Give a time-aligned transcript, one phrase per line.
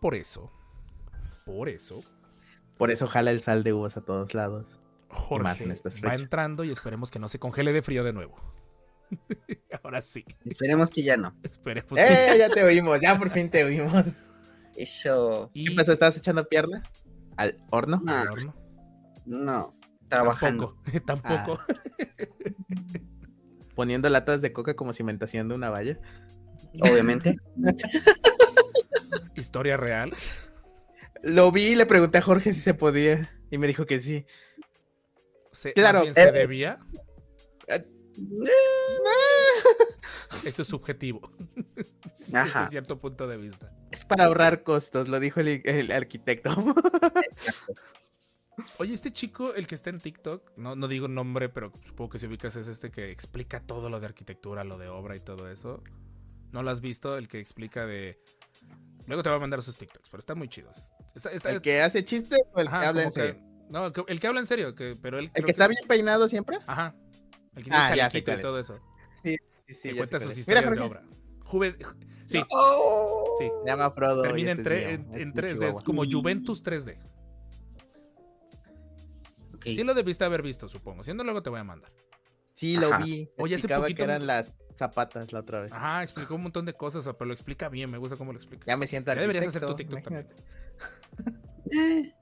[0.00, 0.50] Por eso,
[1.44, 2.02] por eso,
[2.78, 4.78] Por eso jala el sal de uvas a todos lados.
[5.08, 8.12] Jorge más en estas va entrando y esperemos que no se congele de frío de
[8.12, 8.36] nuevo.
[9.82, 11.34] Ahora sí, Esperemos que ya no.
[11.42, 11.92] esperemos.
[11.92, 12.38] que- ¡Eh!
[12.38, 14.04] Ya te oímos, ya por fin te oímos.
[14.76, 15.50] Eso.
[15.52, 15.92] Y ¿Qué pasó?
[15.92, 16.82] ¿Estabas echando pierna?
[17.36, 18.00] ¿Al horno?
[18.04, 18.54] No, al horno.
[19.26, 19.74] no.
[20.08, 20.76] Trabajando.
[21.06, 21.60] Tampoco, tampoco.
[23.74, 25.98] Poniendo latas de coca como cimentación de una valla.
[26.82, 27.36] Obviamente.
[29.34, 30.10] Historia real.
[31.22, 33.30] Lo vi y le pregunté a Jorge si se podía.
[33.50, 34.26] Y me dijo que sí.
[35.52, 36.78] Se, Claro, bien se eh, debía.
[37.68, 37.84] eh.
[40.44, 41.32] Eso es subjetivo.
[42.18, 42.66] Desde Ajá.
[42.66, 43.72] cierto punto de vista.
[43.90, 46.50] Es para ahorrar costos, lo dijo el, el arquitecto.
[48.78, 52.18] Oye, este chico, el que está en TikTok, no, no digo nombre, pero supongo que
[52.18, 55.50] si ubicas es este que explica todo lo de arquitectura, lo de obra y todo
[55.50, 55.82] eso.
[56.52, 57.16] ¿No lo has visto?
[57.16, 58.20] El que explica de...
[59.06, 60.90] Luego te voy a mandar sus TikToks, pero están muy chidos.
[61.14, 63.42] Está- está- ¿El que hace chiste o el ajá, que habla en que- serio?
[63.68, 65.24] no, el que- que habla en serio, que, pero él...
[65.26, 66.58] ¿El creo que está bien peinado siempre?
[66.66, 66.94] Ajá.
[67.56, 68.78] El que tiene Ah, ya cuál y todo eso.
[69.22, 70.46] Sí, sí, que ya cuenta sus es.
[70.46, 71.02] Mira, historias de obra.
[71.44, 71.76] Juve-
[72.26, 73.24] Sí, Oh.
[73.40, 73.50] sí.
[73.64, 74.22] Se llama Frodo.
[74.22, 76.96] Termina en, este en, es en mi 3D, es como Juventus 3D.
[79.54, 79.64] Ok.
[79.64, 81.02] Sí lo debiste haber visto, supongo.
[81.02, 81.92] Siendo luego te voy a mandar.
[82.54, 83.04] Sí, lo Ajá.
[83.04, 83.28] vi.
[83.38, 85.72] Oye, hace poquito- que eran las zapatas la otra vez.
[85.72, 88.64] Ajá, explicó un montón de cosas, pero lo explica bien, me gusta cómo lo explica.
[88.66, 90.26] Ya me siento Ya deberías hacer tu TikTok también.
[91.70, 92.14] imagínate.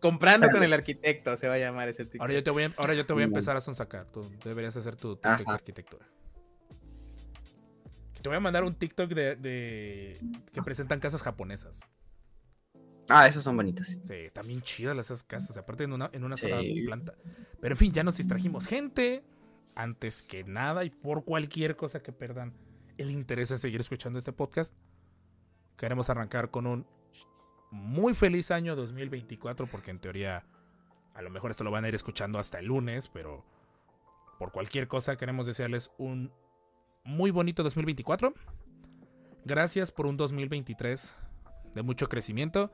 [0.00, 2.20] Comprando con el arquitecto se va a llamar ese TikTok.
[2.20, 4.06] Ahora yo te voy a, ahora yo te voy a empezar a sonsacar.
[4.12, 6.06] Tú deberías hacer tu TikTok de arquitectura.
[8.22, 10.20] Te voy a mandar un TikTok de, de-
[10.52, 11.80] que presentan casas japonesas.
[13.08, 13.86] Ah, esos son bonitos.
[13.86, 16.42] Sí, están bien chidas las- esas casas, aparte en una, en una Sí.
[16.48, 17.14] sola planta.
[17.60, 18.66] Pero en fin, ya nos distrajimos.
[18.66, 19.22] Gente,
[19.76, 22.52] antes que nada y por cualquier cosa que perdan
[22.98, 24.74] el interés en seguir escuchando este podcast,
[25.76, 26.86] queremos arrancar con un
[27.70, 30.44] muy feliz año 2024, porque en teoría
[31.14, 33.44] a lo mejor esto lo van a ir escuchando hasta el lunes, pero
[34.38, 36.32] por cualquier cosa queremos desearles un
[37.04, 38.34] muy bonito 2024.
[39.44, 41.14] Gracias por un 2023
[41.74, 42.70] de mucho crecimiento,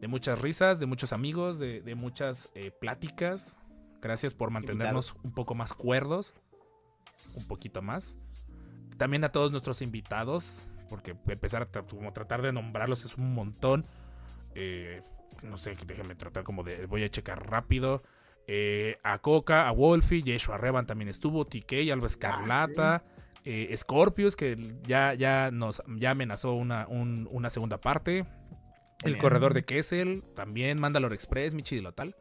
[0.00, 3.56] de muchas risas, de muchos amigos, de, de muchas eh, pláticas.
[4.00, 6.34] Gracias por mantenernos un poco más cuerdos,
[7.34, 8.16] un poquito más.
[8.96, 13.34] También a todos nuestros invitados, porque empezar a tra- como tratar de nombrarlos es un
[13.34, 13.86] montón.
[14.54, 15.02] Eh,
[15.42, 16.86] no sé, déjenme tratar como de.
[16.86, 18.02] Voy a checar rápido.
[18.46, 23.04] Eh, a Coca, a Wolfie, Yeshua Revan también estuvo, TK, Alba Escarlata,
[23.44, 24.56] eh, Scorpius, que
[24.86, 28.26] ya, ya nos ya amenazó una, un- una segunda parte.
[29.04, 29.18] El Bien.
[29.18, 32.16] corredor de Kessel, también Mandalore Express, Michi de Lotal.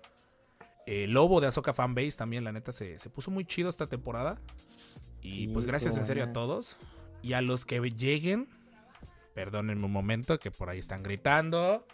[0.92, 4.42] Eh, Lobo de Azoka Fanbase también, la neta, se, se puso muy chido esta temporada.
[5.22, 6.78] Y Sí, pues gracias en serio a todos.
[7.22, 8.50] Y a los que lleguen,
[9.36, 11.86] perdónenme un momento, que por ahí están gritando.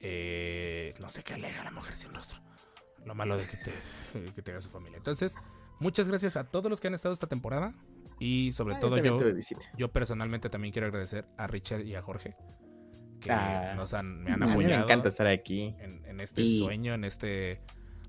[0.00, 2.38] Eh, no sé qué alega la mujer sin rostro.
[3.04, 4.96] Lo malo de que, te, que tenga su familia.
[4.96, 5.34] Entonces,
[5.80, 7.74] muchas gracias a todos los que han estado esta temporada.
[8.18, 9.18] Y sobre Ah, todo yo,
[9.76, 12.36] yo personalmente también quiero agradecer a Richard y a Jorge.
[13.24, 13.74] Que Ah.
[13.74, 15.74] nos han, me han A mí me apoyado encanta estar aquí.
[15.80, 17.60] en, en este Y- sueño, en este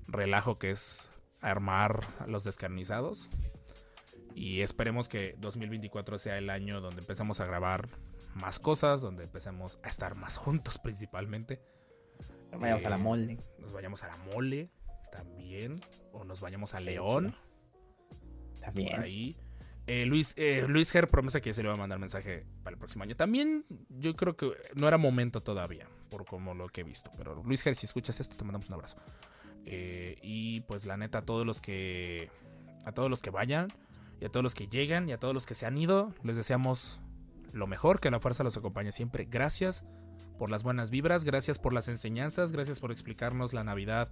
[0.06, 1.10] relajo que es
[1.40, 3.28] armar a los descarnizados.
[4.34, 7.88] Y esperemos que 2024 sea el año donde empecemos a grabar
[8.34, 11.62] más cosas, donde empecemos a estar más juntos principalmente.
[12.52, 13.38] Vayamos a la Eh, mole.
[13.58, 14.70] Nos vayamos a la mole
[15.10, 15.80] también,
[16.12, 17.34] o nos vayamos a León,
[18.52, 19.00] por También.
[19.00, 19.36] ahí.
[19.86, 22.78] Eh, Luis, eh, Luis Ger promesa que se le va a mandar mensaje para el
[22.78, 23.14] próximo año.
[23.14, 27.10] También yo creo que no era momento todavía, por como lo que he visto.
[27.16, 28.96] Pero Luis Ger, si escuchas esto, te mandamos un abrazo.
[29.64, 32.30] Eh, y pues la neta, a todos los que.
[32.84, 33.68] A todos los que vayan,
[34.20, 36.36] y a todos los que llegan, y a todos los que se han ido, les
[36.36, 37.00] deseamos
[37.52, 39.24] lo mejor, que la fuerza los acompañe siempre.
[39.24, 39.82] Gracias
[40.38, 44.08] por las buenas vibras, gracias por las enseñanzas, gracias por explicarnos la Navidad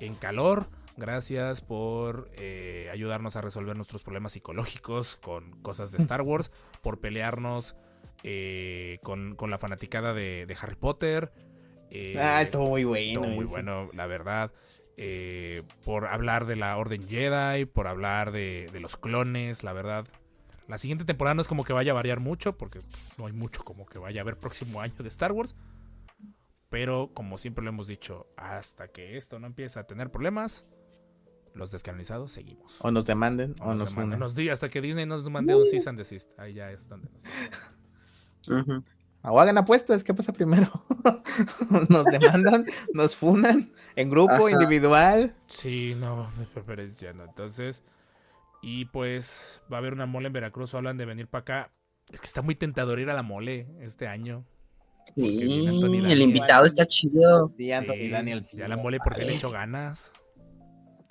[0.00, 0.68] en calor.
[0.96, 6.50] Gracias por eh, ayudarnos a resolver nuestros problemas psicológicos con cosas de Star Wars,
[6.82, 7.76] por pelearnos
[8.22, 11.32] eh, con, con la fanaticada de, de Harry Potter.
[11.90, 13.20] eh, ah, estuvo muy bueno.
[13.22, 14.52] todo muy bueno, la verdad.
[14.96, 20.06] eh, por hablar de la Orden Jedi, por hablar de, de los clones, la verdad.
[20.68, 22.80] La siguiente temporada no es como que vaya a variar mucho, porque
[23.18, 25.54] no hay mucho como que vaya a haber próximo año de Star Wars.
[26.68, 30.64] Pero como siempre lo hemos dicho, hasta que esto no empiece a tener problemas,
[31.54, 32.76] los descanonizados seguimos.
[32.80, 34.18] O nos demanden o Nos nos demandan, funan.
[34.20, 36.30] nos diga hasta que Disney nos mande un cease and desist.
[36.38, 37.08] Ahí ya es donde
[38.46, 38.66] nos...
[39.24, 40.68] O hagan apuestas, ¿qué pasa primero?
[41.88, 44.50] nos demandan, nos funan en grupo, Ajá.
[44.50, 45.36] individual.
[45.46, 47.24] Sí, no, de preferencia, ¿no?
[47.24, 47.84] Entonces,
[48.62, 51.72] y pues va a haber una mole en Veracruz, hablan de venir para acá.
[52.10, 54.44] Es que está muy tentador ir a la mole este año.
[55.16, 57.52] Sí, el invitado está chido.
[57.56, 58.42] Sí, Anthony Sí, Daniel.
[58.52, 60.12] Ya la mole porque le echo ganas.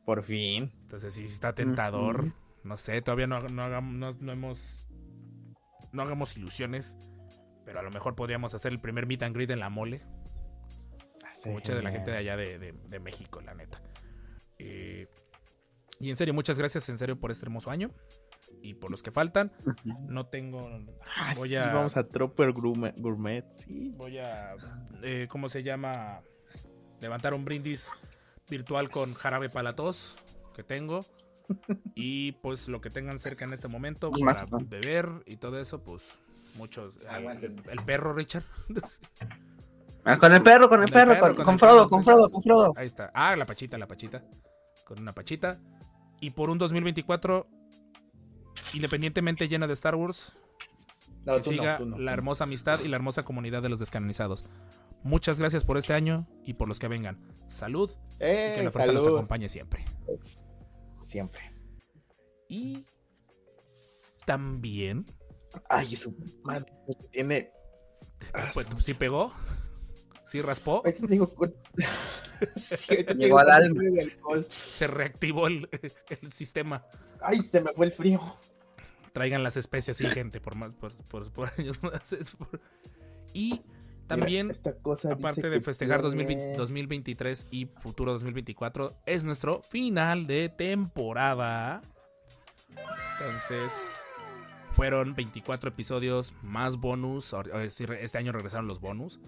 [0.05, 0.71] Por fin.
[0.83, 2.33] Entonces sí está tentador.
[2.63, 4.87] No sé, todavía no, no hagamos, no, no hemos.
[5.91, 6.97] No hagamos ilusiones.
[7.65, 10.01] Pero a lo mejor podríamos hacer el primer meet and greet en la mole.
[11.43, 13.81] Con mucha de la gente de allá de, de- de México, la neta.
[14.59, 15.07] Eh,
[15.99, 17.91] y en serio, muchas gracias en serio por este hermoso año.
[18.63, 19.51] Y por los que faltan.
[20.07, 20.69] No tengo.
[21.15, 21.73] Ah, voy sí, a.
[21.73, 22.93] vamos a Tropper Gourmet.
[22.97, 23.91] Gourmet, sí.
[23.95, 24.55] Voy a.
[25.01, 26.21] eh, ¿Cómo se llama?
[26.99, 27.89] Levantar un brindis
[28.51, 30.15] virtual con jarabe para tos
[30.53, 31.07] que tengo.
[31.95, 36.17] Y pues lo que tengan cerca en este momento para beber y todo eso, pues
[36.55, 36.99] muchos.
[37.69, 38.43] El, perro, Richard.
[40.03, 42.03] Ah, con el perro, con el perro, perro, con, con con el Frodo, con.
[42.03, 42.73] Frodo, con Frodo.
[42.75, 43.11] Ahí está.
[43.13, 44.23] Ah, la pachita, la pachita.
[44.85, 45.59] Con una pachita.
[46.19, 47.47] Y por un 2024
[48.73, 50.33] independientemente llena de Star Wars,
[51.25, 53.79] No, que tú no, siga no, la hermosa amistad y la hermosa comunidad de los
[53.79, 54.45] descanonizados.
[55.03, 57.17] Muchas gracias por este año y por los que vengan.
[57.51, 59.17] Salud y que Eh, la fuerza nos salud.
[59.17, 59.85] acompañe siempre.
[61.05, 61.51] Siempre.
[62.47, 62.85] Y
[64.25, 65.05] también,
[65.69, 66.71] Ay, su madre.
[67.11, 67.51] Tiene.
[68.53, 69.31] pues, ¿sí pegó?
[70.23, 70.81] ¿Sí raspó?
[71.35, 71.53] Con-
[72.57, 73.81] Sí, ahorita Llegó al alma.
[74.69, 75.69] Se reactivó el,
[76.21, 76.85] el sistema.
[77.21, 78.19] Ay, se me fue el frío.
[79.13, 82.13] Traigan las especies, sí, gente, por más, por, por- por años más.
[82.13, 82.59] es por-
[83.33, 83.61] Y
[84.19, 89.61] también, Mira, esta cosa aparte de festejar tiene- 2020 2023 y futuro 2024, es nuestro
[89.63, 91.81] final de temporada.
[93.19, 94.05] Entonces,
[94.73, 97.35] fueron 24 episodios más bonus.
[97.99, 99.19] Este año regresaron los bonus.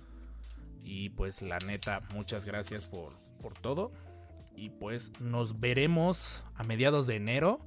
[0.84, 3.92] Y pues la neta, muchas gracias por, por todo.
[4.56, 7.60] Y pues nos veremos a mediados de enero.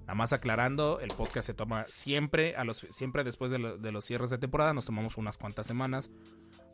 [0.00, 3.90] Nada más aclarando, el podcast se toma siempre, a los, siempre después de, lo- de
[3.92, 4.72] los cierres de temporada.
[4.72, 6.10] Nos tomamos unas cuantas semanas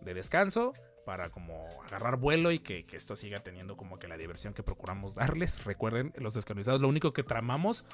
[0.05, 0.73] de descanso
[1.07, 4.63] para como agarrar vuelo y que, que esto siga teniendo como que la diversión que
[4.63, 5.65] procuramos darles.
[5.65, 7.85] Recuerden, los descanonizados, lo único que tramamos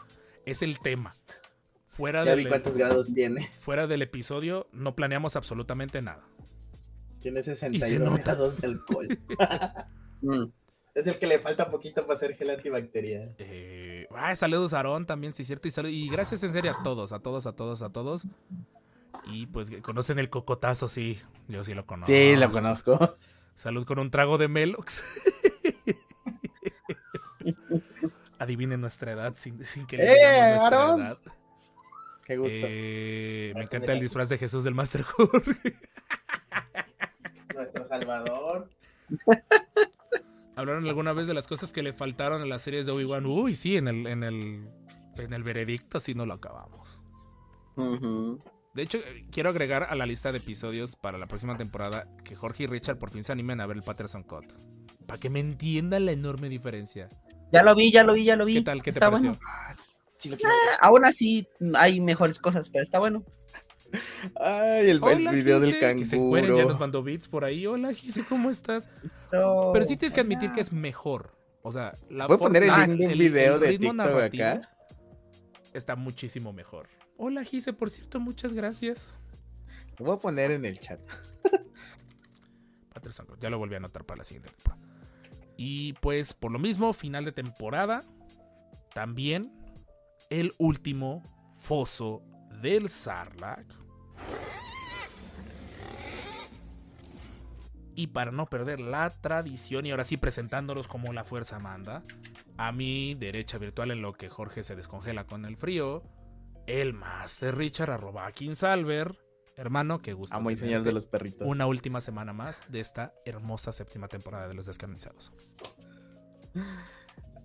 [0.45, 1.17] es el tema.
[1.89, 3.49] Fuera, Ya vi del, cuántos grados tiene.
[3.61, 6.23] fuera del episodio no planeamos absolutamente nada.
[7.21, 8.23] Tiene Y se 62 nota.
[8.35, 9.09] grados de alcohol.
[10.21, 10.47] Mm.
[10.97, 13.37] es el que le falta poquito para hacer gel antibacterial.
[13.39, 15.69] Eh, ah, saludos a Aarón también, sí, cierto.
[15.69, 18.25] Y, salud- y gracias en serio a todos, a todos, a todos, a todos.
[19.27, 21.21] Y pues conocen el cocotazo, sí.
[21.49, 22.13] Yo sí lo conozco.
[22.13, 23.17] Sí, lo conozco.
[23.55, 25.03] Salud con un trago de Melox.
[28.39, 31.19] Adivinen nuestra edad sin, sin que les ¡Eh, nuestra edad.
[32.25, 32.55] Qué gusto.
[32.55, 35.75] Eh, me encanta el disfraz de Jesús del Master Jorge.
[37.55, 38.69] Nuestro Salvador.
[40.55, 43.27] ¿Hablaron alguna vez de las cosas que le faltaron en las series de Obi-Wan?
[43.27, 44.69] Uy, sí, en el, en el,
[45.17, 47.01] en el veredicto sí no lo acabamos.
[48.79, 52.37] De hecho, eh, quiero agregar a la lista de episodios para la próxima temporada que
[52.37, 54.45] Jorge y Richard por fin se animen a ver el Patterson Cut.
[55.05, 57.09] Para que me entiendan la enorme diferencia.
[57.51, 58.55] Ya lo vi, ya lo vi, ya lo vi.
[58.55, 58.81] ¿Qué tal?
[58.85, 59.31] ¿Qué te pareció?
[59.31, 59.41] bueno.
[60.19, 60.53] Sí, lo quiero.
[60.81, 63.25] Aún así, hay mejores cosas, pero está bueno.
[64.41, 66.79] Ay, el, el Hola, video del Gise, Que se encueren, ya nos canguro.
[66.79, 67.67] mandó beats por ahí.
[67.67, 68.89] Hola, Gise, ¿cómo estás?
[69.29, 71.37] So- Pero sí tienes que admitir que es mejor.
[71.63, 74.71] O sea, la ¿Puedo poner el el- video el de TikTok acá?
[75.75, 76.87] Está muchísimo mejor.
[77.21, 79.13] Hola, Gise, por cierto, muchas gracias.
[79.99, 81.01] Lo voy a poner en el chat.
[83.41, 84.83] Ya lo volví a anotar para la siguiente temporada.
[85.57, 88.05] Y pues, por lo mismo, final de temporada.
[88.93, 89.51] También
[90.31, 91.23] el último
[91.57, 92.23] foso
[92.61, 93.67] del Sarlacc.
[97.95, 102.05] Y para no perder la tradición, y ahora sí presentándolos como la fuerza manda,
[102.57, 106.03] a mi derecha virtual en lo que Jorge se descongela con el frío,
[106.69, 109.19] el Master Richard, arroba Salver.
[109.57, 110.37] Hermano, qué gusto.
[110.37, 111.49] Amo y de los perritos.
[111.49, 115.33] una última semana más de esta hermosa séptima temporada de los descanonizados.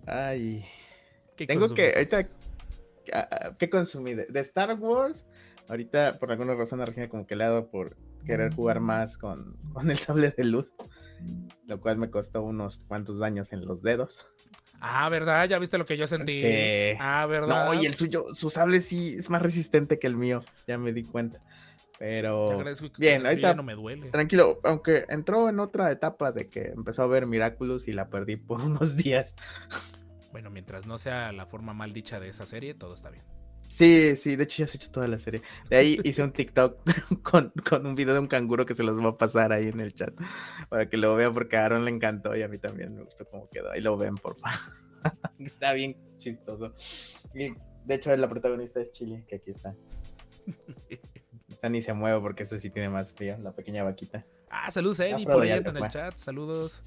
[0.06, 0.64] Ay.
[1.36, 1.92] ¿Qué Tengo que.
[1.94, 2.28] Ahorita.
[3.14, 4.14] ah, ah, ¿Qué consumí?
[4.14, 5.24] De, de Star Wars.
[5.68, 9.16] Ahorita, por alguna razón, a Regina como que le ha dado por querer jugar más
[9.16, 10.74] con, con el sable de luz.
[11.66, 14.24] Lo cual me costó unos cuantos daños en los dedos.
[14.86, 15.48] Ah, ¿verdad?
[15.48, 16.42] ¿Ya viste lo que yo sentí?
[16.42, 16.98] Sí.
[17.00, 17.72] Ah, ¿verdad?
[17.72, 20.92] No, y el suyo, su sable sí es más resistente que el mío, ya me
[20.92, 21.38] di cuenta.
[21.98, 22.64] Te Pero
[22.98, 24.10] bien, frío ya no me duele.
[24.10, 28.36] tranquilo, aunque entró en otra etapa de que empezó a ver Miraculous y la perdí
[28.36, 29.34] por unos días.
[30.32, 33.24] Bueno, mientras no sea la forma mal dicha de esa serie, todo está bien.
[33.74, 35.42] Sí, sí, de hecho ya se hecho toda la serie.
[35.68, 36.78] De ahí hice un TikTok
[37.24, 39.80] con, con un video de un canguro que se los voy a pasar ahí en
[39.80, 40.14] el chat
[40.68, 43.28] para que lo vean porque a Aaron le encantó y a mí también me gustó
[43.28, 43.72] cómo quedó.
[43.72, 44.56] Ahí lo ven, por favor.
[45.40, 46.72] está bien chistoso.
[47.34, 47.52] Y
[47.84, 49.74] de hecho la protagonista es Chile, que aquí está.
[51.48, 54.24] Esta ni se mueve porque este sí tiene más frío, la pequeña vaquita.
[54.50, 56.16] Ah, saludos a por ahí en el chat.
[56.16, 56.80] Saludos.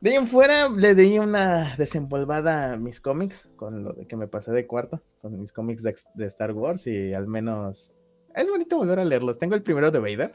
[0.00, 4.16] De ahí en fuera le di una desempolvada a mis cómics con lo de que
[4.16, 7.92] me pasé de cuarto, con mis cómics de, de Star Wars y al menos
[8.34, 9.38] es bonito volver a leerlos.
[9.40, 10.34] Tengo el primero de Vader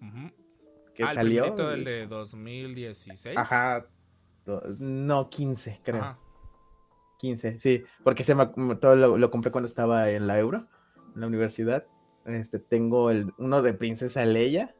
[0.00, 0.30] Ujú.
[0.94, 1.42] que ah, el salió.
[1.54, 3.36] primerito, y- el de 2016.
[3.36, 3.86] Ajá.
[4.46, 6.00] do- No, 15, creo.
[6.02, 6.18] Ajá.
[7.18, 8.46] 15, sí, porque se me,
[8.80, 10.66] todo lo, lo compré cuando estaba en la Euro,
[11.14, 11.86] en la universidad.
[12.26, 14.74] Este, tengo el uno de Princesa Leia.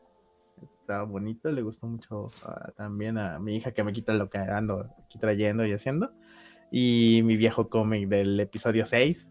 [0.84, 4.36] Estaba bonito, le gustó mucho ah, también a mi hija que me quita lo que
[4.36, 6.12] ando aquí trayendo y haciendo.
[6.70, 9.26] Y mi viejo cómic del episodio 6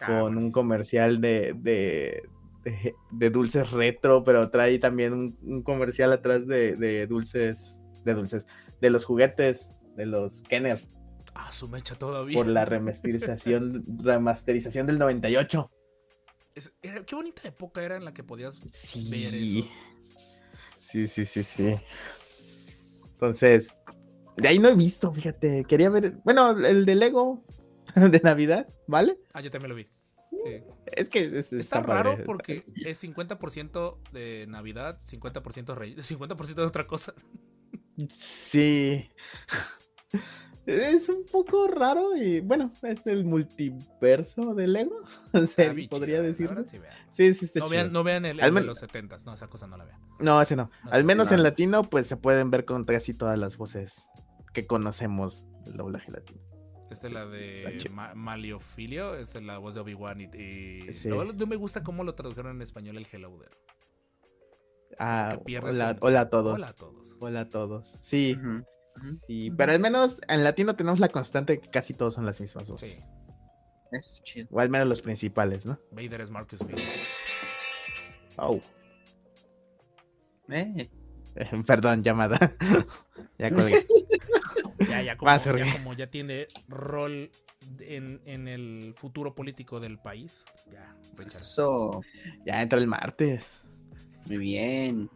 [0.00, 2.22] Ah, con un comercial de, de,
[2.62, 8.14] de- de dulces retro, pero trae también un, un comercial atrás de, de dulces, de
[8.14, 8.46] dulces,
[8.80, 10.86] de los juguetes, de los Kenner,
[11.34, 12.36] Ah, su mecha todavía.
[12.36, 15.72] por la remasterización, remasterización del 98.
[16.54, 18.56] Es- era- qué bonita época era en la que podías
[19.10, 19.66] ver eso.
[20.90, 21.74] Sí, sí, sí, sí.
[23.12, 23.68] Entonces,
[24.38, 27.44] de ahí no he visto, fíjate, quería ver, bueno, el de Lego
[27.94, 29.18] de Navidad, ¿vale?
[29.34, 29.86] Ah, yo también lo vi.
[30.30, 30.62] Sí.
[30.86, 32.24] Es que es- Está, está, raro padre.
[32.24, 37.12] porque es 50% de Navidad, 50% rey, 50% de otra cosa.
[38.08, 39.10] Sí.
[40.70, 45.02] Es un poco raro y bueno, es el multiverso de Lego.
[45.32, 46.50] Se Está bien podría decir.
[46.66, 46.78] sí.
[47.10, 47.70] Sí, sí, está No chido.
[47.76, 49.98] vean, no vean el, Al el de los 70s, no, esa cosa no la vean.
[50.20, 50.70] No, ese no.
[50.84, 51.36] No Al menos No.
[51.38, 54.06] en latino, pues se pueden ver con casi todas las voces
[54.52, 56.40] que conocemos del doblaje latino.
[56.90, 57.88] Esta es la de.
[57.90, 61.08] Ma- Maliofilio, esta es la voz de Obi-Wan y, y- Sí.
[61.08, 63.56] no, no me gusta cómo lo tradujeron en español el Hello There.
[64.98, 66.54] Ah, hola, el- hola a todos.
[66.56, 67.16] Hola a todos.
[67.20, 67.96] Hola a todos.
[68.02, 68.36] Sí.
[69.26, 69.50] Sí.
[69.56, 72.94] Pero al menos en latino tenemos la constante que casi todos son las mismas voces.
[72.94, 73.04] Sí.
[73.92, 74.48] Eso es chido.
[74.50, 75.78] O al menos los principales, ¿no?
[75.92, 76.88] Vader es Marcus Phoenix.
[78.36, 78.60] Oh,
[80.50, 80.88] Eh,
[81.66, 82.56] perdón, llamada.
[83.38, 83.86] ya colgué.
[84.88, 87.32] Ya, ya como, Vas, ya como ya tiene rol
[87.80, 90.44] en, en el futuro político del país.
[90.72, 91.40] Ya, Richard.
[91.42, 92.00] eso.
[92.46, 93.44] Ya entra el martes.
[94.26, 95.10] Muy bien.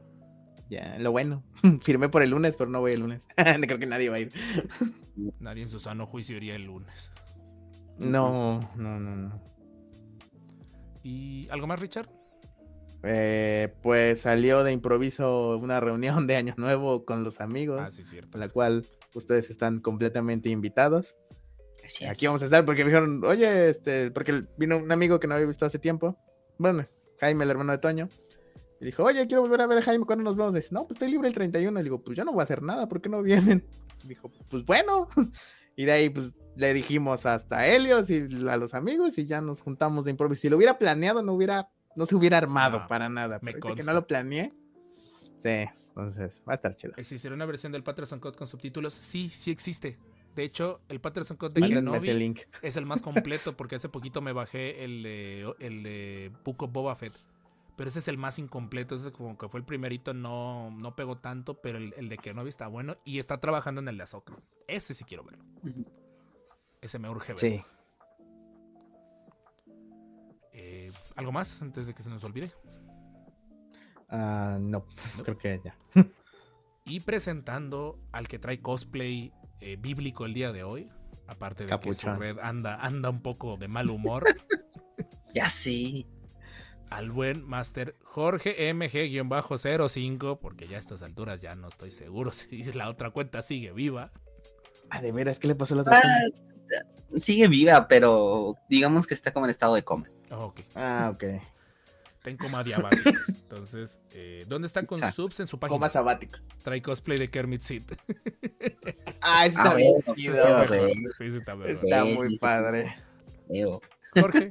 [0.73, 1.43] Ya, lo bueno.
[1.83, 3.21] Firmé por el lunes, pero no voy el lunes.
[3.37, 4.33] no creo que nadie va a ir.
[5.41, 7.11] Nadie en su sano juicio iría el lunes.
[7.99, 9.43] No, no, no, no.
[11.02, 12.09] ¿Y algo más, Richard?
[13.02, 18.02] Eh, pues salió de improviso una reunión de Año Nuevo con los amigos, Ah, sí,
[18.02, 18.38] cierto.
[18.38, 21.14] a la cual ustedes están completamente invitados.
[21.81, 22.11] Gracias.
[22.11, 25.35] Aquí vamos a estar porque me dijeron, oye, este, porque vino un amigo que no
[25.35, 26.17] había visto hace tiempo.
[26.57, 26.87] Bueno,
[27.21, 28.09] Jaime, el hermano de Toño.
[28.83, 30.55] Y dijo, oye, quiero volver a ver a Jaime, ¿cuándo nos vemos?
[30.55, 31.79] dice, no, pues estoy libre el 31.
[31.79, 33.65] Y digo, pues yo no voy a hacer nada, ¿por qué no vienen?
[34.03, 35.09] Y dijo, pues bueno.
[35.75, 39.62] Y de ahí, pues le dijimos hasta Helios y a los amigos y ya nos
[39.62, 40.43] juntamos de improviso.
[40.43, 43.39] Si lo hubiera planeado, no hubiera, no se hubiera armado no, para nada.
[43.41, 44.53] me Pero que no lo planeé,
[45.43, 46.93] sí, entonces va a estar chido.
[46.99, 48.93] ¿Existirá una versión del Patterson Code con subtítulos?
[48.93, 49.97] Sí, sí existe.
[50.35, 52.41] De hecho, el Patterson Code de Kenobi link.
[52.61, 56.71] es el más completo porque hace poquito me bajé el de, el de Book of
[56.71, 57.15] Boba Fett.
[57.76, 58.95] Pero ese es el más incompleto.
[58.95, 62.49] Ese como que fue el primerito, no, no pegó tanto, pero el, el de Kenobi
[62.49, 64.35] está bueno y está trabajando en el de Ahsoka.
[64.69, 65.45] Ese sí quiero verlo.
[66.81, 67.49] Ese me urge verlo.
[67.49, 67.64] Sí.
[70.52, 72.52] Eh, ¿Algo más antes de que se nos olvide?
[74.09, 74.85] Ah, no,
[75.17, 75.25] No.
[75.25, 75.76] creo que ya.
[76.85, 80.91] Y presentando al que trae cosplay eh, bíblico el día de hoy.
[81.29, 84.25] Aparte de que su red anda, anda un poco de mal humor.
[85.35, 86.07] Ya sí.
[86.97, 92.63] Al buen Master Jorge MG-05, porque ya a estas alturas ya no estoy seguro si
[92.73, 94.11] la otra cuenta sigue viva.
[94.91, 95.99] Ah, de veras, ¿qué le pasó a la otra?
[95.99, 97.19] Ah, cuenta?
[97.19, 100.07] sigue viva, pero digamos que está como en estado de coma.
[100.31, 101.25] Oh, ok, Ah, ok.
[102.11, 103.11] está en coma diabático.
[103.29, 105.27] Entonces, eh, ¿dónde está con Exacto.
[105.27, 105.77] subs en su página?
[105.77, 106.39] Coma sabático.
[106.63, 107.83] Trae cosplay de Kermit Sid.
[109.25, 109.97] Ah, ese Ah, está bien.
[109.97, 110.67] Está.
[111.17, 111.71] Sí, sí, está mejor.
[111.71, 112.93] Está muy padre.
[113.49, 113.81] Veo.
[114.19, 114.51] Jorge,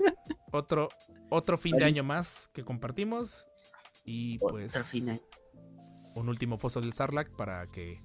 [0.51, 0.88] otro,
[1.31, 3.47] otro fin de año más que compartimos.
[4.05, 4.73] Y pues
[6.15, 8.01] un último foso del Sarlacc para que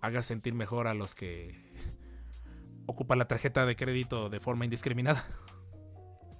[0.00, 1.72] haga sentir mejor a los que
[2.86, 5.24] ocupa la tarjeta de crédito de forma indiscriminada.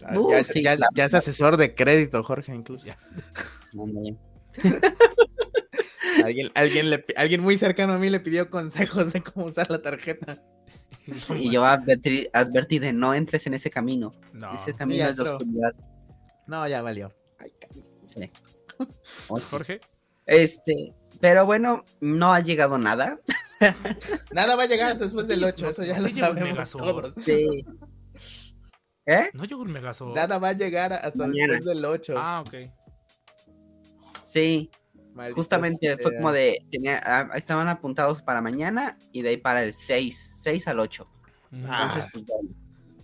[0.05, 0.91] Ah, Uh, ya, sí, ya- claro.
[0.95, 2.87] ya es asesor de crédito, Jorge, incluso.
[2.87, 2.99] Ya.
[6.25, 9.81] Alguien, alguien, le alguien muy cercano a mí le pidió consejos de cómo usar la
[9.83, 10.43] tarjeta.
[11.37, 14.13] Y yo advertí, advertí de no entres en ese camino.
[14.35, 14.55] No.
[14.55, 15.73] Ese camino es de oscuridad.
[16.49, 17.13] No, ya valió.
[17.39, 17.53] Ay,
[18.07, 18.31] Sí.
[19.29, 19.47] Oh, sí.
[19.51, 19.81] Jorge,
[20.27, 23.19] Este, pero bueno, no ha llegado nada.
[24.33, 26.37] Nada va a llegar hasta después del 8, eso ya no lo te llegó el
[26.39, 27.15] sabemos todos.
[27.25, 27.65] Sí.
[29.07, 29.31] ¿Eh?
[29.33, 30.15] no llegó un Megazord.
[30.15, 31.55] Nada va a llegar hasta Mañana.
[31.55, 32.15] después del 8.
[32.17, 32.55] Ah, ok.
[34.23, 34.71] Sí,
[35.15, 36.21] Maldita justamente fue sea.
[36.21, 40.69] como de, tenía, ah, estaban apuntados para mañana y de ahí para el 6, 6
[40.69, 41.09] al 8.
[41.67, 41.89] Ah.
[41.89, 42.51] Entonces, pues bueno.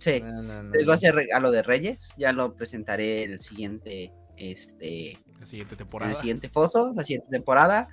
[0.05, 3.41] Sí, No, no, no, entonces va a ser regalo de Reyes, ya lo presentaré el
[3.41, 6.11] siguiente, este, La siguiente en temporada.
[6.11, 7.87] el siguiente foso, la siguiente temporada.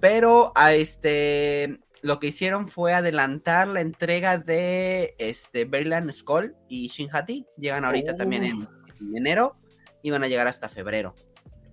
[0.00, 6.88] Pero a este lo que hicieron fue adelantar la entrega de este Berland Skull y
[6.88, 7.46] Shinhati.
[7.56, 8.16] Llegan ahorita Oh.
[8.16, 8.68] también en,
[9.00, 9.56] en enero
[10.02, 11.14] y van a llegar hasta febrero.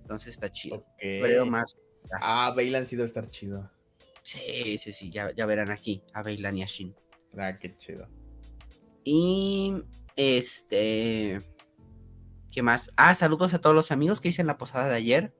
[0.00, 0.76] Entonces está chido.
[0.76, 0.98] Ok.
[1.00, 1.76] Febrero más.
[2.20, 3.70] Ah, Bailan sí debe estar chido.
[4.22, 6.94] Sí, sí, sí, ya, ya verán aquí a Bailan y a Shin.
[7.36, 8.06] Ah, qué chido.
[9.04, 9.74] Y
[10.16, 11.42] este.
[12.50, 12.90] ¿Qué más?
[12.96, 15.34] Ah, saludos a todos los amigos que hice en la posada de ayer.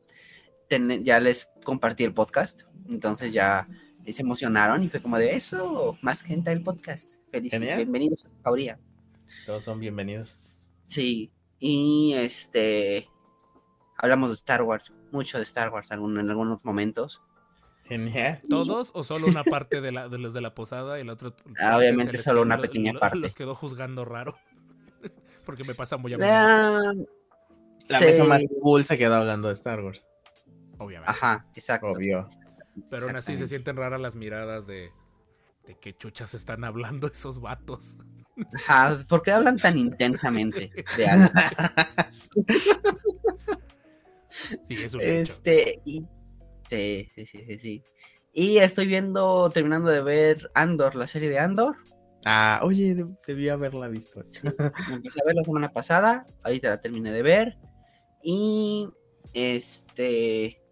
[0.68, 2.62] Ten- ya les compartí el podcast.
[2.88, 3.68] Entonces ya
[4.08, 5.96] se emocionaron y fue como de eso.
[6.00, 7.12] Más gente del podcast.
[7.30, 7.52] Feliz.
[7.52, 7.76] Genial.
[7.76, 8.78] Bienvenidos a la.
[9.46, 10.38] Todos son bienvenidos.
[10.84, 11.32] Sí.
[11.58, 13.08] Y este.
[13.98, 14.92] Hablamos de Star Wars.
[15.12, 15.98] Mucho de Star Wars en
[16.30, 17.22] algunos momentos.
[17.92, 18.40] Genial.
[18.48, 21.34] ¿Todos o solo una parte de, la, de los de la posada y el otro?
[21.60, 23.18] Ah, obviamente solo quedó- una pequeña lo- parte.
[23.18, 24.36] Los quedó juzgando raro.
[25.44, 27.06] Porque me pasa muy a menudo, Vean.
[27.88, 28.04] La Sí.
[28.04, 30.06] mesa más cool se quedó hablando de Star Wars.
[30.78, 31.10] obviamente.
[31.10, 31.88] Ajá, exacto.
[31.88, 32.26] Obvio.
[32.88, 34.90] Pero aún así se sienten raras las miradas de,
[35.66, 37.98] de qué chuchas están hablando esos vatos.
[38.54, 41.30] Ajá, ¿por qué hablan tan intensamente de algo?
[44.68, 45.10] Sí, es un hecho.
[45.10, 46.04] Este, y.
[46.76, 47.84] Sí, sí, sí, sí, sí.
[48.32, 51.76] Y estoy viendo, terminando de ver Andor, la serie de Andor.
[52.24, 54.24] Ah, oye, deb- debí haberla visto.
[54.28, 54.40] Sí,
[54.90, 57.58] empecé a ver la semana pasada, ahorita la terminé de ver.
[58.22, 58.88] Y.
[59.34, 60.62] Este.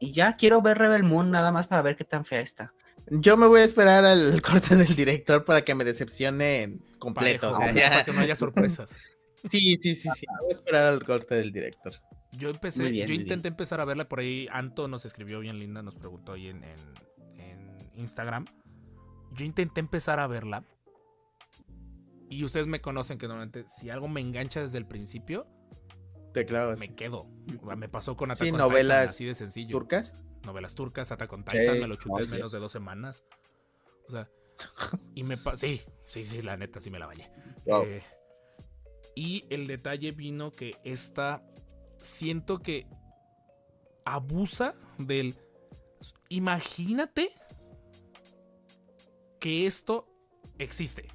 [0.00, 2.72] Y ya quiero ver Rebel Moon nada más para ver qué tan fea está.
[3.10, 7.50] Yo me voy a esperar al corte del director para que me decepcione completo.
[7.52, 8.98] Parejo, o sea, para que no haya sorpresas.
[9.50, 10.26] Sí, sí, sí, sí.
[10.40, 11.92] Voy a esperar al corte del director.
[12.38, 14.48] Yo empecé, bien, yo intenté empezar a verla por ahí.
[14.50, 18.44] Anto nos escribió bien linda, nos preguntó ahí en, en- en Instagram.
[19.32, 20.64] Yo intenté empezar a verla.
[22.28, 25.46] Y ustedes me conocen que normalmente si algo me engancha desde el principio,
[26.32, 26.78] Te clavas.
[26.80, 27.26] me quedo.
[27.76, 29.70] Me pasó con Attack Sí, on novelas Titan, así de sencillo.
[29.78, 30.16] ¿Turcas?
[30.44, 33.22] Novelas turcas, Attack on Sí, me lo chuté en menos de dos semanas.
[34.08, 34.28] O sea,
[35.14, 37.30] y me sí, sí, sí, la neta sí me la bañé.
[37.66, 37.84] Wow.
[37.84, 38.02] Eh,
[39.14, 41.42] y el detalle vino que esta
[42.04, 42.86] siento que
[44.04, 45.36] abusa del
[46.28, 47.32] imagínate
[49.40, 50.06] que esto
[50.58, 51.08] existe.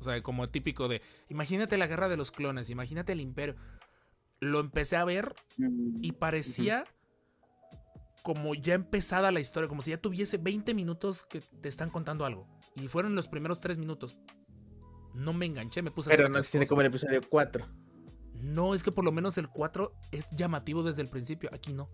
[0.00, 3.56] O sea, como típico de imagínate la guerra de los clones, imagínate el imperio.
[4.40, 5.34] Lo empecé a ver
[6.00, 6.84] y parecía
[8.22, 12.24] como ya empezada la historia, como si ya tuviese 20 minutos que te están contando
[12.24, 12.46] algo.
[12.76, 14.16] Y fueron los primeros 3 minutos.
[15.14, 17.66] No me enganché, me puse a Pero hacer no tiene como el episodio 4.
[18.42, 21.50] No, es que por lo menos el 4 es llamativo desde el principio.
[21.52, 21.88] Aquí no.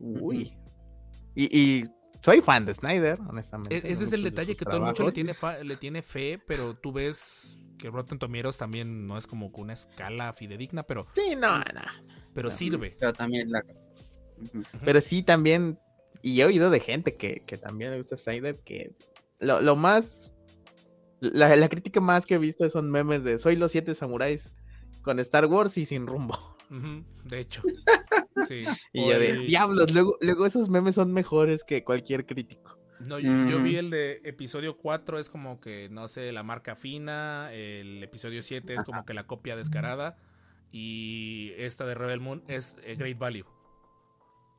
[0.00, 0.56] Uy.
[1.34, 1.84] Y, y
[2.20, 3.76] soy fan de Snyder, honestamente.
[3.76, 6.02] E- ese es el de detalle que todo el mundo le tiene, fa- le tiene
[6.02, 10.82] fe, pero tú ves que Rotten Tomatoes también no es como que una escala fidedigna,
[10.82, 11.64] pero, Sí, no, no.
[12.34, 12.96] pero sirve.
[12.98, 13.62] Pero también la.
[14.84, 15.78] Pero sí también,
[16.22, 18.94] y he oído de gente que, que también le gusta Snyder, que
[19.38, 20.32] lo, lo más,
[21.20, 24.52] la, la crítica más que he visto son memes de soy los siete samuráis
[25.06, 26.36] con Star Wars y sin rumbo.
[27.24, 27.62] De hecho.
[28.46, 28.64] Sí.
[28.92, 32.78] Y yo de, diablos, luego, luego esos memes son mejores que cualquier crítico.
[33.00, 36.76] No, yo, yo vi el de episodio 4, es como que, no sé, la marca
[36.76, 37.50] fina.
[37.52, 40.16] El episodio 7 es como que la copia descarada.
[40.70, 43.46] Y esta de Rebel Moon es eh, Great Value.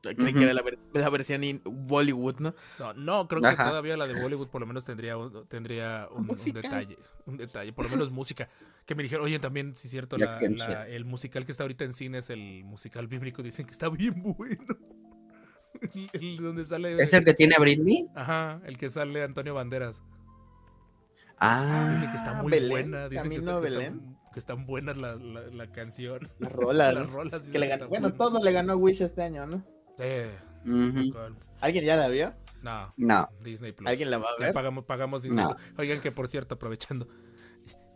[0.00, 2.54] Creí que era la, ver- la versión in Bollywood, ¿no?
[2.78, 3.68] No, no, creo que Ajá.
[3.68, 6.96] todavía la de Bollywood por lo menos tendría un, tendría un, detalle.
[7.26, 8.48] Un detalle, por lo menos música.
[8.86, 11.92] Que me dijeron, oye, también, sí es cierto, la- el musical que está ahorita en
[11.92, 13.42] cine es el musical bíblico.
[13.42, 14.64] Dicen que está bien bueno.
[15.94, 16.96] El, el donde sale.
[17.00, 18.08] ¿Es el que tiene a Britney?
[18.16, 20.02] Ajá, el que sale Antonio Banderas.
[21.38, 23.08] Ah, Dicen que está muy Belén, buena.
[23.08, 26.28] Dicen que, está- están, que están buenas la, la, la canción.
[26.40, 26.94] Las rolas.
[26.94, 27.48] Las rolas.
[27.48, 29.64] Que le ganó- bueno, todo le ganó Wish este año, ¿no?
[29.98, 30.30] Eh.
[31.60, 32.34] ¿Alguien ya la vio?
[32.62, 33.28] No, No.
[33.42, 33.88] Disney Plus.
[33.88, 34.54] ¿Alguien la va a Ya ver?
[34.54, 35.54] pagamos, pagamos Disney No.
[35.56, 35.72] Plus.
[35.78, 37.08] Oigan, que por cierto, aprovechando.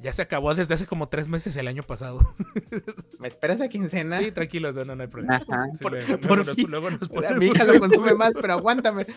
[0.00, 2.18] Ya se acabó desde hace como tres meses el año pasado.
[3.20, 4.18] ¿Me esperas a quincena?
[4.18, 5.36] Sí, tranquilos, no, no hay problema.
[5.36, 5.64] Ajá.
[5.72, 8.52] Sí, Por- luego, por luego luego nos O sea, mi hija lo consume más, pero
[8.54, 9.06] aguántame.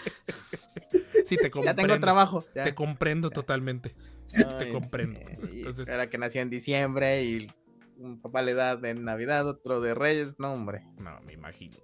[1.26, 1.82] Sí, te Ya comprendo.
[1.82, 2.46] tengo trabajo.
[2.54, 2.66] ya.
[2.66, 3.96] Te comprendo totalmente.
[4.36, 5.20] Ay, te comprendo.
[5.20, 5.50] sí.
[5.58, 7.52] Entonces- Ahora que nació en diciembre y
[7.98, 10.84] un papá le da de Navidad, otro de Reyes, no, hombre.
[11.00, 11.78] No, me imagino.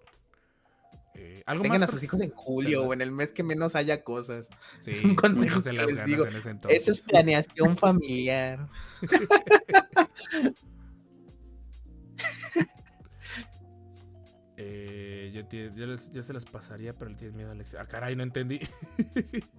[1.14, 2.90] Eh, ¿Algo Tengan a sus hijos en julio ¿Verdad?
[2.90, 4.48] o en el mes que menos haya cosas.
[4.80, 6.26] Sí, es un consejo que las les ganas digo.
[6.28, 6.82] en ese entonces.
[6.82, 8.68] Eso es planeación familiar.
[14.58, 17.76] Eh, yo, tie- yo les- yo se las pasaría, pero él tiene miedo a Alex.
[17.76, 18.60] Ah, caray, no entendí.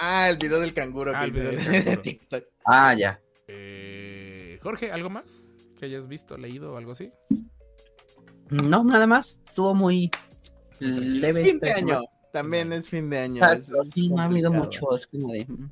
[0.00, 2.02] Ah, el video del canguro Ah, que el video del canguro.
[2.02, 2.44] TikTok.
[2.64, 3.20] Ah, ya.
[3.48, 7.10] Eh, Jorge, ¿algo más que hayas visto, leído o algo así?
[8.48, 9.36] No, nada más.
[9.44, 10.08] Estuvo muy.
[10.80, 11.42] Leve.
[11.42, 12.00] Es fin de año.
[12.32, 13.36] También es fin de año.
[13.36, 14.94] Exacto, es- es sí, me ha habido mucho.
[14.94, 15.44] Es como de.
[15.46, 15.70] mm.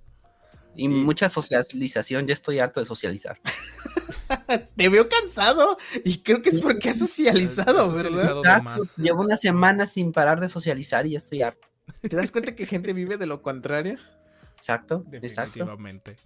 [0.79, 2.27] Y Y- mucha socialización.
[2.27, 3.39] Ya estoy harto de socializar.
[4.77, 8.39] Te veo cansado y creo que es porque has socializado, Has ¿verdad?
[8.39, 8.97] Exacto, más.
[8.97, 11.69] Llevo una semana sin parar de socializar y ya estoy harto.
[12.03, 13.97] ¿Te das cuenta que gente vive de lo contrario?
[14.57, 15.61] Exacto, exacto.
[15.61, 16.17] Definitivamente.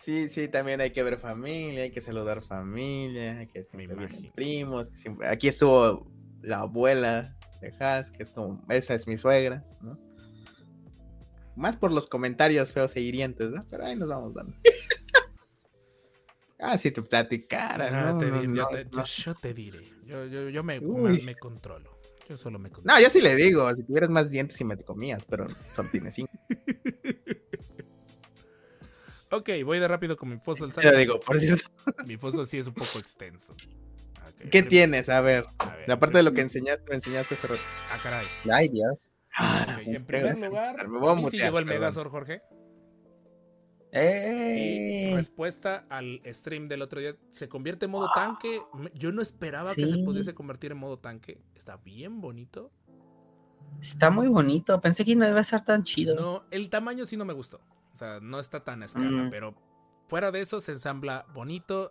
[0.00, 4.88] Sí, sí, también hay que ver familia, hay que saludar familia, que Me siempre primos,
[4.88, 5.28] que siempre...
[5.28, 6.06] Aquí estuvo
[6.42, 9.98] la abuela de Has, que es como, esa es mi suegra, ¿no?
[11.56, 13.66] Más por los comentarios feos e hirientes, ¿no?
[13.70, 14.54] Pero ahí nos vamos dando.
[16.58, 18.18] ah, si te platicara, Ah, ¿no?
[18.18, 19.80] te No, di- yo, no, te, yo- yo te diré.
[20.06, 20.80] Yo, yo, yo me,
[21.38, 21.98] controlo.
[22.28, 22.96] Yo solo me controlo.
[22.96, 25.88] No, yo sí le digo, si tuvieras más dientes y me te comías, pero solo
[25.90, 26.32] tienes cinco.
[29.32, 30.66] Ok, voy de rápido con mi foso.
[30.82, 31.70] Lo digo, por cierto.
[32.04, 33.54] Mi foso sí es un poco extenso.
[34.50, 35.08] ¿Qué tienes?
[35.08, 37.60] A ver, a ver, aparte de lo que enseñaste, me enseñaste hace rato.
[37.90, 38.26] Ah, caray.
[38.52, 39.14] Ay, Dios.
[39.36, 41.80] Ah, en primer lugar, me voy a mí sí mutear, llegó el perdón.
[41.80, 42.42] Megazord, Jorge.
[43.92, 45.12] Y ¡Eh!
[45.14, 48.62] respuesta al stream del otro día, ¿se convierte en modo tanque?
[48.94, 51.40] Yo no esperaba que se pudiese convertir en modo tanque.
[51.54, 52.70] Está bien bonito.
[53.80, 54.80] Está muy bonito.
[54.80, 56.14] Pensé que no iba a ser tan chido.
[56.14, 57.60] No, el tamaño sí no me gustó.
[57.92, 59.30] O sea, no está tan a escala, Mm.
[59.30, 59.54] pero
[60.08, 61.90] fuera de eso se ensambla bonito.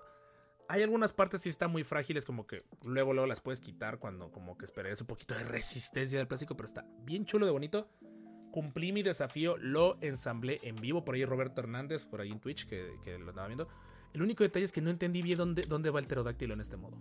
[0.71, 4.31] Hay algunas partes sí están muy frágiles, como que luego luego las puedes quitar cuando
[4.31, 7.89] como que esperes un poquito de resistencia del plástico, pero está bien chulo de bonito.
[8.51, 11.03] Cumplí mi desafío, lo ensamblé en vivo.
[11.03, 13.67] Por ahí Roberto Hernández, por ahí en Twitch, que, que lo andaba viendo.
[14.13, 16.77] El único detalle es que no entendí bien dónde, dónde va el pterodáctilo en este
[16.77, 16.99] modo.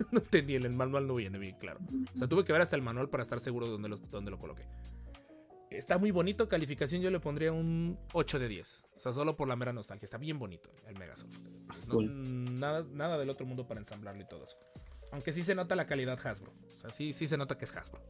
[0.12, 1.80] no entendí, en el manual no viene bien claro.
[2.14, 4.38] O sea, tuve que ver hasta el manual para estar seguro de dónde, dónde lo
[4.38, 4.68] coloqué.
[5.70, 8.84] Está muy bonito, calificación yo le pondría un 8 de 10.
[8.96, 10.04] O sea, solo por la mera nostalgia.
[10.04, 11.30] Está bien bonito el Megazord.
[11.86, 12.58] No- Cool.
[12.58, 14.58] nada, nada del otro mundo para ensamblarlo y todo eso.
[15.12, 16.52] Aunque sí se nota la calidad Hasbro.
[16.74, 18.02] O sea, sí, sí se nota que es Hasbro.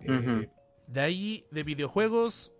[0.00, 0.48] Eh,
[0.86, 2.52] de ahí, de videojuegos,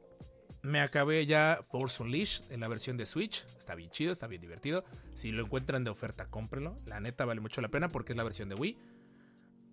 [0.63, 3.45] me acabé ya Force Unleashed en la versión de Switch.
[3.59, 4.85] Está bien chido, está bien divertido.
[5.15, 6.77] Si lo encuentran de oferta, cómprenlo.
[6.87, 8.79] La neta vale mucho la pena porque es la versión de Wii.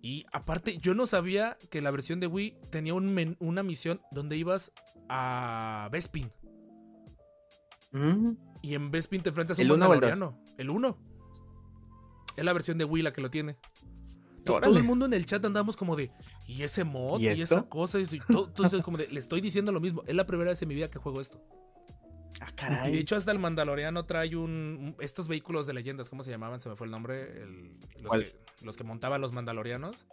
[0.02, 4.00] Y aparte, yo no sabía que la versión de Wii tenía un men- una misión
[4.10, 4.72] donde ibas
[5.08, 6.30] a Bespin.
[7.92, 8.32] Mm,
[8.62, 10.38] Y en Bespin te enfrentas a ¿El un mandaloriano.
[10.58, 10.96] El 1.
[12.36, 13.56] Es la versión de Wii la que lo tiene.
[14.44, 16.10] To- Todo el mundo en el chat andamos como de,
[16.46, 17.20] ¿y ese mod?
[17.20, 17.98] ¿Y esa cosa?
[18.00, 20.02] Y, todo, todo como de, le estoy diciendo lo mismo.
[20.06, 21.42] Es la primera vez en mi vida que juego esto.
[22.58, 26.30] Ah, Y de hecho hasta el Mandaloriano trae un, estos vehículos de leyendas, ¿cómo se
[26.30, 26.60] llamaban?
[26.60, 27.42] Se me fue el nombre.
[27.42, 28.24] El- los, ¿Cuál?
[28.24, 30.06] que, los que montaban los Mandalorianos.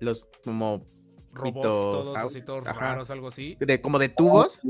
[0.00, 0.84] Los como
[1.32, 2.78] Robots, todos au- así, todos ajá.
[2.80, 3.56] raros, algo así.
[3.60, 4.60] de como de tubos.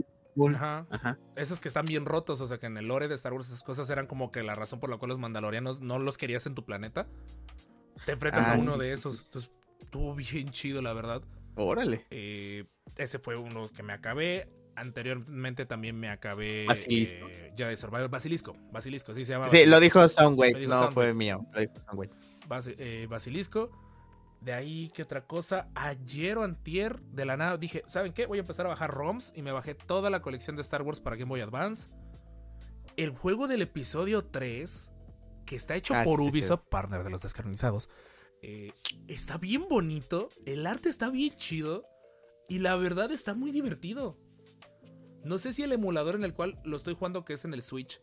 [0.54, 0.86] Ajá.
[0.90, 1.18] Ajá.
[1.36, 3.62] Esos que están bien rotos, o sea que en el lore de Star Wars esas
[3.62, 6.54] cosas eran como que la razón por la cual los mandalorianos no los querías en
[6.54, 7.06] tu planeta.
[8.06, 9.24] Te enfrentas Ah, a uno sí, de esos.
[9.26, 11.22] Entonces, estuvo bien chido, la verdad.
[11.56, 12.06] Órale.
[12.10, 12.64] Eh,
[12.96, 14.48] ese fue uno que me acabé.
[14.74, 17.26] Anteriormente también me acabé Basilisco.
[17.28, 18.08] eh, ya de Survivor.
[18.08, 18.56] Basilisco.
[18.72, 19.48] Basilisco, sí se llama.
[19.48, 20.92] Sí, lo dijo Soundwave, dijo no Soundwave.
[21.10, 21.46] fue mío.
[21.52, 22.10] Lo dijo Soundwave.
[22.78, 23.70] Eh, Basilisco.
[24.40, 25.68] De ahí, ¿qué otra cosa?
[25.76, 28.26] Ayer o antier, de la nada, dije, ¿saben qué?
[28.26, 30.98] Voy a empezar a bajar ROMs y me bajé toda la colección de Star Wars
[30.98, 31.88] para Game Boy Advance.
[32.96, 34.90] El juego del episodio 3,
[35.46, 37.88] que está hecho Ah, por sí, Ubisoft, partner de los descanonizados,
[38.42, 38.72] eh,
[39.06, 41.84] está bien bonito, el arte está bien chido
[42.48, 44.18] y la verdad está muy divertido.
[45.24, 47.62] No sé si el emulador en el cual lo estoy jugando, que es en el
[47.62, 48.00] Switch,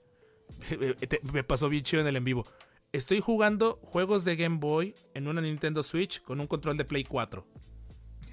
[1.33, 2.45] me pasó bien chido en el en vivo.
[2.91, 7.03] Estoy jugando juegos de Game Boy en una Nintendo Switch con un control de Play
[7.03, 7.45] 4.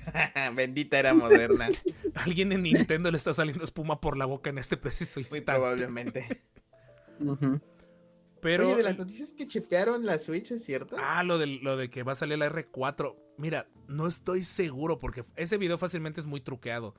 [0.55, 1.69] Bendita era moderna.
[2.15, 5.53] Alguien en Nintendo le está saliendo espuma por la boca en este preciso Muy instante.
[5.53, 6.43] probablemente.
[7.21, 7.61] Ujú.
[8.41, 8.67] Pero.
[8.67, 10.97] Oye, de las noticias que chipearon la Switch, ¿es cierto?
[10.99, 13.15] Ah, lo de, lo de que va a salir la R4.
[13.39, 16.95] Mira, no estoy seguro porque ese video fácilmente es muy truqueado.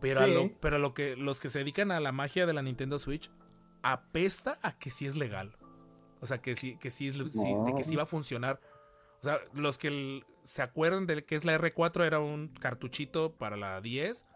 [0.00, 2.52] Pero, a lo, pero a lo que los que se dedican a la magia de
[2.52, 3.30] la Nintendo Switch
[3.82, 5.56] apesta a que sí es legal.
[6.20, 8.60] O sea, que sí, que sí, es, sí- de que sí va a funcionar.
[9.20, 13.36] O sea, los que el- se acuerdan de que es la R4 era un cartuchito
[13.36, 14.26] para la 10.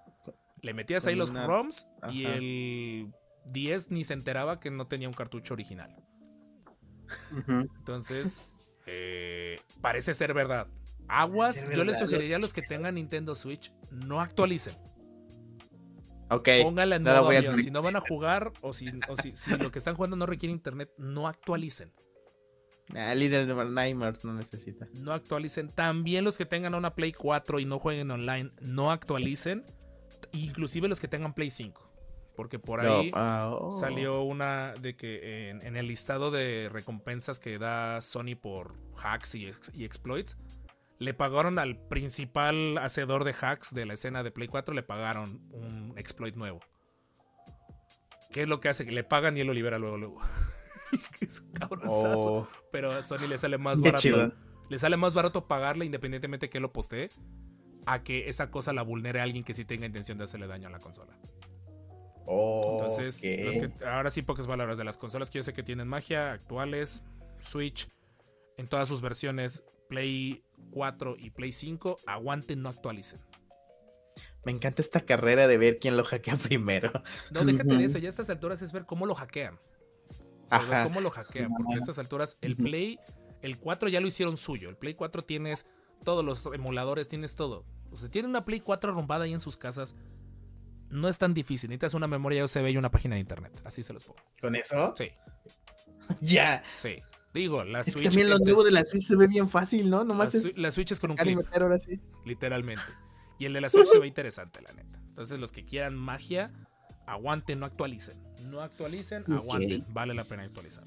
[0.62, 3.14] Le metías ahí los una- ROMs y el
[3.46, 5.94] 10 ni se enteraba que no tenía un cartucho original.
[7.48, 8.46] Entonces,
[8.86, 10.66] eh, parece ser verdad.
[11.08, 14.74] Aguas, yo les sugeriría a los que tengan Nintendo Switch, no actualicen.
[16.30, 16.48] Ok.
[16.62, 17.58] Pónganla en no modo avión.
[17.58, 20.26] Si no van a jugar o si, o si, si lo que están jugando no
[20.26, 21.92] requiere internet, no actualicen.
[22.94, 24.86] Ah, Little Nightmares no necesita.
[24.92, 25.70] No actualicen.
[25.70, 29.64] También los que tengan una Play 4 y no jueguen online, no actualicen.
[30.32, 31.90] Inclusive los que tengan Play 5.
[32.36, 33.72] Porque por ahí No, ah, oh.
[33.72, 39.36] salió una de que en, en el listado de recompensas que da Sony por hacks
[39.36, 40.36] y exploits,
[40.98, 45.40] le pagaron al principal hacedor de hacks de la escena de Play 4, le pagaron
[45.52, 46.60] un exploit nuevo.
[48.30, 48.84] ¿Qué es lo que hace?
[48.84, 50.20] Que le pagan y él lo libera luego, luego.
[51.18, 52.32] Que es un cabronzazo.
[52.32, 54.02] Oh, Pero a Sony le sale más Qué barato.
[54.02, 54.32] chido.
[54.68, 57.10] Le sale más barato pagarle independientemente que él lo postee
[57.86, 60.68] a que esa cosa la vulnere a alguien que sí tenga intención de hacerle daño
[60.68, 61.12] a la consola.
[62.26, 65.62] oh, Entonces, los que- ahora sí pocas palabras de las consolas que yo sé que
[65.62, 67.04] tienen magia actuales,
[67.38, 67.88] Switch,
[68.56, 73.20] en todas sus versiones, Play 4 y Play 5, aguanten, no actualicen.
[74.44, 76.92] Me encanta esta carrera de ver quién lo hackea primero.
[77.30, 79.54] No, déjate de eso, ya a estas alturas es ver cómo lo hackean.
[79.56, 80.84] O sea, ver Ajá.
[80.84, 82.56] cómo lo hackean, porque a estas alturas el.
[82.56, 82.98] Play,
[83.42, 84.68] el 4 ya lo hicieron suyo.
[84.68, 85.66] El Play 4 tienes
[86.04, 87.64] todos los emuladores, tienes todo.
[87.90, 89.94] O sea, tienen una Play 4 arrumbada ahí en sus casas.
[90.90, 93.60] No es tan difícil, necesitas una memoria USB y una página de internet.
[93.64, 94.20] Así se los pongo.
[94.40, 94.94] ¿Con eso?
[94.96, 95.10] Sí,
[96.20, 96.62] Ya.
[96.78, 97.02] sí.
[97.34, 98.04] Digo, la Es que Switch.
[98.04, 99.98] también lo nuevo de la Switch se ve bien fácil, ¿no?
[99.98, 102.00] La, Nomás Swi- es la Switch es con un clip, meter ahora sí.
[102.24, 102.84] literalmente.
[103.38, 105.00] Y el de la Switch se ve interesante, la neta.
[105.08, 106.52] Entonces, los que quieran magia,
[107.06, 108.22] aguanten, no actualicen.
[108.40, 109.84] No actualicen, aguanten.
[109.88, 110.84] Vale la pena actualizar.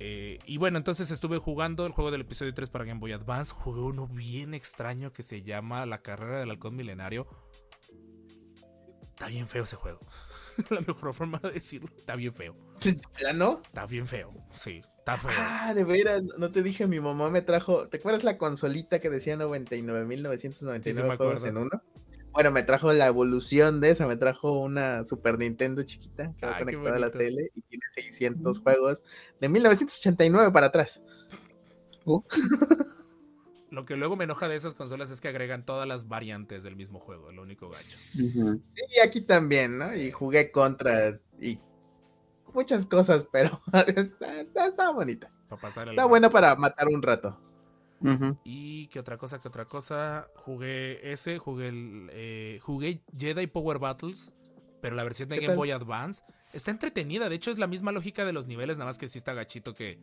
[0.00, 3.52] Eh, y bueno, entonces estuve jugando el juego del episodio 3 para Game Boy Advance.
[3.52, 7.26] Jugué uno bien extraño que se llama La carrera del halcón milenario.
[9.10, 10.00] Está bien feo ese juego.
[10.70, 11.88] la mejor forma de decirlo.
[11.98, 12.56] Está bien feo.
[13.18, 13.60] ¿Plano?
[13.64, 14.32] Está bien feo.
[14.50, 14.80] Sí,
[15.14, 15.38] está feo.
[15.38, 19.10] Ah, de veras, no te dije, mi mamá me trajo, ¿te acuerdas la consolita que
[19.10, 21.46] decía 99.999 Sí, sí me juegos acuerdo.
[21.46, 21.82] en uno?
[22.32, 26.58] Bueno, me trajo la evolución de esa, me trajo una Super Nintendo chiquita que va
[26.58, 29.02] conectada a la tele y tiene 600 juegos
[29.40, 31.00] de 1989 para atrás.
[33.70, 36.74] Lo que luego me enoja de esas consolas es que agregan todas las variantes del
[36.74, 37.32] mismo juego.
[37.32, 37.98] Lo único gacho.
[38.14, 38.62] Ujú.
[38.74, 39.94] Sí, aquí también, ¿no?
[39.94, 41.60] Y jugué contra y
[42.58, 43.60] muchas cosas, pero
[43.96, 45.30] está, está, está bonita.
[45.48, 46.08] Para pasar el Está rato.
[46.08, 47.38] buena para matar un rato.
[48.44, 50.28] Y qué otra cosa, qué otra cosa.
[50.36, 54.30] Jugué ese, jugué el, eh, jugué Jedi Power Battles,
[54.80, 55.56] pero la versión de ¿Qué Game tal?
[55.56, 57.28] Boy Advance está entretenida.
[57.28, 59.74] De hecho, es la misma lógica de los niveles, nada más que sí está gachito
[59.74, 59.98] que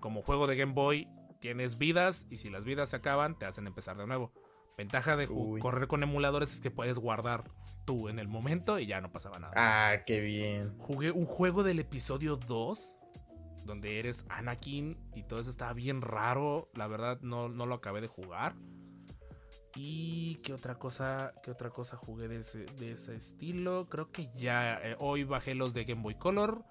[0.00, 1.08] como juego de Game Boy
[1.40, 4.32] tienes vidas y si las vidas se acaban te hacen empezar de nuevo.
[4.80, 5.60] Ventaja de Uy.
[5.60, 7.44] correr con emuladores es que puedes guardar
[7.84, 9.52] tú en el momento y ya no pasaba nada.
[9.54, 10.74] Ah, qué bien.
[10.78, 12.96] Jugué un juego del episodio 2
[13.66, 16.70] donde eres Anakin y todo eso estaba bien raro.
[16.72, 18.54] La verdad no, no lo acabé de jugar.
[19.76, 23.86] Y qué otra cosa, qué otra cosa jugué de ese, de ese estilo.
[23.90, 26.64] Creo que ya eh, hoy bajé los de Game Boy Color.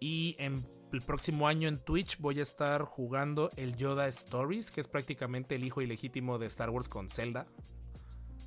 [0.00, 4.80] Y en el próximo año en Twitch voy a estar jugando el Yoda Stories, que
[4.80, 7.46] es prácticamente el hijo ilegítimo de Star Wars con Zelda.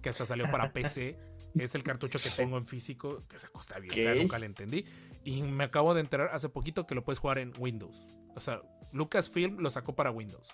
[0.02, 1.18] Que hasta salió para PC.
[1.56, 4.86] Es el cartucho que tengo en físico, que se costa bien, nunca le entendí.
[5.24, 8.08] Y me acabo de enterar hace poquito que lo puedes jugar en Windows.
[8.36, 8.62] O sea,
[8.94, 10.48] Lucasfilm lo sacó para Windows.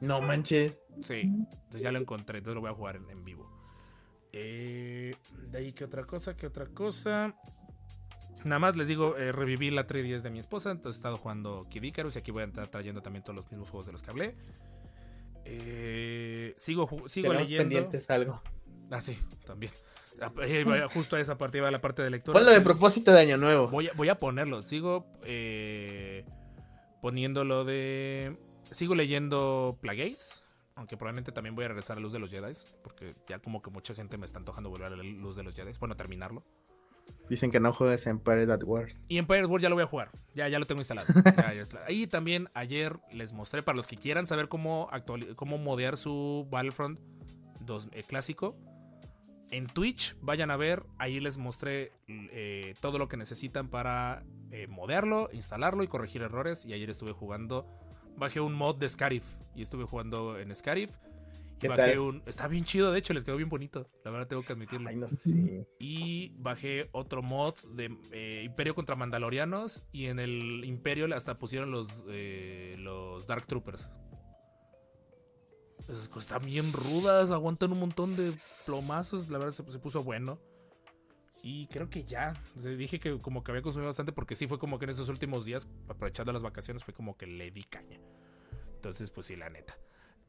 [0.00, 0.78] No manches.
[1.02, 3.50] Sí, entonces ya lo encontré, entonces lo voy a jugar en, en vivo.
[4.32, 5.14] Eh,
[5.50, 6.36] de ahí, ¿qué otra cosa?
[6.36, 7.34] ¿Qué otra cosa?
[8.44, 11.66] Nada más les digo, eh, reviví la 3DS de mi esposa, entonces he estado jugando
[11.70, 14.02] Kid Icarus y aquí voy a estar trayendo también todos los mismos juegos de los
[14.02, 14.34] que hablé.
[15.44, 17.62] Eh, sigo sigo Tenemos leyendo.
[17.62, 18.42] pendientes algo.
[18.90, 19.72] Ah, sí, también.
[20.94, 22.38] Justo a esa partida la parte de lectura.
[22.38, 23.68] Ponlo de propósito de Año Nuevo.
[23.68, 24.62] Voy a, voy a ponerlo.
[24.62, 26.24] Sigo eh,
[27.00, 28.36] poniéndolo de.
[28.70, 30.42] Sigo leyendo Plagueis.
[30.74, 32.52] Aunque probablemente también voy a regresar a Luz de los Jedi.
[32.82, 35.54] Porque ya como que mucha gente me está antojando volver a la Luz de los
[35.54, 35.72] Jedi.
[35.80, 36.44] Bueno, terminarlo.
[37.28, 38.88] Dicen que no juegues Empire at War.
[39.08, 40.10] Y Empire World ya lo voy a jugar.
[40.34, 41.06] Ya, ya lo tengo instalado.
[41.24, 41.90] Ya.
[41.90, 44.90] Y también ayer les mostré, para los que quieran saber cómo,
[45.36, 46.98] cómo modear su Battlefront
[47.60, 48.56] 2, eh, clásico,
[49.52, 54.66] en Twitch, vayan a ver, ahí les mostré eh, todo lo que necesitan para eh,
[54.66, 56.64] modearlo, instalarlo y corregir errores.
[56.64, 57.66] Y ayer estuve jugando,
[58.16, 60.90] bajé un mod de Scarif y estuve jugando en Scarif.
[61.62, 61.98] Y ¿Qué bajé tal?
[62.00, 62.22] un.
[62.26, 63.88] Está bien chido, de hecho, les quedó bien bonito.
[64.04, 64.88] La verdad, tengo que admitirlo.
[64.88, 65.66] Ay, no sé.
[65.78, 69.84] Y bajé otro mod de eh, Imperio contra Mandalorianos.
[69.92, 73.88] Y en el Imperio hasta pusieron los, eh, los Dark Troopers.
[75.88, 78.32] Esas cosas están bien rudas, aguantan un montón de
[78.66, 79.28] plomazos.
[79.28, 80.40] La verdad se, se puso bueno.
[81.42, 82.32] Y creo que ya.
[82.56, 84.90] O sea, dije que como que había consumido bastante porque sí fue como que en
[84.90, 88.00] esos últimos días, aprovechando las vacaciones, fue como que le di caña.
[88.76, 89.76] Entonces, pues sí, la neta.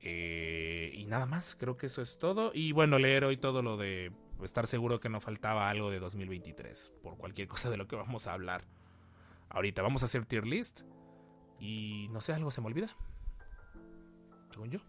[0.05, 2.51] Eh, y nada más, creo que eso es todo.
[2.53, 4.11] Y bueno, leer hoy todo lo de
[4.43, 8.27] estar seguro que no faltaba algo de 2023 por cualquier cosa de lo que vamos
[8.27, 8.65] a hablar.
[9.49, 10.81] Ahorita vamos a hacer tier list
[11.59, 12.89] y no sé, algo se me olvida.
[14.51, 14.79] Según yo.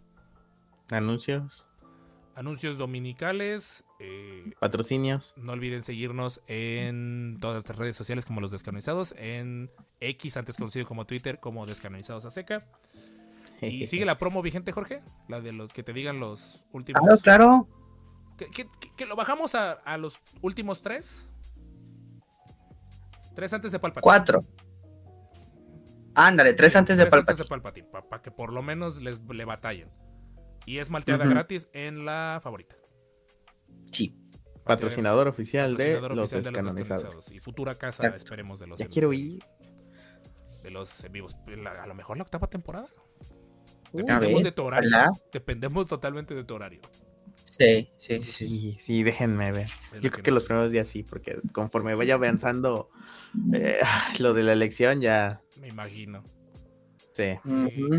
[0.90, 1.66] Anuncios,
[2.34, 3.84] Anuncios dominicales.
[4.00, 5.34] eh, patrocinios.
[5.36, 9.14] no olviden seguirnos en todas nuestras redes sociales como los descanonizados.
[9.16, 12.66] En X, antes conocido como Twitter, como descanonizados a seca.
[13.60, 15.00] Y sigue la promo vigente, Jorge.
[15.28, 17.02] La de los que te digan los últimos.
[17.02, 17.68] Claro, claro.
[18.36, 21.26] ¿Que, que- que- que lo bajamos a, a los últimos tres?
[23.34, 24.02] Tres antes de Palpatine.
[24.02, 24.44] Cuatro.
[26.14, 27.88] Ándale, tres antes de Tres antes de Palpatine.
[27.88, 29.90] Para que por lo menos les le batallen.
[30.66, 32.76] Y es malteada gratis en la favorita.
[33.92, 34.16] Sí.
[34.64, 37.02] Patrocinador oficial de Patrocinador los oficial de los descanonizados.
[37.02, 37.32] descanonizados.
[37.36, 38.16] Y futura casa, Exacto.
[38.16, 39.44] esperemos, de los Ya en- quiero ir.
[40.62, 41.36] de los en vivos.
[41.46, 42.88] La- a lo mejor la octava temporada.
[43.96, 44.90] Dependemos ver, de tu horario.
[45.32, 46.80] Dependemos totalmente de tu horario.
[47.44, 48.48] Sí, sí, sí.
[48.48, 49.70] Sí, sí, déjenme ver.
[50.00, 52.90] Yo creo que los primeros días sí, porque conforme vaya avanzando
[53.52, 53.78] eh,
[54.18, 56.24] lo de la elección, ya Me imagino.
[57.14, 57.22] sí.
[57.22, 57.38] Eh,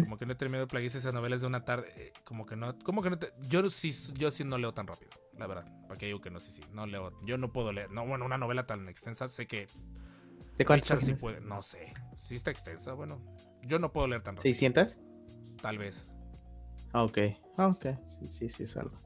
[0.03, 1.88] como que no he terminado de esas novelas de una tarde.
[1.95, 2.77] eh, como que no.
[2.79, 5.12] Como que no te- yo sí, yo sí no leo tan rápido.
[5.38, 5.65] La verdad.
[5.88, 6.39] ¿Para qué digo que no?
[6.39, 6.62] Sí, sí.
[6.71, 7.13] No leo.
[7.25, 7.91] Yo no puedo leer.
[7.91, 9.27] No, bueno, una novela tan extensa.
[9.27, 9.67] Sé que
[10.58, 11.41] ¿De cuántas sí puede.
[11.41, 11.93] No sé.
[12.17, 12.93] Sí está extensa.
[12.93, 13.21] Bueno.
[13.63, 14.53] Yo no puedo leer tan rápido.
[14.53, 14.99] ¿600?
[15.62, 16.08] Tal vez.
[16.94, 17.18] Ah, ok.
[17.58, 17.86] Ah, ok.
[18.08, 19.00] Sí, sí, sí, es algo.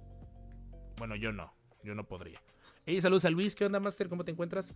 [0.97, 1.53] Bueno, yo no.
[1.83, 2.41] Yo no podría.
[2.85, 3.55] Hey, saludos a Luis.
[3.55, 4.09] ¿Qué onda, Master?
[4.09, 4.73] ¿Cómo te encuentras?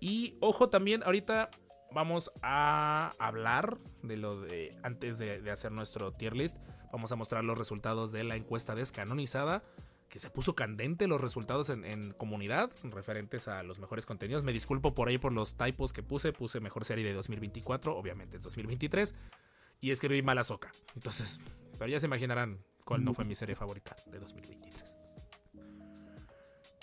[0.00, 1.50] Y ojo también, ahorita
[1.92, 4.76] vamos a hablar de lo de.
[4.82, 6.58] Antes de, de hacer nuestro tier list,
[6.92, 9.62] vamos a mostrar los resultados de la encuesta descanonizada.
[10.08, 14.44] Que se puso candente los resultados en, en comunidad referentes a los mejores contenidos.
[14.44, 16.34] Me disculpo por ahí por los typos que puse.
[16.34, 19.14] Puse mejor serie de 2024, obviamente es 2023.
[19.82, 20.72] Y escribí mala soca.
[20.94, 21.38] Entonces,
[21.78, 24.98] pero ya se imaginarán cuál no fue mi serie favorita de 2023.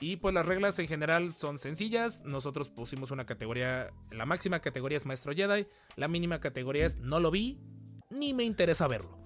[0.01, 2.23] Y pues las reglas en general son sencillas.
[2.25, 3.89] Nosotros pusimos una categoría.
[4.11, 5.65] La máxima categoría es Maestro Jedi.
[5.95, 7.59] La mínima categoría es No lo vi,
[8.09, 9.17] ni me interesa verlo.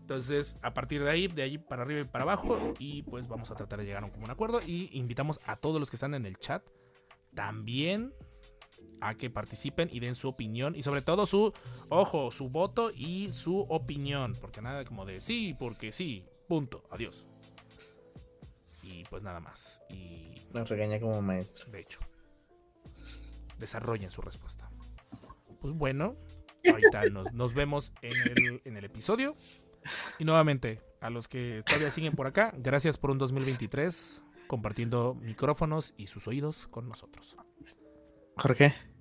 [0.00, 2.74] Entonces, a partir de ahí, de ahí para arriba y para abajo.
[2.78, 4.60] Y pues vamos a tratar de llegar a un común acuerdo.
[4.64, 6.64] Y invitamos a todos los que están en el chat
[7.34, 8.14] también
[9.06, 10.74] a que participen y den su opinión.
[10.74, 11.52] Y sobre todo su,
[11.88, 14.36] ojo, su voto y su opinión.
[14.40, 17.24] Porque nada como de sí, porque sí, punto, adiós.
[18.82, 19.80] Y pues nada más.
[19.88, 21.70] Y Nos regaña como maestro.
[21.70, 22.00] de hecho,
[23.58, 24.68] desarrollen su respuesta.
[25.60, 26.16] Pues bueno,
[26.70, 29.36] ahorita nos, nos vemos en el, en el episodio.
[30.18, 35.94] Y nuevamente, a los que todavía siguen por acá, gracias por un 2023 compartiendo micrófonos
[35.96, 37.36] y sus oídos con nosotros.
[38.36, 38.95] Jorge, ¿Qué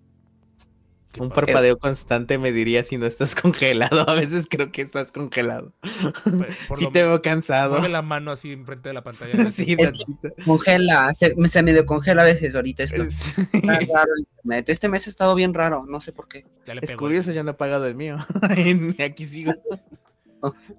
[1.22, 1.42] un pasa?
[1.46, 4.10] parpadeo constante me diría si no estás congelado.
[4.10, 5.74] A veces creo que estás congelado.
[6.68, 7.72] Por Sí te veo cansado.
[7.72, 9.34] Mueve la mano así enfrente de la pantalla.
[9.52, 10.36] Sí, Es tantito.
[10.46, 13.04] Congela, se, se medio congela a veces ahorita esto.
[13.04, 14.70] Es, Está raro el internet.
[14.70, 16.46] Este mes ha estado bien raro, no sé por qué.
[16.66, 17.00] Ya le es pegó.
[17.00, 18.18] curioso, yo no he pagado el mío.
[18.58, 19.54] Y Aquí sigo.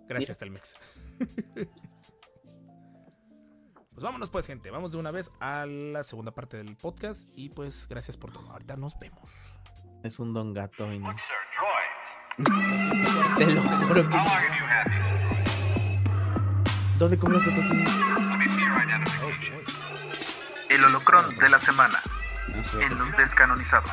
[0.08, 0.74] Gracias, Telmex.
[3.96, 4.70] Pues vámonos pues, gente.
[4.70, 7.26] Vamos de una vez a la segunda parte del podcast.
[7.34, 8.50] Y pues gracias por todo.
[8.50, 9.30] Ahorita nos vemos.
[10.02, 10.92] Es un don gato.
[10.92, 11.14] y no-.
[13.38, 14.00] Te lo juro que.
[14.02, 15.26] How long have you had these?
[16.98, 17.84] ¿Dónde compraste tu cine?
[17.84, 19.62] Let me see your identification.
[20.70, 22.00] El holocrón de la semana
[22.80, 23.90] en los descanonizados.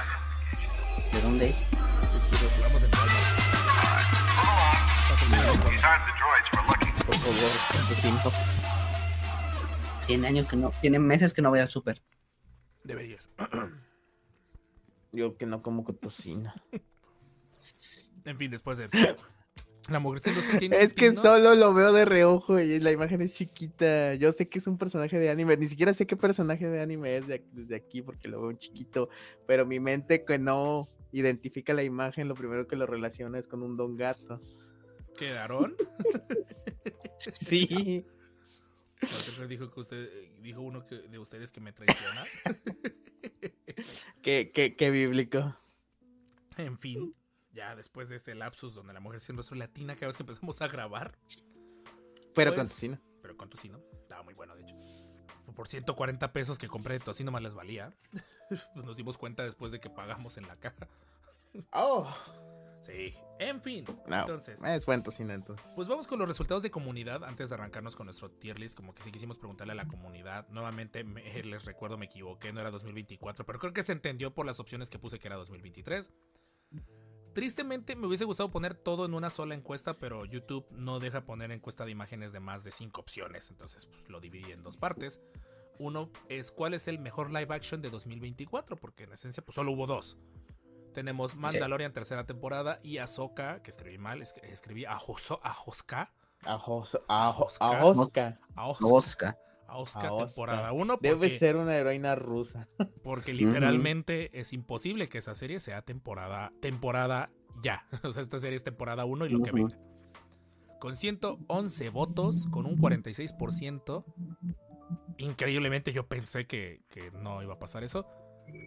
[1.12, 1.70] de dónde es.
[10.08, 12.02] Tiene años que no, tiene meses que no voy al súper.
[12.84, 13.30] Deberías.
[15.14, 16.54] Yo que no como con tocino.
[18.26, 18.90] En fin, después de.
[19.90, 21.22] La mujer se los tiene Es que ¿no?
[21.22, 24.16] solo lo veo de reojo y la imagen es chiquita.
[24.16, 27.18] Yo sé que es un personaje de anime, ni siquiera sé qué personaje de anime
[27.18, 29.10] es de desde aquí porque lo veo chiquito,
[29.46, 33.62] pero mi mente que no identifica la imagen, lo primero que lo relaciona es con
[33.62, 34.40] un don gato.
[35.18, 35.76] ¿Quedaron?
[37.40, 38.06] Sí.
[39.48, 40.10] Dijo que usted
[40.42, 42.26] dijo uno que, de ustedes que me traiciona.
[44.22, 45.56] Qué, qué, qué bíblico.
[46.58, 47.16] En fin,
[47.52, 50.62] ya después de este lapsus donde la mujer siendo su latina cada vez que empezamos
[50.62, 51.18] a grabar.
[52.36, 53.00] Pero con pues, tocino.
[53.22, 53.80] Pero con tocino.
[54.00, 54.76] Estaba muy bueno, de hecho.
[55.56, 57.94] Por 140 pesos que compré de tocino más les valía.
[58.76, 60.88] Nos dimos cuenta después de que pagamos en la caja.
[61.72, 62.12] Oh.
[62.84, 63.14] Sí.
[63.40, 63.86] En fin.
[64.08, 64.62] No, Entonces.
[64.62, 65.72] es buen tocino entonces.
[65.76, 68.76] Pues vamos con los resultados de comunidad antes de arrancarnos con nuestro tier list.
[68.78, 70.48] Como que sí quisimos preguntarle a la comunidad.
[70.50, 74.46] Nuevamente, me- les recuerdo, me equivoqué, no era 2024, pero creo que se entendió por
[74.46, 76.12] las opciones que puse que era 2023.
[77.34, 81.52] Tristemente, me hubiese gustado poner todo en una sola encuesta, pero YouTube no deja poner
[81.52, 83.50] encuesta de imágenes de más de 5 opciones.
[83.50, 85.20] Entonces, pues, lo dividí en dos partes.
[85.80, 89.72] Uno es cuál es el mejor live action de 2024, porque en esencia, pues solo
[89.72, 90.16] hubo dos.
[90.94, 96.14] Tenemos Mandalorian tercera temporada y Ahsoka, que escribí mal, es- escribí Ahoso- Ahoska.
[96.46, 98.40] Oscar.
[98.56, 100.26] Ahosca Ahosca.
[100.28, 102.68] temporada 1 Debe ser una heroína rusa.
[103.04, 107.30] porque literalmente es imposible que esa serie sea temporada temporada
[107.64, 107.88] ya.
[108.04, 109.78] O sea, esta serie es temporada 1 y lo que venga.
[110.80, 114.04] Con 111 votos, con un 46%.
[115.18, 118.06] Increíblemente yo pensé que, que no iba a pasar eso.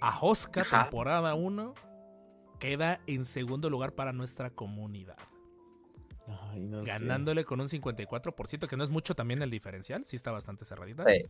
[0.00, 0.84] Ahosca Ajá.
[0.84, 1.74] temporada 1
[2.58, 5.16] queda en segundo lugar para nuestra comunidad.
[6.26, 6.88] Ay, no sé.
[6.88, 11.04] ganándole con un 54%, que no es mucho también el diferencial, sí está bastante cerradita.
[11.04, 11.24] Sí.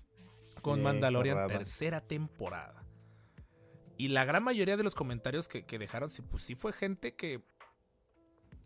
[0.63, 2.83] Con Sí, Mandalorian tercera temporada.
[3.99, 7.15] Y la gran mayoría de los comentarios que, que dejaron, sí, pues sí fue gente
[7.15, 7.43] que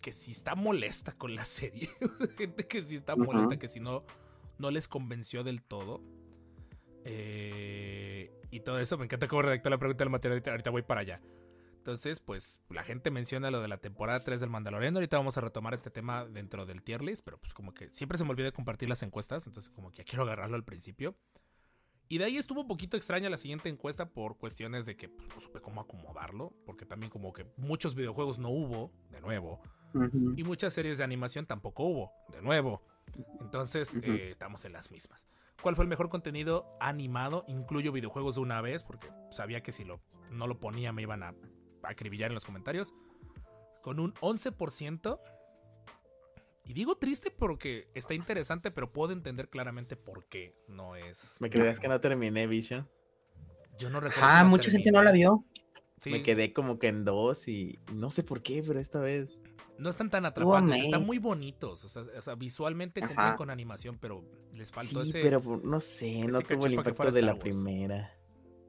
[0.00, 1.88] que sí está molesta con la serie.
[2.38, 4.04] gente que sí está molesta, que si no,
[4.58, 6.00] no les convenció del todo.
[7.04, 10.36] Eh, y todo eso, me encanta cómo redactó la pregunta del material.
[10.36, 11.20] Ahorita, ahorita voy para allá.
[11.80, 14.98] Entonces, pues la gente menciona lo de la temporada 3 del Mandaloriano.
[14.98, 18.18] Ahorita vamos a retomar este tema dentro del tier list, pero pues como que siempre
[18.18, 21.16] se me olvida compartir las encuestas, entonces como que ya quiero agarrarlo al principio.
[22.06, 25.26] Y de ahí estuvo un poquito extraña la siguiente encuesta por cuestiones de que pues,
[25.30, 29.62] no supe cómo acomodarlo, porque también como que muchos videojuegos no hubo, de nuevo,
[30.36, 32.82] y muchas series de animación tampoco hubo, de nuevo.
[33.40, 35.26] Entonces, eh, estamos en las mismas.
[35.62, 37.44] ¿Cuál fue el mejor contenido animado?
[37.48, 40.00] Incluyo videojuegos de una vez, porque sabía que si lo,
[40.30, 41.34] no lo ponía me iban a
[41.82, 42.92] acribillar en los comentarios.
[43.82, 45.20] Con un 11%.
[46.64, 51.36] Y digo triste porque está interesante, pero puedo entender claramente por qué no es.
[51.40, 52.88] ¿Me creías que no terminé Vision?
[53.78, 54.28] Yo no recuerdo.
[54.30, 55.44] Ah, si mucha gente no la vio.
[56.00, 59.28] Sí, Me quedé como que en dos y no sé por qué, pero esta vez.
[59.78, 61.84] No están tan atrapantes, están muy bonitos.
[61.84, 65.22] O sea, o sea, visualmente cumplen con animación, pero les faltó Sí, ese.
[65.22, 68.14] pero no sé, no tuvo el impacto de la primera.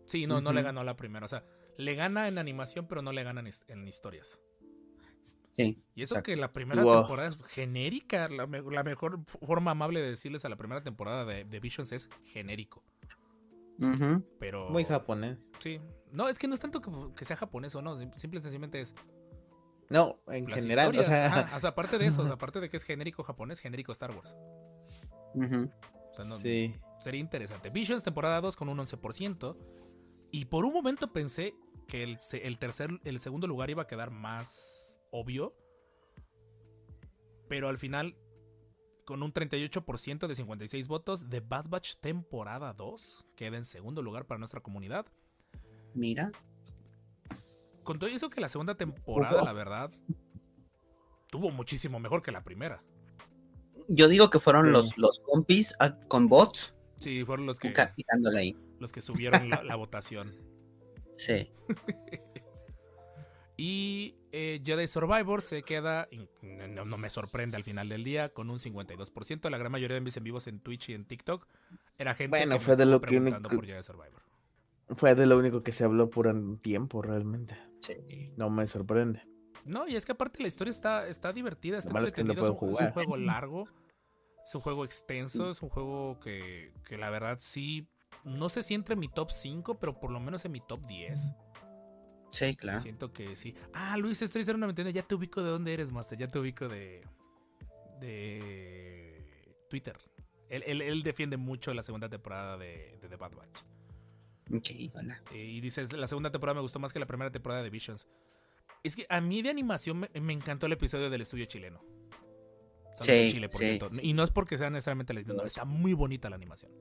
[0.06, 1.26] Sí, no, no le ganó la primera.
[1.26, 1.46] O sea,
[1.82, 4.40] le gana en animación, pero no le gana en, his- en historias.
[5.54, 5.84] Sí.
[5.96, 6.28] Y eso Exacto.
[6.32, 7.00] que la primera Wow.
[7.02, 8.30] temporada es genérica.
[8.30, 11.92] La, me- la mejor forma amable de decirles a la primera temporada de, de Visions
[11.92, 12.84] es genérico.
[13.80, 14.24] Ujú.
[14.40, 14.70] Pero.
[14.70, 15.38] Muy japonés.
[15.60, 15.82] Sí.
[16.12, 17.98] No, es que no es tanto que, que sea japonés o no.
[18.00, 18.96] sim- Simple y sencillamente es.
[19.90, 21.08] No, en las general, historias.
[21.08, 23.24] o sea, Ajá, o sea, aparte de eso, o sea, aparte de que es genérico
[23.24, 24.34] japonés, genérico Star Wars.
[25.34, 25.70] Ujú.
[26.12, 26.74] O sea, no- sí.
[27.02, 27.70] sería interesante.
[27.72, 29.58] Visions temporada 2 con un 11%.
[30.32, 31.54] Y por un momento pensé
[31.92, 35.54] que el, tercer, el segundo lugar iba a quedar más obvio.
[37.50, 38.16] Pero al final,
[39.04, 44.26] con un 38% de 56 votos, The Bad Batch temporada 2 queda en segundo lugar
[44.26, 45.06] para nuestra comunidad.
[45.94, 46.32] Mira.
[47.84, 49.92] Con todo eso que la segunda temporada, la verdad,
[51.30, 52.82] tuvo muchísimo mejor que la primera.
[53.90, 54.72] Yo digo que fueron Sí.
[54.72, 57.74] los, los compis ah, con bots Sí, fueron los que,
[58.38, 58.56] ahí.
[58.80, 60.32] los que subieron la- la votación.
[61.26, 61.52] Sí.
[63.58, 66.08] Y eh, Jedi Survivor se queda,
[66.42, 69.50] no, no me sorprende al final del día, con un 52%.
[69.52, 71.46] La gran mayoría de mis en vivos en Twitch y en TikTok
[71.98, 74.22] era gente Bueno, que me fue de lo que preguntando único- por Jedi Survivor.
[74.96, 77.56] Fue de lo único que se habló por un tiempo, realmente.
[77.82, 78.34] sí.
[78.36, 79.22] No me sorprende.
[79.64, 82.24] No, y es que aparte la historia está, está divertida, está Lo malo es que
[82.24, 82.56] no entretenida.
[82.56, 82.94] Es, un, es un jugar.
[82.94, 83.68] juego largo,
[84.44, 87.88] es un juego extenso, es un juego que, que la verdad sí,
[88.24, 90.86] no sé si entre en mi top 5, pero por lo menos en mi top
[90.86, 91.32] 10.
[92.32, 92.80] Sí, claro.
[92.80, 93.56] Siento que sí.
[93.74, 96.18] Ah, Luis Estoy 091, ya te ubico de dónde eres, Master.
[96.18, 97.04] Ya te ubico de.
[98.00, 99.56] de.
[99.70, 99.98] Twitter.
[100.50, 103.60] Él, él- él defiende mucho la segunda temporada de, de The Bad Batch.
[104.54, 105.22] Ok, hola.
[105.32, 108.08] Eh, y dices, la segunda temporada me gustó más que la primera temporada de Visions.
[108.84, 111.82] Es que a mí de animación me, me encantó el episodio del estudio chileno.
[113.00, 113.90] Sí, Chile, por sí, cierto.
[114.02, 116.72] Y no es porque sea necesariamente la no, está muy bonita la animación.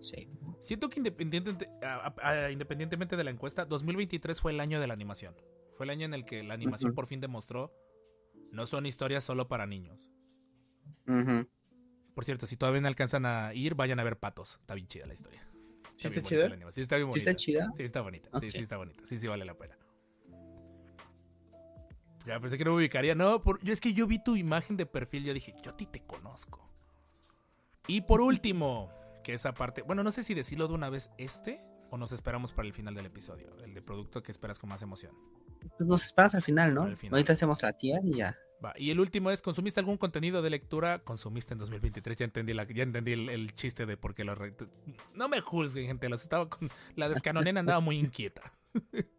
[0.00, 0.28] Sí.
[0.62, 4.86] Siento que independiente- a- a- a- independientemente de la encuesta, 2023 fue el año de
[4.86, 5.34] la animación.
[5.76, 7.72] Fue el año en el que la animación por fin demostró
[8.52, 10.08] no son historias solo para niños.
[12.14, 14.58] Por cierto, si todavía no alcanzan a ir, vayan a ver Patos.
[14.60, 15.40] Está bien chida la historia.
[15.96, 16.48] ¿Sí bien está bonita chida?
[16.48, 16.72] la animación.
[16.74, 17.30] Sí, está bien ¿Sí bonita.
[17.30, 17.70] está chida?
[17.76, 18.30] Sí, está bonita.
[18.40, 19.06] Sí, sí, está bonita.
[19.06, 19.76] Sí, sí, vale la pena.
[22.24, 23.14] Ya pensé que no me ubicaría.
[23.16, 25.24] No, por- yo es que yo vi tu imagen de perfil.
[25.24, 26.68] Yo dije, yo a ti te conozco.
[27.88, 28.92] Y por último,
[29.22, 29.82] que esa parte.
[29.82, 31.60] Bueno, no sé si decirlo de una vez este
[31.90, 33.56] o nos esperamos para el final del episodio.
[33.64, 35.14] El de producto que esperas con más emoción.
[35.78, 36.82] Pues nos esperas al final, ¿no?
[36.82, 37.14] Al final.
[37.14, 38.36] Ahorita hacemos la tía y ya.
[38.64, 41.00] Va, Y el último es, ¿consumiste algún contenido de lectura?
[41.00, 44.34] Consumiste en 2023, ya entendí, la, ya entendí el, el chiste de por qué lo...
[44.36, 44.54] re-
[45.14, 46.70] No me juzguen, gente, los estaba con...
[46.94, 48.42] La descanonena andaba muy inquieta.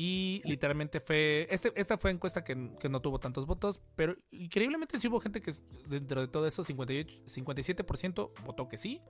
[0.00, 1.48] y literalmente fue...
[1.50, 5.40] Este, esta fue encuesta que, que no tuvo tantos votos, pero increíblemente sí hubo gente
[5.40, 5.50] que
[5.88, 9.02] dentro de todo eso, 58, 57% votó que sí.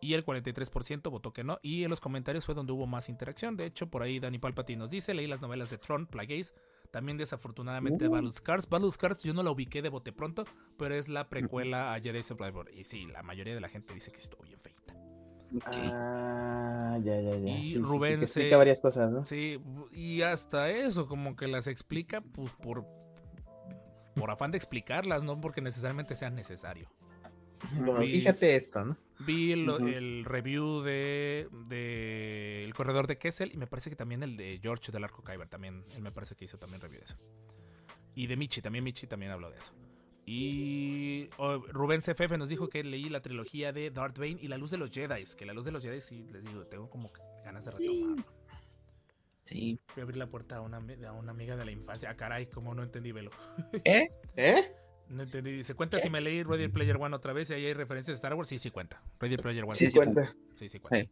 [0.00, 1.58] Y el 43% votó que no.
[1.60, 3.58] Y en los comentarios fue donde hubo más interacción.
[3.58, 6.54] De hecho, por ahí Dani Palpatine nos dice, leí las novelas de Tron, Plagueis,
[6.90, 8.10] también desafortunadamente Uh.
[8.10, 8.66] Battle Scars.
[8.66, 10.46] Battle Scars yo no la ubiqué de bote pronto,
[10.78, 12.70] pero es la precuela a Jedi Survivor.
[12.74, 14.94] Y sí, la mayoría de la gente dice que estuvo bien feita.
[15.64, 17.48] Ah, ya, ya, ya.
[17.50, 19.24] Y Sí, sí, sí, Rubén que se- explica varias cosas, ¿no?
[19.24, 19.60] Sí,
[19.92, 22.84] y hasta eso, como que las explica pues, por,
[24.14, 26.90] por afán de explicarlas, no porque necesariamente sea necesario.
[28.02, 28.96] Y- fíjate esto, ¿no?
[29.20, 34.36] Vi el review de, de El Corredor de Kessel y me parece que también el
[34.36, 37.16] de George del Arco Kyber también, él me parece que hizo también review de eso.
[38.14, 39.72] Y de Michi, también Michi también habló de eso.
[40.30, 44.58] Y oh, Rubén CFF nos dijo que leí la trilogía de Darth Bane y La
[44.58, 47.10] Luz de los Jedi, que La Luz de los Jedi sí, les digo, tengo como
[47.10, 48.24] que ganas de retomarlo.
[49.44, 49.80] Sí.
[49.86, 52.10] Fui a abrir la puerta a una, ami- a una amiga de la infancia.
[52.10, 53.30] Ah, caray, como no entendí, velo.
[53.84, 54.10] ¿Eh?
[54.36, 54.70] ¿Eh?
[55.08, 55.50] No entendí.
[55.52, 58.18] Dice, cuenta si me leí Ready Player One otra vez y ahí hay referencias de
[58.18, 58.50] Star Wars.
[58.50, 59.02] Sí, sí cuenta.
[59.20, 59.76] Ready Player One.
[59.76, 60.36] Sí, cuenta.
[60.56, 61.10] sí, sí cuenta.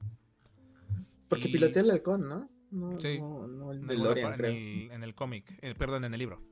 [1.29, 2.51] Porque Y- pilotea el halcón, ¿no?
[2.71, 3.19] No, Sí.
[3.19, 3.87] no, no el en
[4.35, 4.51] creo.
[4.51, 6.43] el, en el cómic, eh, perdón, en el libro.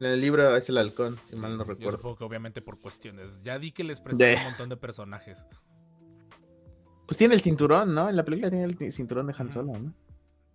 [0.00, 1.96] En el libro es el halcón, si mal no Yo recuerdo.
[1.98, 3.42] supongo que obviamente por cuestiones.
[3.42, 4.38] Ya di que les presté Ya.
[4.40, 5.46] un montón de personajes.
[7.06, 8.08] Pues tiene el cinturón, ¿no?
[8.08, 9.52] En la película tiene el cinturón de Han.
[9.52, 9.94] Solo, ¿no?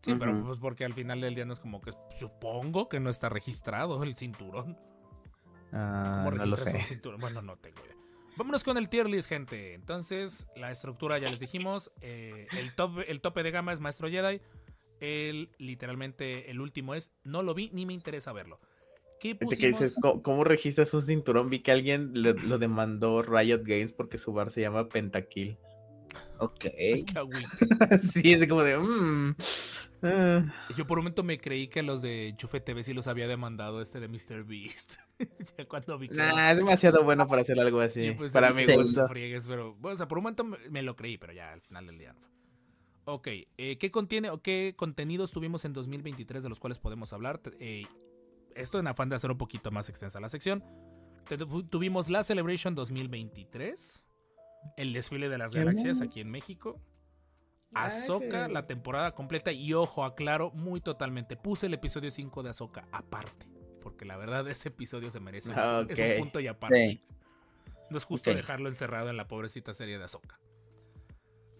[0.04, 3.10] Sí, pero pues porque al final del día no es como que supongo que no
[3.10, 4.78] está registrado el cinturón.
[5.72, 6.88] Ah, ¿Cómo no lo registras un sé.
[6.88, 7.22] cinturón?
[7.22, 7.96] Bueno, no tengo idea.
[8.36, 9.74] Vámonos con el tier list, gente.
[9.76, 11.92] Entonces, la estructura ya les dijimos.
[12.02, 14.42] eh, el, top, el tope de gama es Maestro Jedi.
[15.00, 18.60] El, literalmente, el último es No lo vi ni me interesa verlo.
[19.22, 19.60] ¿Qué Fíjate pusimos?
[19.60, 21.52] que dices, ¿cómo, cómo registras un cinturón?
[21.52, 25.60] Vi que alguien lo demandó Riot Games porque su bar se llama Pentakill.
[26.40, 26.66] Ok.
[28.02, 28.80] Sí, es como de...
[28.80, 29.36] mm,
[30.02, 30.54] ah.
[30.76, 33.80] Yo por un momento me creí que los de Enchufe TV sí los había demandado
[33.80, 34.44] este de Mr.
[34.44, 34.96] Beast.
[35.58, 36.16] ya cuando vi que...
[36.16, 38.18] Nah, es demasiado bueno para hacer algo así.
[38.34, 39.08] para mi gusto.
[39.08, 41.62] friegues, pero, bueno, o sea, por un momento me, me lo creí, pero ya al
[41.62, 42.32] final del día no.
[43.06, 47.42] Ok, eh, ¿qué contiene o qué contenidos tuvimos en 2023 de los cuales podemos hablar?
[47.60, 47.86] Eh,
[48.56, 50.64] esto en afán de hacer un poquito más extensa la sección.
[51.70, 54.04] Tuvimos la Celebration 2023,
[54.78, 56.82] el desfile de las galaxias aquí en México,
[57.74, 62.50] Ah, Ahsoka, la temporada completa y ojo, aclaro muy totalmente, puse el episodio 5 de
[62.50, 63.48] Ahsoka aparte,
[63.82, 65.54] porque la verdad ese episodio se merece,
[65.88, 66.90] es un punto y aparte.
[66.90, 67.02] Sí.
[67.90, 70.40] No es justo dejarlo encerrado en la pobrecita serie de Ahsoka.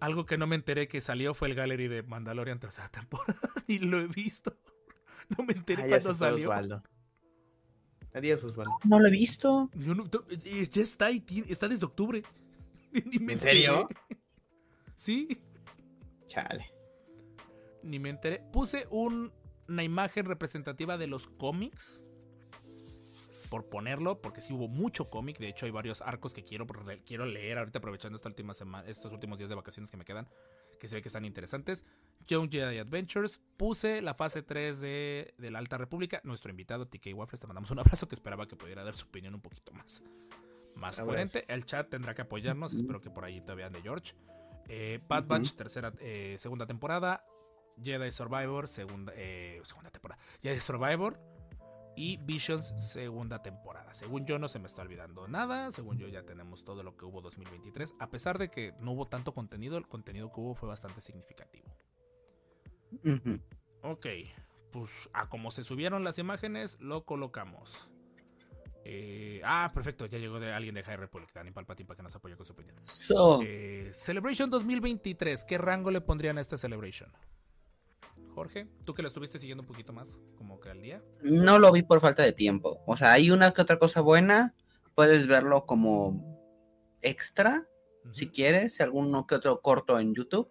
[0.00, 3.78] Algo que no me enteré que salió fue el gallery de Mandalorian tercera temporada y
[3.78, 4.54] lo he visto.
[5.38, 6.48] No me enteré Ah, cuando salió.
[6.50, 6.82] Osvaldo.
[8.14, 8.72] Adiós, Osvaldo.
[8.84, 9.70] No lo he visto.
[9.74, 10.04] Yo no-
[10.44, 12.22] eh, ya está y está desde octubre.
[12.92, 13.88] Ni me ¿En serio?
[14.94, 15.26] Sí,
[16.26, 16.70] Chale.
[17.82, 18.40] ni me enteré.
[18.52, 19.32] Puse un-
[19.68, 22.00] una imagen representativa de los cómics.
[23.50, 25.38] Por ponerlo, porque sí hubo mucho cómic.
[25.38, 26.66] De hecho, hay varios arcos que quiero,
[27.04, 30.28] quiero leer ahorita, aprovechando esta última semana, estos últimos días de vacaciones que me quedan.
[30.78, 31.84] Que se ve que están interesantes.
[32.26, 33.40] Young Jedi Adventures.
[33.56, 36.20] Puse la fase 3 de, de la Alta República.
[36.24, 39.34] Nuestro invitado, TK Waffles, te mandamos un abrazo que esperaba que pudiera dar su opinión
[39.34, 40.02] un poquito más,
[40.74, 41.06] más Abrazo.
[41.06, 41.44] coherente.
[41.48, 42.72] El chat tendrá que apoyarnos.
[42.74, 44.14] Espero que por ahí todavía ande George.
[44.68, 47.24] Eh, Bad Batch, tercera, eh, segunda temporada.
[47.82, 50.20] Jedi Survivor, segunda, eh, segunda temporada.
[50.42, 51.18] Jedi Survivor
[51.96, 53.92] y Visions, segunda temporada.
[53.94, 55.70] Según yo, no se me está olvidando nada.
[55.72, 57.94] Según yo, ya tenemos todo lo que hubo 2023.
[57.98, 61.66] A pesar de que no hubo tanto contenido, el contenido que hubo fue bastante significativo.
[63.04, 63.38] Ujú.
[63.82, 64.06] Ok,
[64.70, 67.88] pues a como se subieron las imágenes, lo colocamos.
[68.84, 72.16] Eh, ah, perfecto, ya llegó de alguien de High Republic, Dani Palpatine, para que nos
[72.16, 72.76] apoye con su opinión.
[72.90, 77.12] So, Eh, Celebration 2023, ¿qué rango le pondrían a esta Celebration?
[78.34, 81.02] Jorge, tú que lo estuviste siguiendo un poquito más, como que al día.
[81.22, 82.82] no lo vi por falta de tiempo.
[82.86, 84.54] O sea, hay una que otra cosa buena.
[84.94, 86.40] Puedes verlo como
[87.02, 87.66] extra,
[88.10, 88.32] si Ujú.
[88.34, 90.48] quieres, alguno que otro corto en YouTube,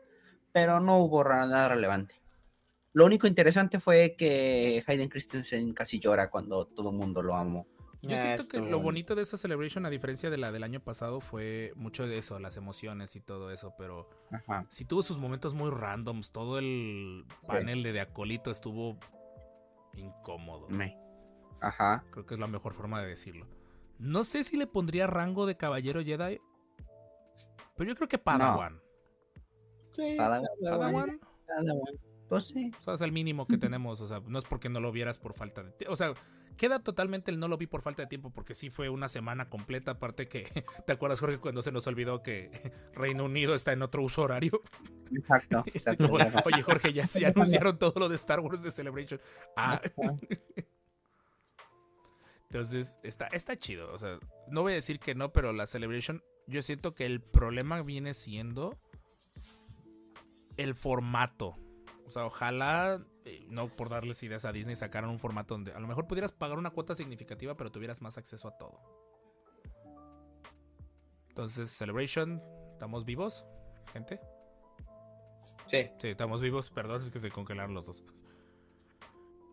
[0.52, 2.21] pero no hubo nada relevante.
[2.94, 7.66] Lo único interesante fue que Hayden Christensen casi llora cuando todo el mundo lo amó.
[8.04, 8.82] Yo Ah, siento que lo bonito.
[8.82, 12.40] bonito de esa celebration, a diferencia de la del año pasado, fue mucho de eso,
[12.40, 14.66] las emociones y todo eso, pero Ajá.
[14.70, 16.32] sí tuvo sus momentos muy randoms.
[16.32, 18.98] Todo el panel de, de acolito estuvo
[19.94, 20.68] incómodo.
[20.70, 20.98] Me.
[21.62, 22.04] Ajá.
[22.12, 23.46] Creo que es la mejor forma de decirlo.
[24.00, 26.42] No sé si le pondría rango de caballero Jedi,
[27.78, 28.82] pero yo creo que Padawan.
[29.92, 30.48] Sí, Padawan.
[30.64, 32.00] Padawan, Padawan.
[32.32, 32.72] Pues sí.
[32.78, 35.18] o sea, es el mínimo que tenemos, o sea, no es porque no lo vieras
[35.18, 36.14] por falta de tiempo, o sea,
[36.56, 39.50] queda totalmente el no lo vi por falta de tiempo porque sí fue una semana
[39.50, 40.44] completa, aparte que,
[40.88, 42.50] ¿te acuerdas Jorge cuando se nos olvidó que
[42.94, 44.62] Reino Unido está en otro uso horario?
[45.14, 45.66] Exacto.
[45.74, 46.10] exacto.
[46.46, 49.20] Oye Jorge, ya, ya anunciaron todo lo de Star Wars de Celebration.
[49.58, 49.82] Ah,
[52.44, 53.92] Entonces, está, está chido.
[53.92, 57.20] O sea, no voy a decir que no, pero la Celebration, yo siento que el
[57.20, 58.80] problema viene siendo
[60.56, 61.58] el formato.
[62.12, 65.80] O sea, ojalá, eh, no por darles ideas a Disney, sacaran un formato donde a
[65.80, 68.82] lo mejor pudieras pagar una cuota significativa, pero tuvieras más acceso a todo.
[71.30, 72.44] Entonces, Celebration,
[72.74, 73.46] ¿estamos vivos,
[73.94, 74.20] gente?
[75.68, 75.90] Sí.
[76.02, 78.04] Sí, estamos vivos, perdón, es que se congelaron los dos.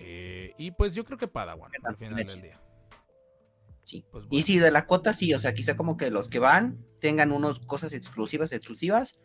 [0.00, 2.61] Eh, y pues yo creo que Padawan, al final del día.
[3.84, 4.04] Sí.
[4.11, 6.84] Pues Y sí, de la cuota sí, o sea, quizá como que los que van
[6.98, 9.16] tengan unos cosas exclusivas, exclusivas,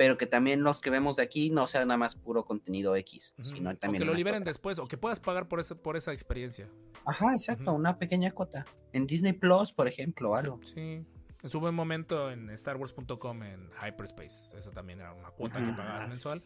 [0.00, 3.34] pero que también los que vemos de aquí no sea nada más puro contenido X,
[3.42, 4.48] sino o también que lo liberen cuota.
[4.48, 6.70] después, o que puedas pagar por, ese, por esa experiencia.
[7.04, 8.64] Ajá, exacto, una pequeña cuota.
[8.94, 10.58] En Disney Plus, por ejemplo, o algo.
[10.62, 11.04] Sí.
[11.42, 14.56] En su buen momento en StarWars.com en Hyperspace.
[14.56, 15.76] Eso también era una cuota que Ajá.
[15.76, 16.40] pagabas mensual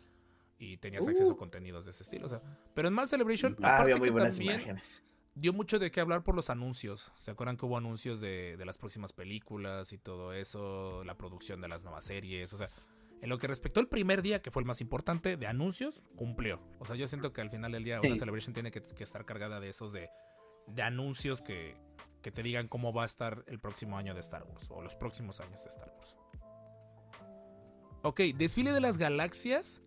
[0.59, 1.11] y tenías Uh.
[1.11, 2.27] acceso a contenidos de ese estilo.
[2.27, 2.43] O sea,
[2.75, 3.53] pero en más Celebration.
[3.63, 5.09] Ah, aparte había muy que buenas también imágenes.
[5.37, 7.13] dio mucho de qué hablar por los anuncios.
[7.15, 11.05] ¿Se acuerdan que hubo anuncios de, de las próximas películas y todo eso?
[11.05, 12.53] La producción de las nuevas series.
[12.53, 12.69] O sea,
[13.25, 16.61] en lo que respectó el primer día, que fue el más importante, de anuncios, cumplió.
[16.79, 18.19] O sea, yo siento que al final del día una Sí.
[18.19, 20.11] Celebration tiene que, que estar cargada de esos de,
[20.67, 21.75] de anuncios que,
[22.21, 24.95] que te digan cómo va a estar el próximo año de Star Wars o los
[24.95, 26.15] próximos años de Star Wars.
[28.03, 29.81] Ok, desfile de las galaxias.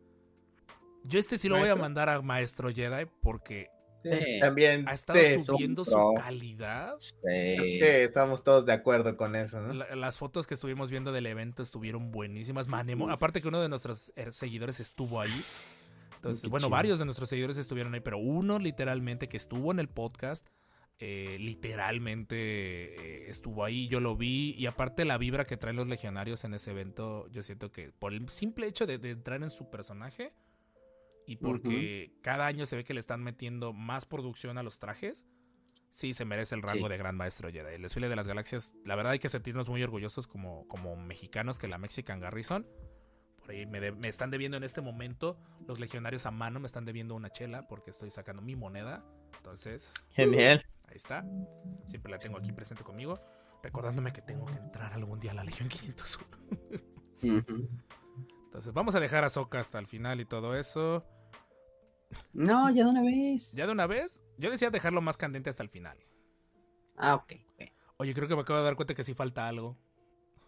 [1.04, 3.70] Yo este sí lo voy a mandar a Maestro Jedi porque
[4.04, 4.40] Sí.
[4.40, 6.14] También, ha estado sí, subiendo su pro.
[6.16, 6.96] calidad.
[7.24, 9.74] Estamos todos de acuerdo con eso, ¿no?
[9.74, 12.68] La- las fotos que estuvimos viendo del evento estuvieron buenísimas.
[12.68, 15.44] Manemo, aparte que uno de nuestros eh, seguidores estuvo ahí.
[16.16, 16.76] Entonces, Qué bueno, chido.
[16.76, 20.48] varios de nuestros seguidores estuvieron ahí, pero uno literalmente que estuvo en el podcast,
[21.00, 22.36] eh, literalmente
[23.26, 24.56] eh, estuvo ahí, yo lo vi.
[24.58, 28.14] Y aparte la vibra que traen los legionarios en ese evento, yo siento que por
[28.14, 30.34] el simple hecho de, de entrar en su personaje
[31.28, 35.24] y porque cada año se ve que le están metiendo más producción a los trajes,
[35.92, 36.90] sí se merece el rango Sí.
[36.90, 37.76] de Gran Maestro Jedi.
[37.76, 41.60] El desfile de las galaxias, la verdad hay que sentirnos muy orgullosos como, como mexicanos
[41.60, 42.66] que la Mexican Garrison.
[43.38, 46.66] Por ahí me, de- me están debiendo en este momento los legionarios a mano, me
[46.66, 49.06] están debiendo una chela porque estoy sacando mi moneda.
[49.38, 50.66] Entonces, Genial.
[50.88, 51.26] ahí está.
[51.86, 53.14] Siempre la tengo aquí presente conmigo,
[53.64, 56.38] recordándome que tengo que entrar algún día a la Legión 501.
[57.24, 57.70] ujú.
[58.46, 61.06] Entonces, vamos a dejar a Soca hasta el final y todo eso.
[62.34, 63.52] No, ya de una vez.
[63.54, 65.98] Ya de una vez, yo decía dejarlo más candente hasta el final.
[66.98, 67.34] Ah, ok.
[67.98, 69.78] Oye, creo que me acabo de dar cuenta que sí falta algo.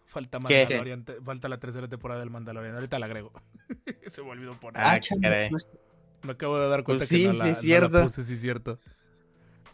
[0.06, 0.38] Falta.
[0.40, 2.74] Mandalorian, falta la tercera temporada del Mandalorian.
[2.74, 3.32] Ahorita la agrego.
[4.08, 4.82] Se me olvidó poner.
[4.84, 5.50] Ah, chale, caray.
[5.50, 5.68] no es-
[6.22, 8.02] me acabo de dar cuenta Pues que sí, no sí la, es no la cierto.
[8.02, 8.78] puse, sí es cierto.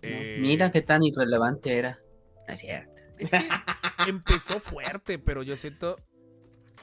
[0.03, 1.99] Eh, Mira qué tan irrelevante era.
[2.47, 3.03] No Es cierto.
[3.19, 3.39] es que
[4.11, 5.97] empezó fuerte, pero yo siento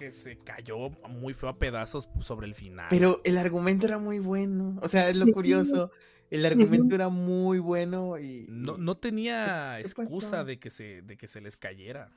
[0.05, 2.87] que se cayó muy feo a pedazos sobre el final.
[2.89, 4.77] Pero el argumento era muy bueno.
[4.81, 5.91] O sea, es lo curioso.
[6.29, 8.45] El argumento era muy bueno y.
[8.49, 12.11] no, no tenía ¿Qué- qué excusa de que, se, de que se les cayera.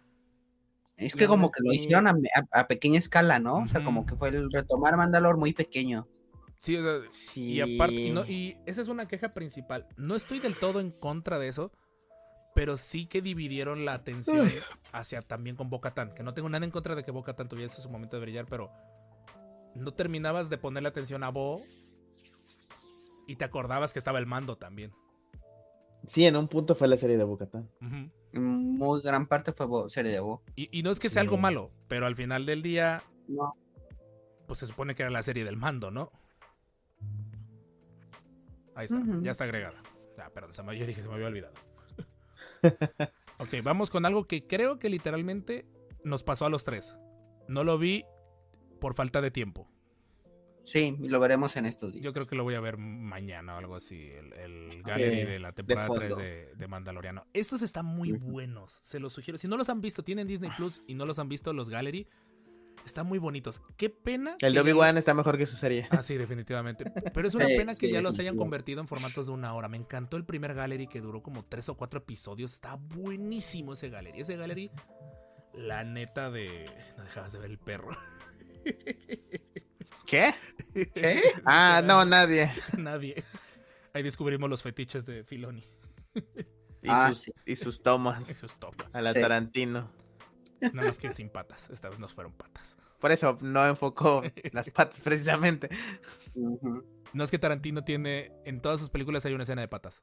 [0.96, 3.58] Es que No, como que lo hicieron a, a- a pequeña escala, ¿no?
[3.58, 6.08] O sea, como que fue el retomar Mandalor muy pequeño.
[6.60, 7.52] Sí, o sea, Sí.
[7.52, 9.86] Y aparte, y, no- y esa es una queja principal.
[9.98, 11.70] No estoy del todo en contra de eso,
[12.56, 14.50] pero sí que dividieron la atención
[14.92, 16.14] hacia también con Bocatan.
[16.14, 18.70] Que no tengo nada en contra de que Bocatan tuviese su momento de brillar, pero
[19.74, 21.60] no terminabas de ponerle atención a Bo
[23.26, 24.92] y te acordabas que estaba el mando también.
[26.06, 27.26] Sí, en un punto fue la serie de.
[28.32, 30.42] En muy gran parte fue Bo- serie de Bo.
[30.54, 33.54] y, y no es que sea algo malo, pero al final del día, No.
[34.46, 36.10] pues se supone que era la serie del mando, ¿no?
[38.74, 39.82] Ahí está, ya está agregada.
[40.18, 41.54] Ah, perdón, se me, yo dije se me había olvidado.
[43.38, 45.66] ok, vamos con algo que creo que literalmente
[46.04, 46.96] nos pasó a los tres.
[47.48, 48.04] No lo vi
[48.80, 49.68] por falta de tiempo.
[50.66, 52.04] Sí, lo veremos en estos días.
[52.04, 54.10] Yo creo que lo voy a ver mañana o algo así.
[54.10, 56.04] El, el gallery de la temporada fondo.
[56.04, 57.24] 3 de, de Mandaloriano.
[57.32, 58.80] Estos están muy buenos.
[58.82, 59.38] Se los sugiero.
[59.38, 62.08] Si no los han visto, tienen Disney Plus y no los han visto, los gallery.
[62.86, 63.60] Están muy bonitos.
[63.76, 64.32] Qué pena.
[64.40, 65.86] El que de Obi-Wan está mejor que su serie.
[65.90, 66.84] Ah, sí, definitivamente.
[67.12, 69.52] Pero es una Sí, pena que sí, ya los hayan convertido en formatos de una
[69.54, 69.68] hora.
[69.68, 72.52] Me encantó el primer gallery que duró como tres o cuatro episodios.
[72.52, 74.20] Está buenísimo ese gallery.
[74.20, 74.70] Ese gallery,
[75.54, 76.66] la neta de.
[76.96, 77.90] No dejabas de ver el perro.
[80.06, 80.34] ¿Qué?
[80.94, 81.20] ¿Qué?
[81.44, 82.52] Ah, no, nadie.
[82.78, 83.24] Nadie.
[83.92, 85.64] Ahí descubrimos los fetiches de Filoni.
[86.82, 87.32] Y, Ah, sus, sí.
[87.46, 88.94] y sus tomas Esos tomas.
[88.94, 89.20] a la Sí.
[89.20, 89.90] Tarantino.
[90.60, 91.70] Nada más que sin patas.
[91.70, 92.76] Esta vez nos fueron patas.
[92.98, 95.68] Por eso no enfocó las patas precisamente.
[96.34, 98.32] No es que Tarantino tiene.
[98.44, 100.02] En todas sus películas hay una escena de patas.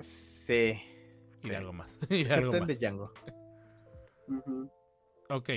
[0.00, 0.80] Sí.
[1.38, 1.48] Y sí.
[1.48, 1.98] de algo más.
[2.10, 2.80] Y de algo más.
[2.80, 3.12] Django.
[4.28, 4.70] Ujú.
[5.28, 5.50] Ok.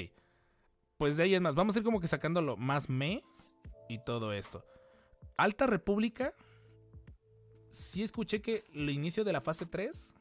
[0.97, 1.55] Pues de ahí es más.
[1.55, 3.24] Vamos a ir como que sacando lo más me
[3.89, 4.65] y todo esto.
[5.38, 6.34] Alta República.
[7.69, 10.15] Sí escuché que el inicio de la fase 3.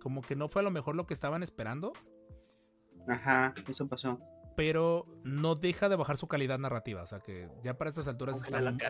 [0.00, 1.92] Como que no fue a lo mejor lo que estaban esperando.
[3.08, 4.18] Ajá, eso pasó.
[4.56, 7.02] Pero no deja de bajar su calidad narrativa.
[7.02, 8.38] O sea que ya para estas alturas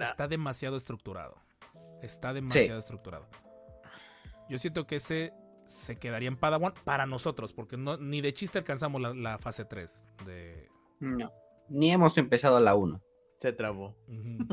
[0.00, 1.36] está, demasiado estructurado.
[2.02, 3.26] Está demasiado estructurado.
[4.48, 5.32] Yo siento que ese
[5.66, 7.52] se quedaría en Padawan para nosotros.
[7.52, 10.68] Porque no, ni de chiste alcanzamos la, la fase 3 de,
[11.00, 11.32] No.
[11.68, 13.02] Ni hemos empezado la 1.
[13.40, 13.96] Se trabó.
[14.06, 14.46] Ujú.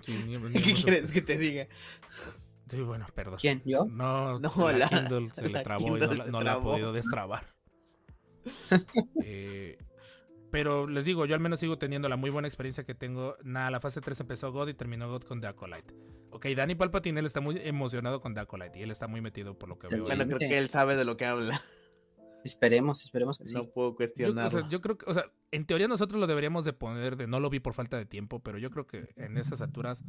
[0.00, 1.66] Sí, ni- ni ¿Qué quieres que te diga?
[2.68, 3.36] Sí, bueno, perdón.
[3.38, 3.60] ¿Quién?
[3.66, 3.84] ¿Yo?
[3.84, 7.53] No, No, la, la- Kindle se le trabó y no, no la ha podido destrabar.
[9.24, 9.78] Eh,
[10.50, 13.36] pero les digo, yo al menos sigo teniendo la muy buena experiencia que tengo.
[13.42, 15.94] Nada, la fase 3 empezó God y terminó God con The Acolyte.
[16.30, 19.58] Ok, Danny Palpatine él está muy emocionado con The Acolyte y él está muy metido
[19.58, 20.04] por lo que veo.
[20.04, 21.60] Bueno, creo que él sabe de lo que habla.
[22.44, 23.54] Esperemos, esperemos que sí.
[23.54, 24.50] No puedo Yo, o cuestionarlo.
[24.60, 27.40] sea, yo creo que, o sea, en teoría nosotros lo deberíamos de poner de no
[27.40, 30.04] lo vi por falta de tiempo, pero yo creo que en esas alturas.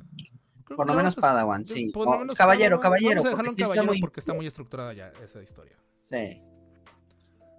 [0.66, 1.92] creo Por lo menos Padawan, sí.
[1.94, 3.00] por lo menos caballero, Padawan.
[3.00, 3.24] caballero.
[3.24, 5.78] Vamos a dejarlo porque en caballero muy- porque está muy estructurada ya esa historia.
[6.04, 6.42] Sí.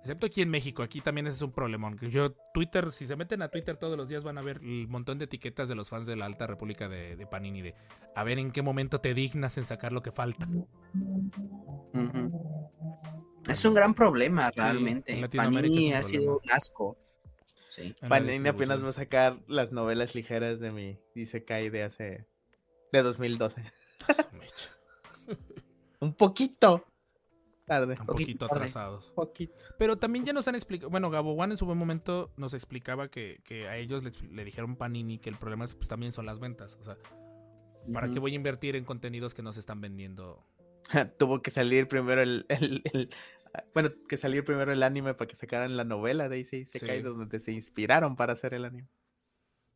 [0.07, 1.99] Excepto aquí en México, aquí también ese es un problemón.
[1.99, 5.19] Yo, Twitter, si se meten a Twitter todos los días van a ver el montón
[5.19, 7.75] de etiquetas de los fans de la Alta República de, de Panini de
[8.15, 10.47] a ver en qué momento te dignas en sacar lo que falta.
[13.49, 15.13] Es un gran problema, Sí, realmente.
[15.13, 16.97] en Latinoamérica Panini ha sido un asco.
[17.71, 17.95] Sí.
[18.09, 22.27] Panini apenas va a sacar las novelas ligeras de mi Isekai de hace.
[22.93, 23.61] de 2012.
[24.31, 24.71] Su mecha.
[25.99, 26.85] Un poquito
[27.67, 27.97] tarde.
[28.01, 28.61] Un Poquito poquito tarde.
[28.61, 29.13] atrasados.
[29.15, 29.55] Poquito.
[29.79, 30.89] Pero también ya nos han explicado.
[30.91, 34.45] Bueno, Gabo One en su buen momento nos explicaba que, que a ellos le, le
[34.45, 36.77] dijeron Panini que el problema es, pues, también son las ventas.
[36.81, 36.97] O sea,
[37.93, 40.43] ¿para qué voy a invertir en contenidos que no se están vendiendo?
[41.19, 43.11] Tuvo que salir primero el, el- el-
[43.75, 47.03] Bueno, que salir primero el anime para que sacaran la novela de Isekai Sí.
[47.03, 48.89] donde se inspiraron para hacer el anime.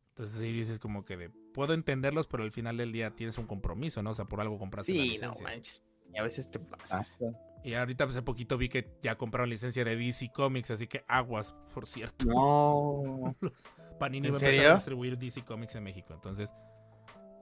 [0.09, 3.47] Entonces sí dices como que de, puedo entenderlos, pero al final del día tienes un
[3.47, 4.11] compromiso, ¿no?
[4.11, 5.43] O sea, por algo compraste la Sí, no licencia.
[5.43, 5.81] manches.
[6.13, 7.17] Y a veces te Ah, pasas.
[7.63, 11.03] Y ahorita pues, hace poquito vi que ya compraron licencia de DC Comics, así que
[11.07, 12.25] aguas, por cierto.
[12.25, 13.35] No.
[13.99, 16.13] Panini ¿En va a empezar a distribuir DC Comics en México.
[16.13, 16.53] Entonces,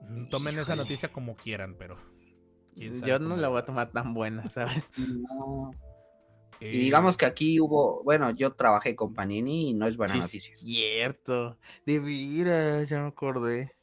[0.02, 1.96] mm, tomen esa noticia como quieran, pero.
[2.74, 4.84] quién sabe Yo no la voy a tomar tan buena, ¿sabes?
[4.98, 5.70] no.
[6.60, 10.12] Eh, Y digamos que aquí hubo, bueno, yo trabajé con Panini y no es buena
[10.14, 10.56] Sí, es noticia.
[10.58, 11.58] Cierto.
[11.86, 13.74] De veras, ya me acordé.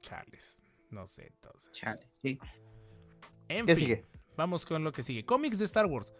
[0.00, 0.58] Chales.
[0.88, 1.70] No sé, entonces.
[1.72, 2.38] Chale, sí.
[3.48, 4.04] En ¿Qué fin, sigue?
[4.36, 5.24] Vamos con lo que sigue.
[5.24, 6.12] Cómics de Star Wars.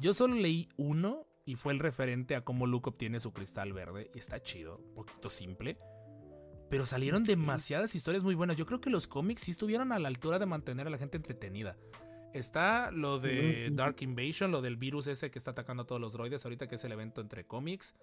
[0.00, 4.10] Yo solo leí uno y fue el referente a cómo Luke obtiene su cristal verde.
[4.14, 5.78] Y está chido, un poquito simple.
[6.70, 8.56] Pero salieron demasiadas historias muy buenas.
[8.56, 11.16] Yo creo que los cómics sí estuvieron a la altura de mantener a la gente
[11.16, 11.76] entretenida.
[12.32, 13.70] Está lo de.
[13.72, 16.74] Dark Invasion, lo del virus ese que está atacando a todos los droides, ahorita que
[16.74, 17.94] es el evento entre cómics.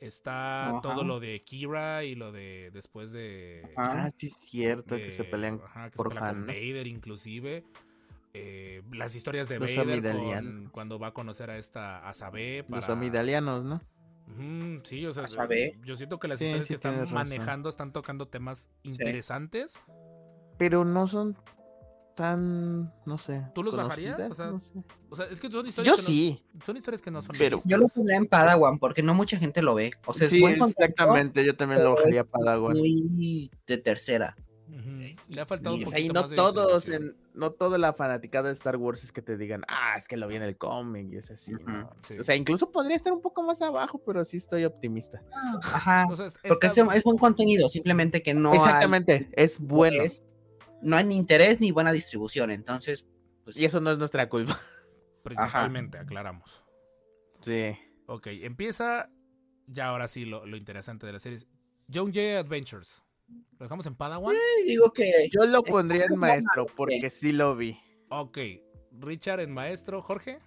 [0.00, 0.80] Está Ajá.
[0.80, 3.62] todo lo de Kira y lo de después de...
[3.76, 6.40] Ah, sí, es cierto que se pelean ajá, que se por pelea con Han.
[6.40, 6.46] ¿no?
[6.46, 7.64] Vader inclusive.
[8.32, 10.70] Eh, las historias de Los Vader con- amidalianos.
[10.72, 13.80] cuando va a conocer a esta a Sabé Los amidalianos, ¿no?
[14.84, 15.26] Sí, o sea,
[15.84, 17.14] yo siento que las Sí, historias sí que están razón.
[17.14, 19.80] manejando están tocando temas interesantes.
[20.56, 21.36] Pero no son
[22.14, 23.42] tan, no sé.
[23.54, 24.20] ¿Tú los bajarías?
[24.30, 24.74] O sea, no sé.
[25.08, 26.44] O sea, es que son historias Yo que no- sí.
[26.64, 27.58] son historias que no son Pero-.
[27.64, 29.90] Yo lo pondría en Padawan porque no mucha gente lo ve.
[30.06, 31.44] O sea, es sí, buen contenido, exactamente.
[31.44, 32.72] Yo también lo bajaría agua.
[32.74, 34.36] muy de tercera.
[35.28, 38.48] Le ha faltado un poquito y no más de todos, en, no toda la fanaticada
[38.48, 41.08] de Star Wars es que te digan, ah, es que lo vi en el cómic
[41.12, 41.90] y es así, Ujú, ¿no?
[42.02, 42.18] sí.
[42.18, 45.22] O sea, incluso podría estar un poco más abajo, pero sí estoy optimista.
[45.62, 46.04] Ajá.
[46.08, 46.26] Porque
[46.68, 49.94] está- es, es buen contenido, simplemente que no Exactamente, es hay bueno.
[49.96, 50.22] interés,
[50.82, 52.50] no hay ni interés ni buena distribución.
[52.50, 53.06] Entonces,
[53.44, 54.58] pues, Y eso no es nuestra culpa.
[55.22, 56.62] principalmente, aclaramos.
[57.40, 57.76] Sí.
[58.06, 59.10] Ok, empieza
[59.66, 61.38] ya ahora sí lo, lo interesante de la serie.
[61.92, 63.02] John Jay Adventures.
[63.58, 64.34] ¿Lo dejamos en Padawan?
[64.66, 67.78] digo que Yo lo pondría en maestro porque sí lo vi.
[68.08, 68.38] Ok.
[68.92, 70.02] Richard en maestro.
[70.02, 70.38] Jorge.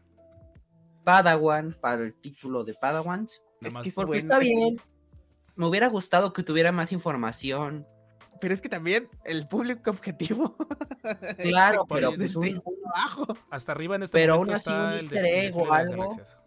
[1.04, 3.42] Padawan para el título de Padawans.
[3.62, 4.78] Es que Porque está bien.
[5.56, 7.88] me hubiera gustado que tuviera más información.
[8.42, 10.56] Pero es que también el público objetivo.
[11.38, 12.62] Claro, pero pues un-
[12.96, 16.04] Hasta Hasta arriba en este Pero aún así un easter egg o algo.
[16.10, 16.38] Galaxias.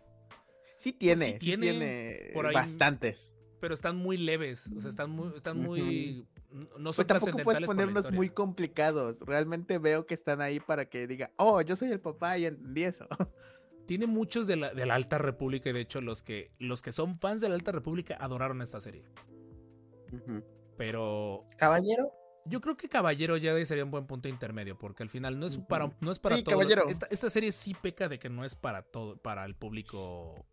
[0.78, 3.34] Sí tiene, sí tiene, tiene, por ahí- bastantes.
[3.60, 7.62] Pero están muy leves, o sea, están muy, están muy, no Pues son tampoco puedes
[7.62, 8.10] historia.
[8.12, 9.20] muy complicados.
[9.20, 12.84] Realmente veo que están ahí para que diga, oh, yo soy el papá y entendí
[12.84, 13.06] eso.
[13.86, 16.92] Tiene muchos de la, de la Alta República y de hecho los que, los que
[16.92, 19.04] son fans de la Alta República adoraron esta serie.
[20.76, 22.12] Pero Caballero,
[22.46, 25.56] yo creo que Caballero ya sería un buen punto intermedio porque al final no es
[25.56, 26.58] para, no es para Sí, todo.
[26.58, 26.88] Caballero.
[26.88, 30.46] Esta, esta serie sí peca de que no es para todo, para el público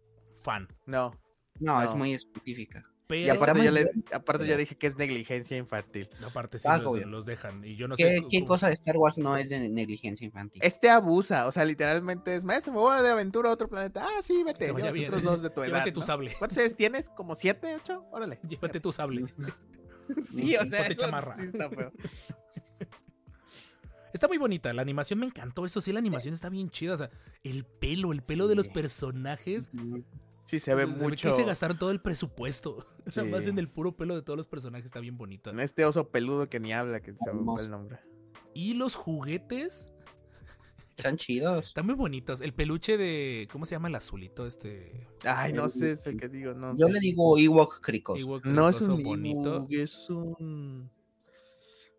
[0.43, 0.68] fan.
[0.86, 1.12] No.
[1.60, 2.93] no, es muy específica.
[3.06, 3.82] Pero Y aparte, yo, le,
[4.14, 6.08] aparte yo pero- dije que es negligencia infantil.
[6.26, 6.68] aparte sí
[7.06, 7.64] los, dejan.
[7.66, 8.26] Y yo no ¿Qué, sé.
[8.30, 10.62] qué cómo- cosa de Star Wars no es de negligencia infantil?
[10.64, 14.06] Este abusa, o sea, literalmente es, maestro, me voy de aventura a otro planeta.
[14.06, 15.08] Ah, sí, vete, llévate bien.
[15.10, 15.68] otros dos de tu edad.
[15.68, 16.06] Llévate tu ¿no?
[16.06, 16.34] sable.
[16.39, 17.10] ¿Cuántos años tienes?
[17.10, 18.06] ¿Como siete, ocho?
[18.12, 18.39] Órale.
[18.47, 19.26] Llévate tu sable.
[20.36, 21.34] Sí, o sea, eso chamarra.
[21.36, 21.91] sí está feo.
[24.14, 26.97] Está muy bonita, la animación me encantó, eso sí, la animación está bien chida, o
[26.97, 27.10] sea,
[27.43, 29.70] el pelo, el pelo de los personajes.
[30.46, 31.34] Sí, se ve mucho.
[31.34, 32.86] se gastaron todo el presupuesto.
[33.16, 33.50] Nada más Sí.
[33.50, 35.50] en el puro pelo de todos los personajes está bien bonita.
[35.52, 37.64] En este oso peludo que ni habla, que se me Hermoso.
[37.64, 38.00] el nombre.
[38.54, 39.88] Y los juguetes
[40.98, 41.68] Están chidos.
[41.70, 42.41] están muy bonitos.
[42.41, 43.48] El peluche de.
[43.52, 44.46] ¿Cómo se llama el azulito?
[44.46, 45.08] Este.
[45.26, 46.94] Ay, no El- sé, es el que digo, no Yo sé.
[46.94, 48.20] le digo Ewok Cricos.
[48.20, 49.66] Ewok No es un bonito.
[49.72, 50.91] Es un...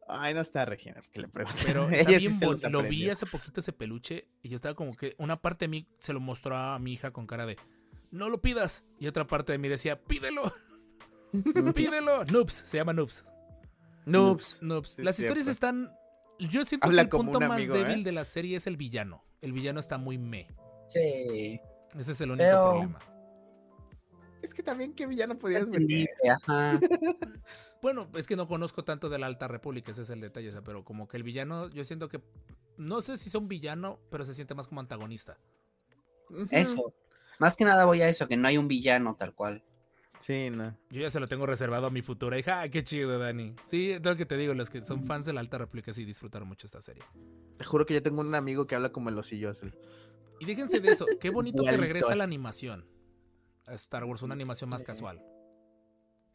[0.06, 1.60] Ay, no está Regina, que le pregunté.
[1.66, 2.68] Pero está sí bien bonito.
[2.70, 5.88] Lo vi hace poquito ese peluche y yo estaba como que una parte de mí
[5.98, 7.56] se lo mostró a mi hija con cara de
[8.14, 8.84] no lo pidas.
[8.98, 10.52] Y otra parte de mí decía, pídelo,
[11.74, 12.24] pídelo.
[12.24, 13.24] Noobs, se llama Noobs.
[14.06, 14.62] Noobs.
[14.62, 14.90] Noobs.
[14.90, 15.50] Sí, Las es historias cierto.
[15.52, 15.92] están.
[16.38, 18.02] Yo siento Habla que el punto un más amigo, débil ¿eh?
[18.04, 19.24] de la serie es el villano.
[19.40, 20.48] El villano está muy me.
[20.88, 21.60] Sí.
[21.98, 22.98] Ese es el único Pero- problema.
[24.42, 26.08] Es que también que villano podías meter.
[26.30, 26.78] Ajá.
[27.80, 30.52] Bueno, es que no conozco tanto de la Alta República, ese es el detalle, o
[30.52, 32.18] sea, pero como que el villano, yo siento que.
[32.78, 35.36] No sé si son villano, pero se siente más como antagonista.
[36.50, 36.94] Eso.
[37.38, 39.64] Más que nada voy a eso, que no hay un villano tal cual.
[40.18, 40.76] Sí, no.
[40.90, 42.62] Yo ya se lo tengo reservado a mi futura hija.
[42.62, 43.54] ¡Ah, qué chido, Dani!
[43.66, 46.04] Sí, es lo que te digo, los que son fans de la Alta República sí
[46.04, 47.02] disfrutaron mucho esta serie.
[47.58, 49.76] Te juro que yo tengo un amigo que habla como el osillo azul.
[50.40, 52.86] Y déjense de eso, qué bonito que regresa la animación.
[53.66, 55.22] A Star Wars, una animación más casual.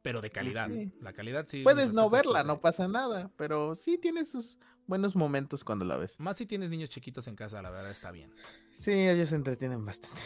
[0.02, 0.70] Pero de calidad.
[0.70, 0.93] Sí.
[1.02, 1.64] La calidad sí.
[1.64, 6.20] Puedes no verla, no pasa nada, pero sí tiene sus buenos momentos cuando la ves.
[6.20, 8.34] Más si tienes niños chiquitos en casa, la verdad está bien.
[8.72, 10.22] Sí, ellos se entretienen bastante.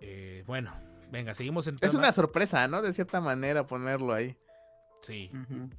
[0.00, 0.72] Eh, bueno,
[1.10, 2.82] venga, seguimos en Es una sorpresa, ¿no?
[2.82, 4.36] De cierta manera ponerlo ahí.
[5.02, 5.30] Sí.
[5.32, 5.70] Ujú.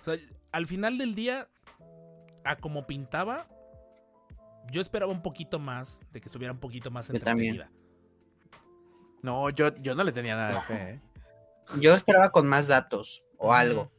[0.00, 0.16] O sea,
[0.52, 1.48] al final del día,
[2.44, 3.48] a como pintaba,
[4.70, 7.54] yo esperaba un poquito más, de que estuviera un poquito más Yo también.
[7.56, 7.70] entretenida.
[9.22, 11.00] No, yo, yo no le tenía nada de fe, ¿eh?
[11.80, 13.90] Yo esperaba con más datos o algo.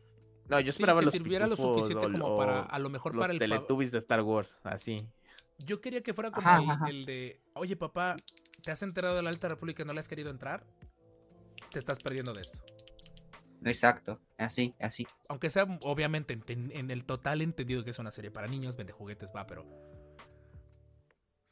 [0.49, 2.89] No, yo Sí, esperaba que los sirviera lo suficiente o- como o para, a lo
[2.89, 5.07] mejor los para el Teletubbies de Star Wars, así.
[5.65, 6.89] Yo quería que fuera como Ajá, el, ajá.
[6.89, 8.15] el de, oye papá,
[8.63, 10.65] ¿te has enterado de la Alta República y no le has querido entrar?
[11.71, 12.59] Te estás perdiendo de esto.
[13.65, 14.19] Exacto.
[14.37, 15.07] Así, así.
[15.29, 19.31] Aunque sea, obviamente, en el total entendido que es una serie para niños, vende juguetes,
[19.35, 19.65] va, pero...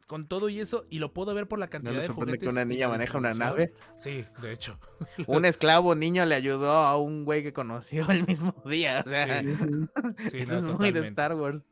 [0.08, 2.40] Con todo y eso, y lo puedo ver por la ¿No cantidad le de juguetes.
[2.42, 3.74] que una niña maneja una nave?
[3.98, 4.78] Sí, de hecho.
[5.26, 9.04] Un esclavo niño le ayudó a un güey que conoció el mismo día.
[9.06, 9.56] O sea, Sí,
[10.30, 11.08] Sí, eso no, es muy de.
[11.08, 11.64] Star Wars.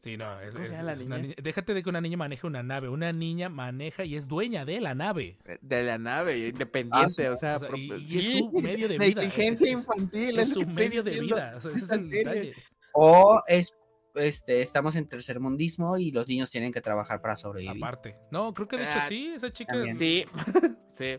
[0.00, 1.34] Sí, no, es, ¿Cómo se es- una niña?
[1.42, 2.88] Déjate de que una niña maneje una nave.
[2.88, 5.38] Una niña maneja y es dueña de la nave.
[5.44, 8.52] eh, De la nave, independiente, sí, o sea, o sea, y- pro- y es su
[8.62, 10.38] medio de vida, Negligencia es- infantil.
[10.38, 11.52] Es su medio de vida.
[11.56, 12.54] o sea, ese es el detalle.
[12.92, 13.76] O es,
[14.14, 17.76] este, estamos en tercermundismo y los niños tienen que trabajar para sobrevivir.
[17.82, 18.16] Aparte.
[18.30, 19.72] No, creo que de hecho Ah, sí, esa chica.
[19.74, 19.98] también.
[19.98, 20.24] Sí,
[20.92, 21.16] sí.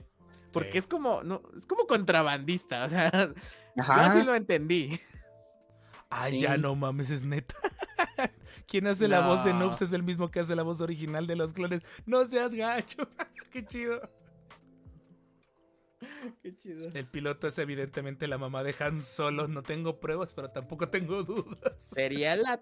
[0.54, 0.78] Porque Sí.
[0.80, 3.12] es como, no, es como contrabandista, o sea,
[3.76, 4.08] yo Ajá.
[4.14, 5.00] así lo entendí.
[6.10, 6.40] Ay, Sí.
[6.42, 7.54] ya no mames, es neta.
[8.70, 9.60] Quien hace la voz de No.
[9.62, 11.82] Noobs es el mismo que hace la voz original de los clones.
[12.06, 12.98] No seas gacho.
[13.52, 14.00] Qué chido.
[16.44, 16.90] Qué chido.
[16.94, 19.48] El piloto es evidentemente la mamá de Han Solo.
[19.48, 21.74] No tengo pruebas, pero tampoco tengo dudas.
[21.94, 22.62] Sería la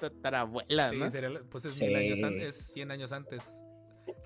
[0.00, 1.10] tatarabuela, Sí, ¿no?
[1.10, 1.84] sería la- pues es, Sí.
[1.86, 3.62] mil años an- es 100 años antes.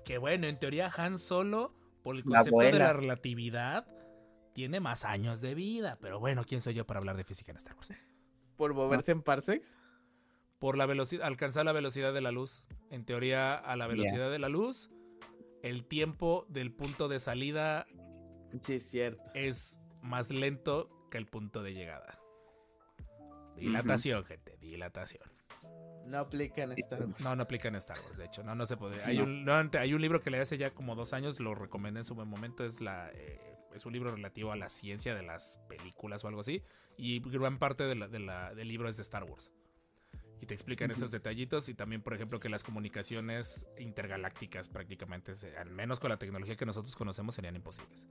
[0.05, 1.71] Que bueno, en teoría Han Solo,
[2.03, 3.87] por el La concepto de la relatividad,
[4.53, 5.97] tiene más años de vida.
[5.99, 7.89] Pero bueno, ¿quién soy yo para hablar de física en Star Wars?
[8.55, 9.73] Por moverse en parsecs.
[10.63, 12.63] Por la velocidad, alcanzar la velocidad de la luz.
[12.89, 14.89] En teoría, a la velocidad de la luz,
[15.61, 17.85] el tiempo del punto de salida
[18.61, 19.21] Sí, es cierto.
[19.33, 22.17] es más lento que el punto de llegada.
[23.57, 25.23] Dilatación, gente, dilatación.
[26.05, 27.19] No aplica en Star Wars.
[27.19, 29.03] No, no aplica en Star Wars, de hecho, no, no se puede.
[29.03, 31.99] Hay, un, no, hay un libro que le hace ya como dos años, lo recomendé
[31.99, 35.23] en su buen momento, es la, eh, es un libro relativo a la ciencia de
[35.23, 36.63] las películas o algo así.
[36.95, 39.51] Y gran parte de la- de la- del libro es de Star Wars.
[40.43, 45.69] Y te explican esos detallitos y también, por ejemplo, que las comunicaciones intergalácticas prácticamente, al
[45.69, 48.03] menos con la tecnología que nosotros conocemos, serían imposibles.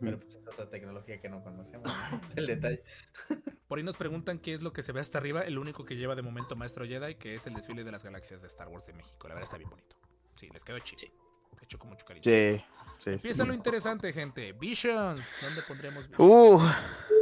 [0.00, 1.86] Pero pues es otra tecnología que no conocemos.
[1.86, 2.20] ¿no?
[2.30, 2.82] Es el detalle.
[3.68, 5.42] Por ahí nos preguntan qué es lo que se ve hasta arriba.
[5.42, 8.40] El único que lleva de momento Maestro Jedi, que es el desfile de las galaxias
[8.40, 9.28] de Star Wars de México.
[9.28, 9.96] La verdad está bien bonito.
[10.36, 11.12] Sí, les quedó chido.
[11.60, 12.22] Hecho con mucho cariño.
[12.24, 13.10] Sí, sí, sí.
[13.10, 14.52] Empieza lo interesante, gente.
[14.52, 15.28] Visions.
[15.42, 16.26] ¿Dónde pondremos Visions?
[16.26, 16.62] Uh,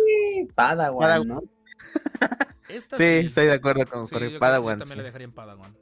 [0.06, 1.26] Sí, Padawan, Padawan.
[1.26, 1.42] ¿no?
[2.72, 4.78] Esta sí, estoy de acuerdo con Sí, que Padawan.
[4.78, 4.96] Yo también sí.
[4.98, 5.76] le dejaría en Padawan.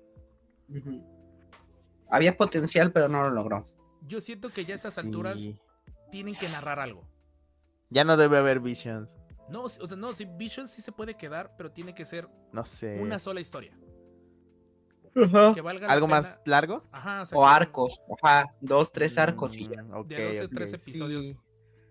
[2.11, 3.65] Había potencial, pero no lo logró.
[4.07, 5.59] Yo siento que ya a estas alturas Sí.
[6.11, 7.07] tienen que narrar algo.
[7.91, 9.17] Ya no debe haber Visions.
[9.49, 12.65] No, o sea, no, sí, Visions sí se puede quedar, pero tiene que ser No
[12.65, 13.01] sé.
[13.01, 13.77] una sola historia.
[15.13, 16.85] Que valga la ¿Algo pena- más largo?
[16.93, 19.83] Ajá, o sea, O arcos, ajá, dos, tres arcos y ya.
[19.83, 21.25] Mm, De 12, ok, 13 episodios.
[21.25, 21.37] sí,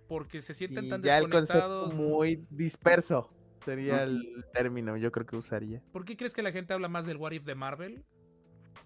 [0.08, 1.94] Porque se sienten sí, tan ya el concepto desconectados.
[1.96, 3.30] muy disperso
[3.70, 5.82] sería el término, yo creo que usaría.
[5.92, 8.04] ¿Por qué crees que la gente habla más del What If de Marvel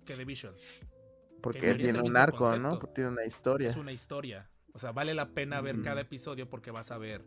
[0.06, 0.62] que de Visions?
[1.42, 2.80] Porque tiene un arco, ¿no?
[2.80, 3.70] Porque tiene una historia.
[3.70, 4.50] Es una historia.
[4.74, 5.84] O sea, vale la pena ver Ujú.
[5.84, 7.24] cada episodio porque vas a ver.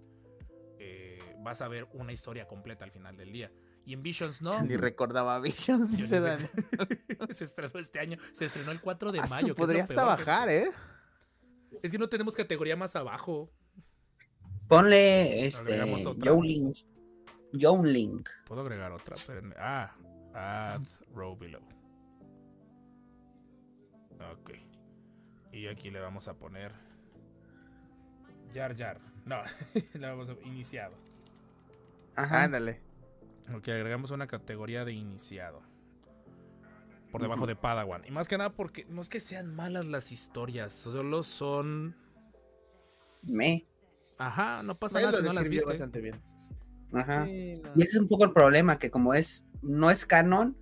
[0.78, 3.50] eh, vas a ver una historia completa al final del día.
[3.86, 4.61] Y en Visions no.
[4.62, 6.40] Ni recordaba Visions, dice ni Dan.
[6.72, 8.18] rec- se estrenó este año.
[8.32, 9.46] Se estrenó el 4 de Ah, mayo.
[9.46, 10.70] que es lo podría hasta peor, bajar, ¿eh?
[11.82, 13.50] Es que no tenemos categoría más abajo.
[14.68, 16.16] Ponle este Agregamos
[17.59, 17.59] Yowling.
[17.59, 18.24] Yowling.
[18.46, 19.16] Puedo agregar otra.
[19.16, 19.54] Espérenme.
[19.59, 19.92] Ah,
[20.34, 21.62] add row below.
[24.32, 24.50] Ok.
[25.52, 26.72] Y aquí le vamos a poner.
[28.52, 29.00] Yar Yar.
[29.24, 29.42] No,
[29.94, 30.94] le vamos a iniciado.
[32.14, 32.44] Ajá.
[32.44, 32.80] Ándale.
[33.54, 35.62] Ok, agregamos una categoría de iniciado.
[37.12, 38.04] Por debajo de Padawan.
[38.07, 40.72] Y más que nada porque no es que sean malas las historias.
[40.72, 41.96] Solo son.
[43.22, 43.66] Me.
[44.18, 45.66] Ajá, no pasa nada si no las viste.
[45.66, 46.20] bastante bien.
[46.93, 47.26] Ajá.
[47.26, 47.70] Sí, no.
[47.76, 50.57] Y ese es un poco el problema, que como es, no es canon,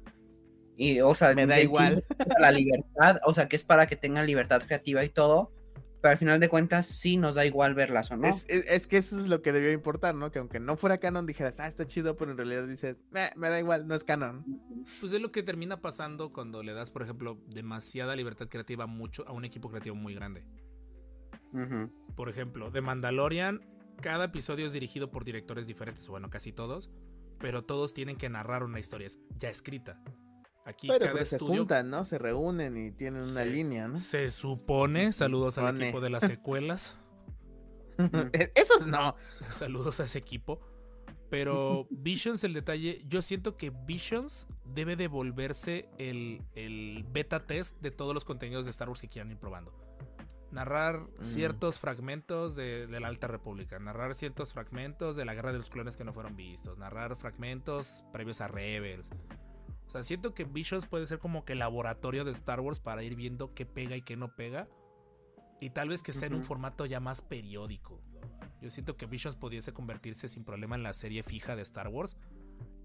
[0.76, 2.02] y o sea, Me da igual.
[2.40, 5.52] la libertad, o sea, que es para que tengan libertad creativa y todo,
[6.02, 8.26] pero al final de cuentas sí nos da igual verlas o no.
[8.26, 10.30] Es, es- es que eso es lo que debió importar, ¿no?
[10.32, 13.48] Que aunque no fuera canon dijeras, ah, está chido, pero en realidad dices, "Meh, me
[13.48, 14.44] da igual, no es canon.
[15.00, 18.86] Pues es lo que termina pasando cuando le das, por ejemplo, demasiada libertad creativa a
[18.88, 20.44] mucho, a un equipo creativo muy grande.
[22.16, 23.60] Por ejemplo, de Mandalorian,
[24.00, 26.90] cada episodio es dirigido por directores diferentes, o bueno, casi todos,
[27.38, 30.00] pero todos tienen que narrar una historia ya escrita.
[30.66, 32.04] Aquí pero cada pero se estudio juntan, ¿no?
[32.06, 33.98] Se reúnen y tienen una línea, ¿no?
[33.98, 36.96] se supone, saludos al equipo de las secuelas,
[38.32, 39.14] E- Esos no.
[39.50, 40.60] saludos a ese equipo.
[41.30, 47.80] Pero Visions, el detalle, yo siento que Visions debe de volverse el, el beta test
[47.80, 49.72] de todos los contenidos de Star Wars que quieran ir probando.
[50.54, 51.22] Narrar Mm.
[51.22, 55.68] ciertos fragmentos de, de la Alta República, narrar ciertos fragmentos de la Guerra de los
[55.68, 59.10] Clones que no fueron vistos, narrar fragmentos previos a Rebels.
[59.86, 63.02] O sea, siento que Visions puede ser como que el laboratorio de Star Wars para
[63.02, 64.68] ir viendo qué pega y qué no pega.
[65.60, 68.00] Y tal vez que sea en un formato ya más periódico.
[68.60, 72.16] Yo siento que Visions pudiese convertirse sin problema en la serie fija de Star Wars.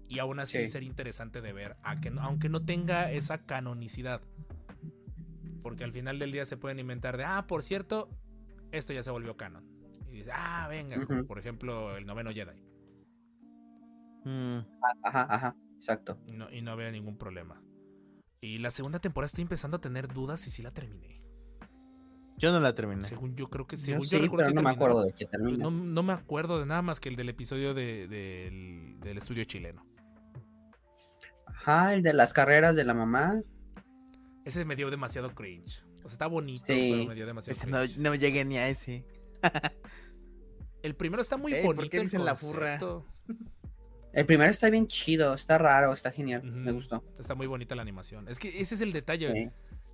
[0.08, 0.66] Y aún así Sí.
[0.66, 4.20] ser interesante de ver, a que no- aunque no tenga esa canonicidad.
[5.62, 8.08] Porque al final del día se pueden inventar de, ah, por cierto,
[8.72, 9.64] esto ya se volvió canon.
[10.08, 10.96] Y dices, ah, venga,
[11.26, 12.60] por ejemplo el noveno Jedi.
[14.24, 14.58] Mm,
[15.02, 16.18] Ajá, ajá, exacto.
[16.26, 17.62] Y no, y no había ningún problema.
[18.40, 21.20] Y la segunda temporada estoy empezando a tener dudas si sí la terminé.
[22.38, 23.04] Yo no la terminé.
[23.06, 25.12] Según yo creo que Yo según sí, yo recuerdo pero sí no me acuerdo de
[25.12, 25.64] qué Pues termina.
[25.64, 29.44] No, no me acuerdo de nada más que el del episodio de- del, del estudio
[29.44, 29.84] chileno.
[31.46, 33.40] Ajá, el de las carreras de la mamá.
[34.44, 35.82] Ese me dio demasiado cringe.
[35.94, 36.90] O sea, está bonito, Sí.
[36.94, 37.98] pero me dio demasiado Ese cringe.
[37.98, 39.04] no llegué ni a ese.
[40.82, 41.96] El primero está muy Ey, ¿por bonito.
[42.00, 42.78] el la furra?
[44.12, 47.04] El primero está bien chido, está raro, está genial, me gustó.
[47.18, 48.28] Está muy bonita la animación.
[48.28, 49.32] Es que ese es el detalle.
[49.32, 49.48] Sí.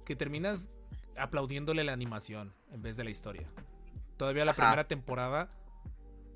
[0.05, 0.70] Que terminas
[1.16, 3.51] aplaudiéndole la animación en vez de la historia.
[4.16, 4.62] Todavía la Ajá.
[4.62, 5.51] primera temporada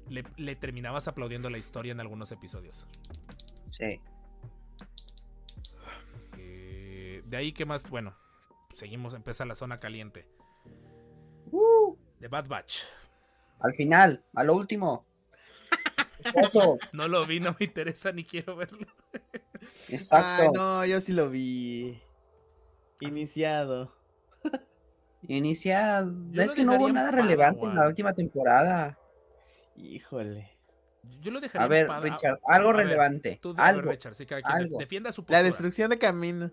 [0.09, 2.87] le, le terminabas aplaudiendo la historia en algunos episodios.
[3.71, 4.01] Sí.
[7.31, 8.17] De ahí que más, bueno,
[8.75, 10.27] seguimos, empieza la zona caliente.
[11.53, 12.83] Uh, The Bad Batch.
[13.61, 15.07] al final, a lo último.
[16.35, 18.87] Eso, No lo vi, no me interesa ni quiero verlo.
[19.89, 20.43] exacto.
[20.43, 22.03] Ay, no, yo sí lo vi.
[23.01, 23.95] Iniciado.
[25.23, 26.05] Inicia.
[26.31, 28.99] Yo es que no hubo nada relevante en la última temporada.
[29.77, 30.57] Híjole.
[31.21, 33.39] Yo lo dejaría A ver, Richard, algo A ver, relevante.
[33.41, 33.91] Tú ver, algo.
[33.91, 34.79] Richard, sí, de- algo.
[34.79, 35.43] defienda su La postura.
[35.43, 36.51] destrucción de camino.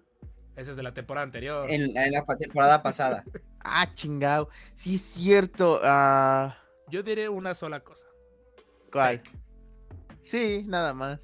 [0.57, 1.69] Ese es de la temporada anterior.
[1.71, 3.23] En, en la temporada pasada.
[3.69, 4.47] Ah, chingado.
[4.75, 5.81] Sí, es cierto.
[5.83, 6.57] ah,
[6.89, 8.05] Yo diré una sola cosa.
[8.93, 9.21] ¿Cuál?
[9.21, 9.37] Peck.
[10.21, 11.19] Sí, nada más.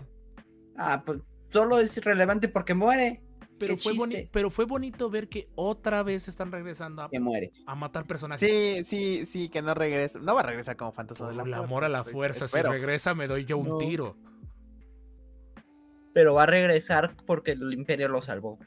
[0.78, 1.22] Ah, pues
[1.54, 3.22] solo es relevante porque muere.
[3.58, 7.54] Pero fue, boni- pero fue bonito ver que otra vez están regresando a, Que muere.
[7.66, 8.46] a matar personajes.
[8.46, 10.20] Sí, sí, sí, que no regresa.
[10.20, 12.50] No va a regresar como fantasma de la el amor a la pues, fuerza.
[12.50, 13.78] Si regresa, me doy yo un No.
[13.78, 14.18] tiro.
[16.14, 18.60] Pero va a regresar porque el Imperio lo salvó.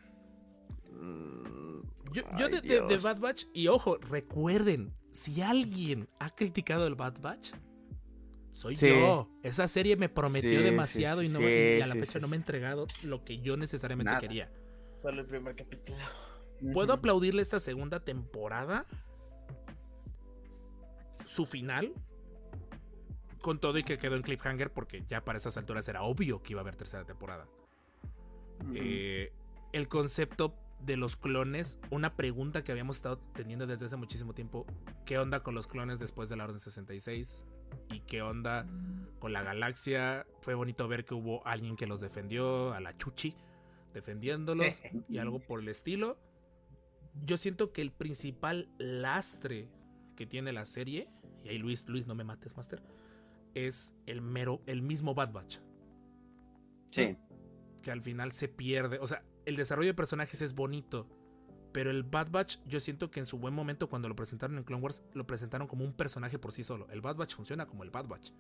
[2.13, 3.03] Yo, yo ay, de, de- de Dios.
[3.03, 7.53] Bad Batch, y ojo, recuerden, si alguien ha criticado el Bad Batch,
[8.53, 8.89] soy Sí.
[8.89, 9.29] yo.
[9.43, 11.45] Esa serie me prometió Sí, demasiado sí, y, no, sí,
[11.79, 14.21] y a la sí, fecha sí, no me ha entregado lo que yo necesariamente Nada.
[14.21, 14.51] quería.
[14.95, 15.99] Solo el primer capítulo.
[16.73, 18.87] Puedo aplaudirle esta segunda temporada.
[21.27, 21.93] Su final.
[23.43, 26.53] Con todo y que quedó en cliffhanger porque ya para estas alturas era obvio que
[26.55, 27.47] iba a haber tercera temporada.
[28.75, 29.33] Eh,
[29.73, 30.55] el concepto
[30.87, 34.65] de los clones, una pregunta que habíamos estado teniendo desde hace muchísimo tiempo,
[35.05, 37.45] ¿qué onda con los clones después de la Orden 66?
[37.91, 38.67] ¿Y qué onda
[39.19, 40.27] con la galaxia?
[40.41, 43.35] Fue bonito ver que hubo alguien que los defendió, a la Chuchi,
[43.93, 46.19] defendiéndolos y algo por el estilo.
[47.25, 49.69] Yo siento que el principal lastre
[50.17, 51.09] que tiene la serie,
[51.45, 52.83] y ahí Luis, Luis, no me mates, Master,
[53.55, 55.59] es el mero, el mismo Bad Batch
[56.91, 57.17] Sí.
[57.83, 58.99] que al final se pierde.
[59.01, 61.09] O sea, el desarrollo de personajes es bonito.
[61.73, 64.65] Pero el Bad Batch, yo siento que en su buen momento, cuando lo presentaron en
[64.65, 66.89] Clone Wars, lo presentaron como un personaje por sí solo.
[66.91, 68.31] El Bad Batch funciona como el Bad Batch.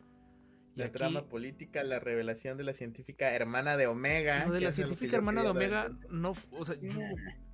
[0.74, 4.46] Y La aquí, trama política, la revelación de la científica hermana de Omega.
[4.46, 6.34] lo de la científica hermana de Omega, no.
[6.50, 6.98] O sea, yo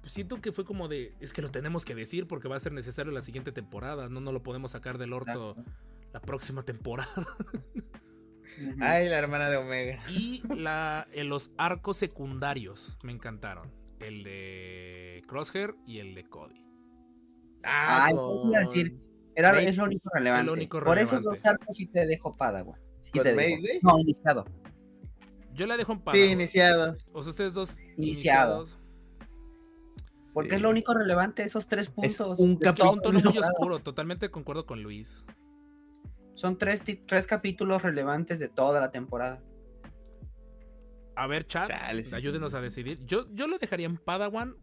[0.04, 1.14] siento que fue como de.
[1.20, 4.08] Es que lo tenemos que decir porque va a ser necesario la siguiente temporada.
[4.08, 5.56] No nos lo podemos sacar del orto
[6.12, 7.10] la próxima temporada.
[8.80, 10.02] Ay, la hermana de Omega.
[10.10, 13.70] Y la, en los arcos secundarios me encantaron.
[14.00, 16.64] El de Crosshair y el de Cody.
[17.64, 18.96] Ah, eso iba a decir.
[19.36, 20.44] Era, May- es lo único relevante.
[20.46, 22.78] lo único Por esos dos arcos sí te dejo Padawan.
[23.00, 23.60] Sí ¿Con te dejo.
[23.82, 24.44] No, iniciado.
[25.54, 26.30] Yo la dejo en Sí, Padawan.
[26.30, 26.96] iniciado.
[27.12, 28.62] O sea, ustedes dos Iniciado.
[28.64, 28.78] iniciados.
[30.34, 30.56] Porque Sí.
[30.56, 32.38] es lo único relevante, esos tres puntos.
[32.40, 33.78] un Es que un tono muy oscuro.
[33.80, 35.24] Totalmente concuerdo con Luis.
[36.34, 39.42] Son tres, tres capítulos relevantes de toda la temporada.
[41.14, 41.70] A ver, chat,
[42.12, 43.04] ayúdenos a decidir.
[43.04, 44.56] Yo, yo lo dejaría en Padawan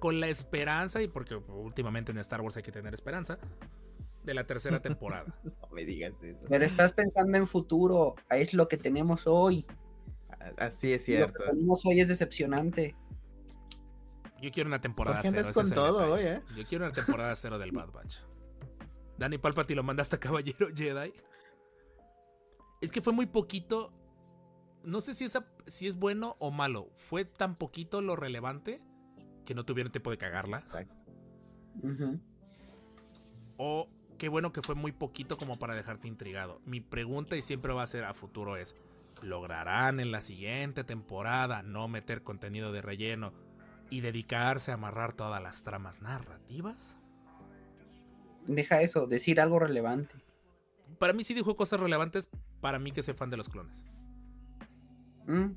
[0.00, 3.38] con la esperanza, y porque últimamente en Star Wars hay que tener esperanza,
[4.24, 5.38] de la tercera temporada.
[5.44, 6.40] No me digas eso.
[6.48, 8.16] Pero estás pensando en futuro.
[8.30, 9.66] Es lo que tenemos hoy.
[10.56, 11.40] Así es Y Lo cierto.
[11.44, 12.96] que tenemos hoy es decepcionante.
[14.40, 15.50] Yo quiero una temporada ¿Por qué cero.
[15.52, 16.42] con todo hoy, eh?
[16.56, 18.18] Yo quiero una temporada cero del Bad Batch.
[19.18, 21.12] Danny Palpatine lo mandaste a Caballero Jedi.
[22.80, 23.92] Es que fue muy poquito.
[24.84, 26.88] No sé si, esa, si es bueno o malo.
[26.94, 28.80] Fue tan poquito lo relevante
[29.44, 30.58] que no tuvieron tiempo de cagarla.
[30.58, 30.94] Exacto.
[33.56, 33.88] O
[34.18, 36.60] qué bueno que fue muy poquito como para dejarte intrigado.
[36.64, 38.76] Mi pregunta y siempre va a ser a futuro es,
[39.20, 43.32] ¿lograrán en la siguiente temporada no meter contenido de relleno
[43.90, 46.96] y dedicarse a amarrar todas las tramas narrativas?
[48.48, 50.16] Deja eso, decir algo relevante.
[50.98, 52.28] Para mí sí dijo cosas relevantes
[52.60, 53.84] para mí que soy fan de los clones.
[55.26, 55.52] Mm.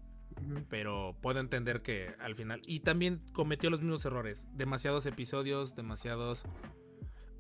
[0.70, 2.62] Pero puedo entender que al final...
[2.66, 4.48] Y también cometió los mismos errores.
[4.54, 6.44] Demasiados episodios, demasiados...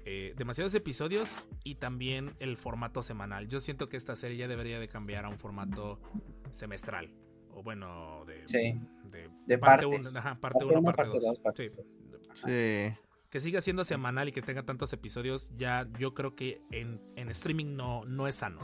[0.06, 3.47] eh, demasiados episodios y también el formato semanal.
[3.47, 5.99] Yo siento que esta serie ya debería de cambiar a un formato
[6.52, 7.14] semestral.
[7.54, 8.47] O bueno, de...
[8.47, 8.80] Sí.
[9.12, 10.10] De, De parte partes.
[10.12, 11.22] 1, ajá, parte Parte 1, uno, parte parte 2.
[11.22, 11.72] dos, parte
[12.34, 12.97] Sí.
[13.32, 17.30] Que siga siendo semanal y que tenga tantos episodios, ya yo creo que en, en
[17.30, 18.60] streaming no, no es sano.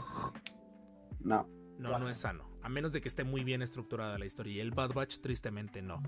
[1.20, 1.48] No.
[1.78, 2.44] No, no es sano.
[2.62, 4.54] A menos de que esté muy bien estructurada la historia.
[4.54, 6.02] Y el Bad Batch, tristemente, no.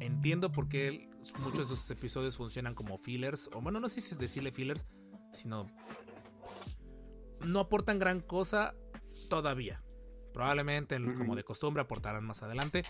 [0.00, 1.10] Entiendo por qué
[1.40, 3.50] muchos de sus episodios funcionan como fillers.
[3.52, 4.86] O bueno, no sé si es decirle fillers,
[5.32, 5.66] sino.
[7.40, 8.74] No aportan gran cosa
[9.28, 9.82] todavía.
[10.32, 12.84] Probablemente, como de costumbre, aportarán más adelante.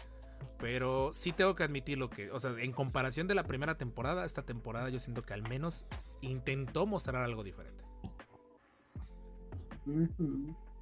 [0.59, 2.31] Pero sí tengo que admitir lo que.
[2.33, 5.87] O sea, en comparación de la primera temporada, esta temporada yo siento que al menos
[6.21, 7.85] intentó mostrar algo diferente.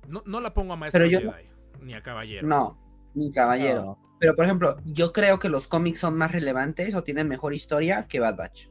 [0.09, 1.49] No, no la pongo a maestro Pero yo Jedi,
[1.83, 2.47] ni a caballero.
[2.47, 2.79] No,
[3.15, 3.83] mi caballero.
[3.85, 4.17] No.
[4.19, 8.07] Pero por ejemplo, yo creo que los cómics son más relevantes o tienen mejor historia
[8.09, 8.69] que Bad Batch.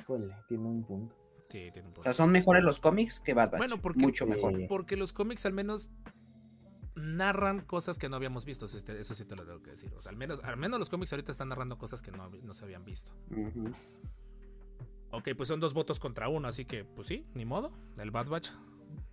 [0.00, 1.16] Híjole, tiene un punto.
[1.50, 2.02] Sí, tiene un O punto.
[2.04, 3.58] sea, son mejores los cómics que Bad Batch.
[3.58, 4.54] Bueno, porque- mucho mejor.
[4.68, 5.90] Porque los cómics al menos
[6.94, 8.64] narran cosas que no habíamos visto.
[8.66, 9.92] Eso, te- eso sí te lo tengo que decir.
[9.96, 12.54] O sea, al menos, al menos los cómics ahorita están narrando cosas que no, no
[12.54, 13.12] se habían visto.
[13.30, 13.72] Ujú.
[15.10, 17.70] Ok, pues son dos votos contra uno, así que, pues sí, ni modo.
[17.98, 18.50] El Bad Batch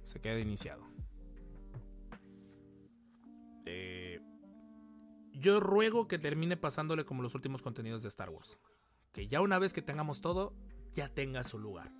[0.04, 0.84] se queda iniciado.
[3.66, 4.20] Eh,
[5.34, 8.60] yo ruego que termine pasándole como los últimos contenidos de Star Wars.
[9.12, 10.54] Que ya una vez que tengamos todo,
[10.94, 11.92] ya tenga su lugar.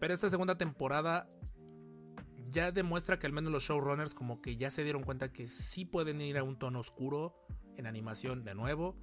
[0.00, 1.28] Pero esta segunda temporada
[2.50, 5.84] ya demuestra que al menos los showrunners como que ya se dieron cuenta que sí
[5.84, 7.34] pueden ir a un tono oscuro
[7.76, 8.96] en animación de nuevo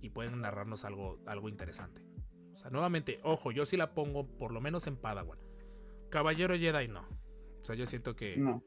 [0.00, 2.02] y pueden narrarnos algo, algo interesante.
[2.54, 5.38] O sea, nuevamente, ojo, yo sí la pongo por lo menos en Padawan.
[6.10, 7.00] Caballero Jedi no.
[7.62, 8.62] O sea, yo siento que, No.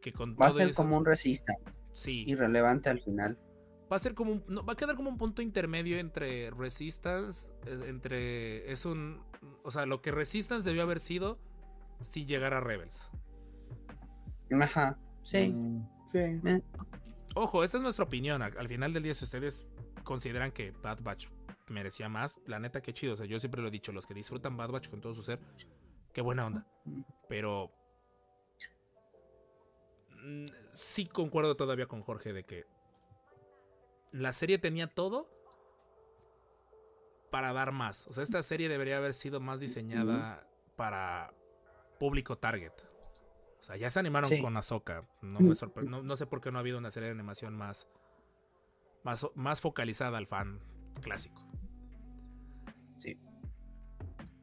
[0.00, 1.54] que con Va a ser eso- como un resista.
[1.94, 3.38] Sí, Irrelevante al final.
[3.90, 7.52] va a ser como un- no, va a quedar como un punto intermedio entre Resistance,
[7.66, 9.20] es- entre es un,
[9.62, 11.38] o sea, lo que Resistance debió haber sido
[12.00, 13.10] sin llegar a Rebels.
[14.60, 14.98] Ajá.
[15.22, 15.48] Sí.
[15.48, 16.18] Mm, sí.
[16.18, 16.62] Eh,
[17.34, 18.42] Ojo, esta es nuestra opinión.
[18.42, 19.66] Al, al final del día, si ustedes
[20.04, 21.28] consideran que Bad Batch
[21.68, 23.14] merecía más, la neta que chido.
[23.14, 25.22] O sea, yo siempre lo he dicho, los que disfrutan Bad Batch con todo su
[25.22, 25.40] ser,
[26.12, 26.66] qué buena onda.
[27.28, 27.72] Pero
[30.22, 32.66] mm, sí concuerdo todavía con Jorge de que
[34.12, 35.30] la serie tenía todo
[37.30, 38.06] para dar más.
[38.08, 40.46] O sea, esta serie debería haber sido más diseñada
[40.76, 41.32] para
[41.98, 42.72] público target.
[43.62, 44.42] O sea, ya se animaron Sí.
[44.42, 45.08] con Ahsoka.
[45.22, 47.56] No, me sorpre- no, no sé por qué no ha habido una serie de animación
[47.56, 47.86] más,
[49.04, 50.58] más, más focalizada al fan
[51.00, 51.40] clásico.
[52.98, 53.16] Sí.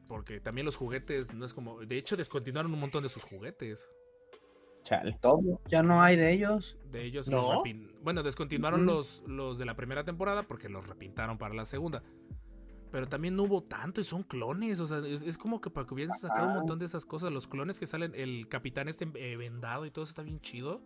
[0.08, 1.80] Porque también los juguetes no es como.
[1.80, 3.88] De hecho, descontinuaron un montón de sus juguetes.
[4.84, 5.18] Chale.
[5.20, 5.60] Todo.
[5.66, 6.78] Ya no hay de ellos.
[6.90, 7.36] De ellos ¿No?
[7.42, 8.96] los repin- Bueno, descontinuaron Ujú.
[8.96, 12.02] los, los de la primera temporada porque los repintaron para la segunda.
[12.90, 14.80] Pero también no hubo tanto y son clones.
[14.80, 17.30] O sea, es, es como que para que hubieran sacado un montón de esas cosas.
[17.32, 20.82] Los clones que salen, el capitán este eh, vendado y todo eso está bien chido.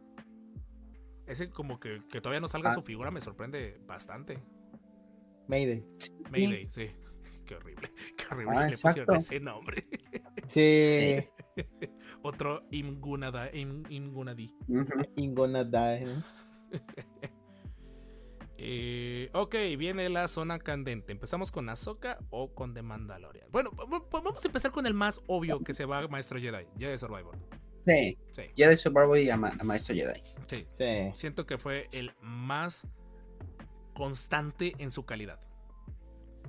[1.27, 2.75] Ese como que, que todavía no salga Ah.
[2.75, 4.43] su figura me sorprende bastante.
[5.49, 5.85] Mayday.
[6.31, 6.91] Mayday, sí.
[7.47, 7.91] Qué horrible.
[8.17, 9.85] Qué horrible Ah, que le pusieron ese nombre.
[10.47, 11.17] Sí.
[12.23, 14.55] Otro Imgunada, Im- Imgunadi.
[18.67, 21.13] Eh, ok, viene la zona candente.
[21.13, 23.47] ¿Empezamos con Ahsoka o con The Mandalorian?
[23.51, 23.71] Bueno,
[24.11, 27.37] vamos a empezar con el más obvio que se va Maestro Jedi, Jedi Survivor.
[27.87, 28.17] Sí.
[28.31, 30.21] Sí, Jedi Survivor y a, Ma- a Maestro Jedi.
[30.47, 30.67] sí.
[30.73, 31.13] Sí.
[31.15, 32.87] Siento que fue el más
[33.95, 35.39] constante en su calidad.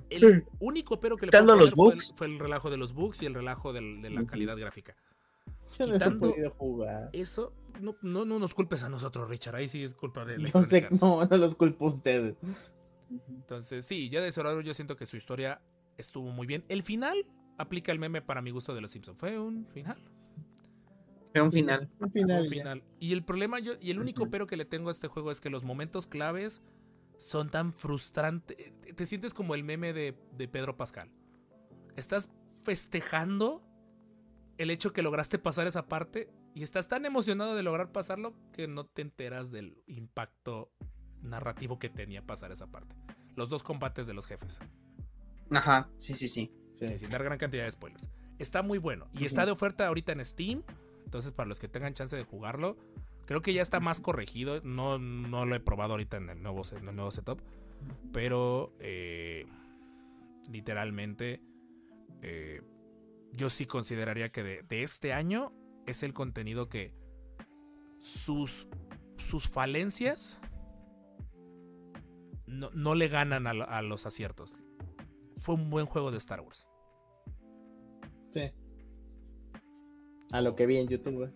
[0.08, 2.14] El único pero que le puedo los poner fue el- bugs.
[2.16, 4.96] Fue, el, relajo de los bugs y el relajo del- de la calidad gráfica.
[5.78, 7.10] Yo no he Quitando- podido jugar.
[7.12, 9.56] Eso no, no, no nos culpes a nosotros, Richard.
[9.56, 11.02] Ahí sí es culpa de No Electronic sé, Arts.
[11.02, 12.36] no, no los culpo a ustedes.
[13.28, 15.60] Entonces, sí, ya de Survivor yo siento que su historia
[15.96, 16.64] estuvo muy bien.
[16.68, 17.26] El final
[17.58, 19.18] aplica el meme para mi gusto de los Simpsons.
[19.18, 19.96] Fue un final.
[21.32, 21.80] Fue un final.
[22.00, 22.82] Al fue final, un final.
[22.98, 25.40] Y el problema, yo, y el único pero que le tengo a este juego es
[25.40, 26.62] que los momentos claves
[27.18, 28.56] son tan frustrantes.
[28.80, 31.10] Te- Te sientes como el meme de, de Pedro Pascal.
[31.94, 32.30] Estás
[32.64, 33.62] festejando
[34.58, 38.66] el hecho que lograste pasar esa parte y estás tan emocionado de lograr pasarlo que
[38.66, 40.72] no te enteras del impacto
[41.22, 42.96] narrativo que tenía pasar esa parte.
[43.34, 44.58] Los dos combates de los jefes.
[45.50, 45.88] Ajá.
[45.98, 46.52] Sí, sí, sí.
[46.72, 46.88] Sí.
[46.88, 48.10] Sí, sin dar gran cantidad de spoilers.
[48.38, 49.08] Está muy bueno.
[49.14, 50.62] Y está de oferta ahorita en Steam.
[51.04, 52.76] Entonces, para los que tengan chance de jugarlo,
[53.26, 54.60] creo que ya está más corregido.
[54.62, 57.40] No, no lo he probado ahorita en el nuevo, en el nuevo setup.
[58.12, 59.46] Pero eh,
[60.50, 61.40] literalmente,
[62.22, 62.62] eh,
[63.36, 65.52] yo sí consideraría que de, de este año
[65.86, 66.94] es el contenido que
[68.00, 68.68] sus,
[69.18, 70.40] sus falencias
[72.46, 74.54] no, no le ganan a, lo- a los aciertos.
[75.38, 76.66] Fue un buen juego de Star Wars.
[78.30, 78.52] Sí.
[80.32, 81.30] A lo que vi en YouTube.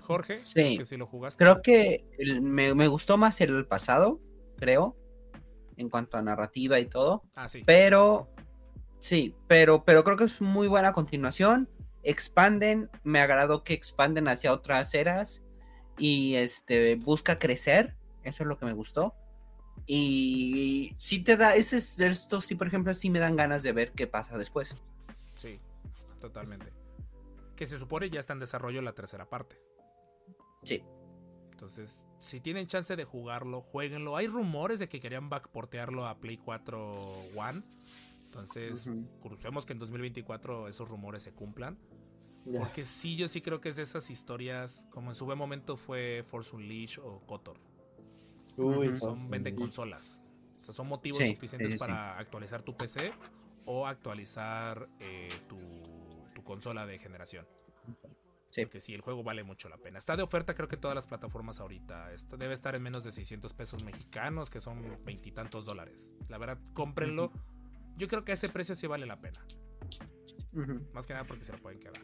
[0.00, 0.78] Jorge, Sí.
[0.78, 1.42] que si lo jugaste.
[1.42, 4.20] Creo que el- me, me gustó más el pasado,
[4.56, 4.96] creo,
[5.76, 7.22] en cuanto a narrativa y todo.
[7.34, 7.62] Ah, sí.
[7.66, 8.30] Pero,
[9.06, 11.68] sí, pero, pero creo que es muy buena continuación.
[12.02, 15.42] Expanden, me agradó que expanden hacia otras eras
[15.98, 17.96] y este busca crecer.
[18.22, 19.14] Eso es lo que me gustó.
[19.86, 23.62] Y sí te da, ese es de estos, sí, por ejemplo, sí me dan ganas
[23.62, 24.82] de ver qué pasa después.
[25.36, 25.60] Sí,
[26.20, 26.72] totalmente.
[27.54, 29.60] Que se supone ya está en desarrollo la tercera parte.
[30.64, 30.82] Sí.
[31.52, 34.16] Entonces, si tienen chance de jugarlo, jueguenlo.
[34.16, 36.92] Hay rumores de que querían backportearlo a Play 4
[37.34, 37.62] One.
[38.26, 38.86] Entonces,
[39.22, 41.78] crucemos que en 2024 esos rumores se cumplan.
[42.58, 45.76] Porque sí, yo sí creo que es de esas historias, como en su buen momento
[45.76, 47.58] fue Force Unleashed o Kotor.
[48.56, 48.96] Uy.
[48.98, 49.56] Son vende sí.
[49.56, 50.20] consolas.
[50.56, 51.78] O sea, son motivos Sí, suficientes sí, sí, sí.
[51.78, 53.12] para actualizar tu PC
[53.66, 55.58] o actualizar eh, tu,
[56.34, 57.46] tu consola de generación.
[58.50, 58.62] Sí.
[58.62, 59.98] Porque sí, el juego vale mucho la pena.
[59.98, 62.12] Está de oferta, creo que en todas las plataformas ahorita.
[62.12, 66.12] Está- debe estar en menos de 600 pesos mexicanos, que son veintitantos dólares.
[66.28, 67.30] La verdad, cómprenlo.
[67.96, 69.40] Yo creo que a ese precio sí vale la pena.
[70.92, 72.00] Más que nada porque se lo pueden quedar.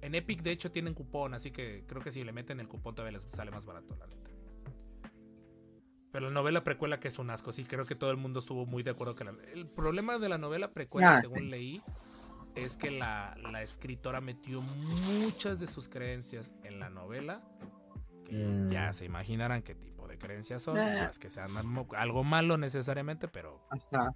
[0.00, 2.94] En Epic, de hecho, tienen cupón, así que creo que si le meten el cupón
[2.94, 4.30] todavía les sale más barato, la neta.
[6.12, 8.66] Pero la novela precuela que es un asco, sí, creo que todo el mundo estuvo
[8.66, 9.34] muy de acuerdo que la...
[9.54, 11.44] El problema de la novela precuela, Ah, según sí.
[11.46, 11.82] leí,
[12.56, 17.42] es que la, la escritora metió muchas de sus creencias en la novela.
[18.24, 18.70] Que Mm.
[18.70, 20.78] ya se imaginarán qué tipo de creencias son.
[20.78, 20.94] Ah.
[21.04, 21.50] No es que sean
[21.96, 23.66] algo malo necesariamente, pero.
[23.70, 24.12] Ajá.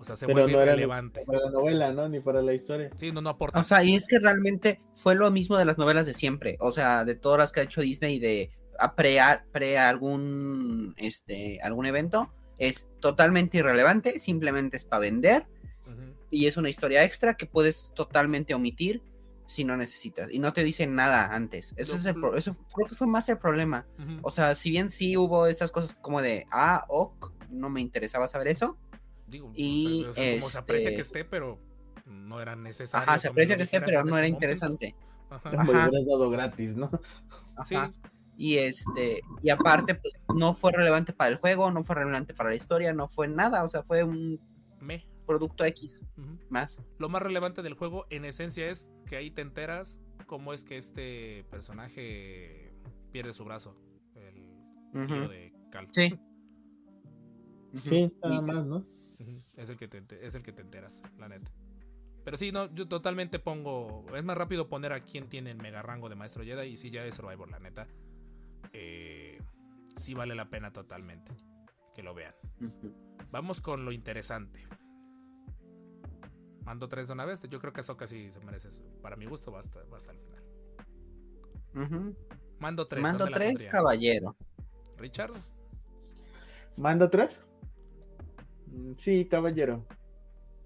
[0.00, 1.24] O sea, se Pero vuelve no era ni relevante.
[1.26, 2.08] para la novela, ¿no?
[2.08, 2.90] Ni para la historia.
[2.96, 3.58] Sí, no, no aporta.
[3.58, 6.56] O sea, y es que realmente fue lo mismo de las novelas de siempre.
[6.60, 10.94] O sea, de todas las que ha hecho Disney de a pre, a- pre algún
[10.96, 12.32] este algún evento.
[12.58, 15.46] Es totalmente irrelevante, simplemente es para vender.
[16.30, 19.02] Y es una historia extra que puedes totalmente omitir
[19.46, 20.28] si no necesitas.
[20.30, 21.72] Y no te dicen nada antes.
[21.78, 23.86] Eso es el pro- eso creo que fue más el problema.
[24.22, 28.28] O sea, si bien sí hubo estas cosas como de ah, ok, no me interesaba
[28.28, 28.76] saber eso.
[29.28, 31.58] Digo, y, o sea, como se aprecia este- que esté, pero
[32.06, 33.08] no era necesario.
[33.08, 34.36] Ajá, se aprecia que esté, pero no este era momento.
[34.36, 34.94] interesante.
[35.30, 35.50] Ajá.
[35.50, 35.70] Ajá.
[35.70, 36.90] hubieras dado gratis, ¿no?
[37.66, 37.76] Sí.
[38.36, 42.50] Y este, y aparte, pues no fue relevante para el juego, no fue relevante para
[42.50, 44.40] la historia, no fue nada, o sea, fue un
[44.80, 45.06] Me.
[45.26, 46.00] producto X
[46.48, 46.80] más.
[46.98, 50.76] Lo más relevante del juego, en esencia, es que ahí te enteras cómo es que
[50.76, 52.72] este personaje
[53.10, 53.76] pierde su brazo.
[54.14, 55.88] El tío de Cal.
[55.92, 56.18] Sí.
[57.84, 58.86] Sí, nada Y- más, ¿no?
[59.56, 61.50] Es el, que te, es el que te enteras, la neta.
[62.24, 64.04] Pero sí, no, yo totalmente pongo.
[64.14, 66.90] Es más rápido poner a quien tiene el mega rango de maestro Jedi y si
[66.90, 67.88] ya es Survivor, la neta.
[68.72, 69.40] Eh,
[69.96, 71.32] sí vale la pena totalmente
[71.94, 72.34] que lo vean.
[73.30, 74.66] Vamos con lo interesante.
[76.64, 77.42] Mando tres de una vez.
[77.48, 78.68] Yo creo que eso casi se merece.
[78.68, 78.82] eso.
[79.00, 80.44] Para mi gusto, va hasta, va hasta el final.
[81.74, 82.16] Ujú.
[82.58, 83.02] Mando tres.
[83.02, 84.36] Mando ¿dónde la tres, caballero.
[84.98, 85.32] Richard.
[86.76, 87.40] ¿Mando tres?
[88.72, 89.86] Mm, Sí, caballero.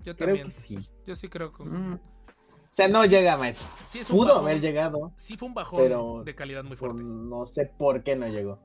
[0.04, 0.46] Yo Creo también.
[0.48, 0.78] que sí.
[1.06, 1.64] Yo sí creo que.
[1.64, 1.94] Mm.
[1.94, 3.56] O sea, no Sí, llega más.
[3.82, 6.76] Sí es un Pudo bajón, haber llegado, Sí fue un bajón pero de calidad muy
[6.76, 7.02] fuerte.
[7.02, 8.58] no sé por qué no llegó.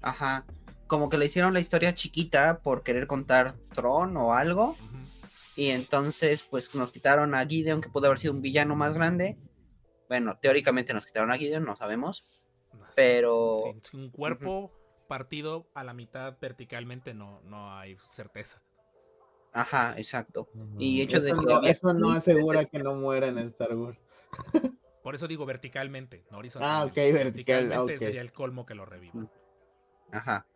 [0.00, 0.46] Ajá.
[0.86, 4.76] Como que le hicieron la historia chiquita por querer contar Tron o algo.
[5.54, 9.36] Y entonces, pues nos quitaron a Gideon, que pudo haber sido un villano más grande.
[10.08, 12.26] Bueno, teóricamente nos quitaron a Gideon, no sabemos.
[12.96, 13.56] Pero.
[13.92, 14.72] Un cuerpo
[15.08, 18.62] partido a la mitad verticalmente no, no hay certeza.
[19.52, 20.48] Ajá, exacto.
[20.78, 24.02] Y hecho eso de que no, eso no asegura que no muera en Star Wars.
[25.02, 27.00] Por eso digo verticalmente, no horizontalmente.
[27.00, 27.24] Ah, ok, vertical,
[27.68, 27.98] Verticalmente ok.
[27.98, 29.14] sería el colmo que lo reviva.
[29.14, 29.28] Mm.
[30.12, 30.46] Ajá.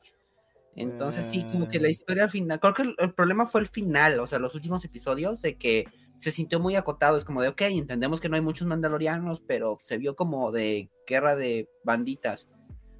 [0.76, 1.68] Entonces sí, como Ah.
[1.68, 4.38] que la historia al final, creo que el, el problema fue el final, o sea,
[4.38, 5.86] los últimos episodios de que
[6.18, 9.78] se sintió muy acotado, es como de, ok, entendemos que no hay muchos mandalorianos, pero
[9.80, 12.48] se vio como de guerra de banditas,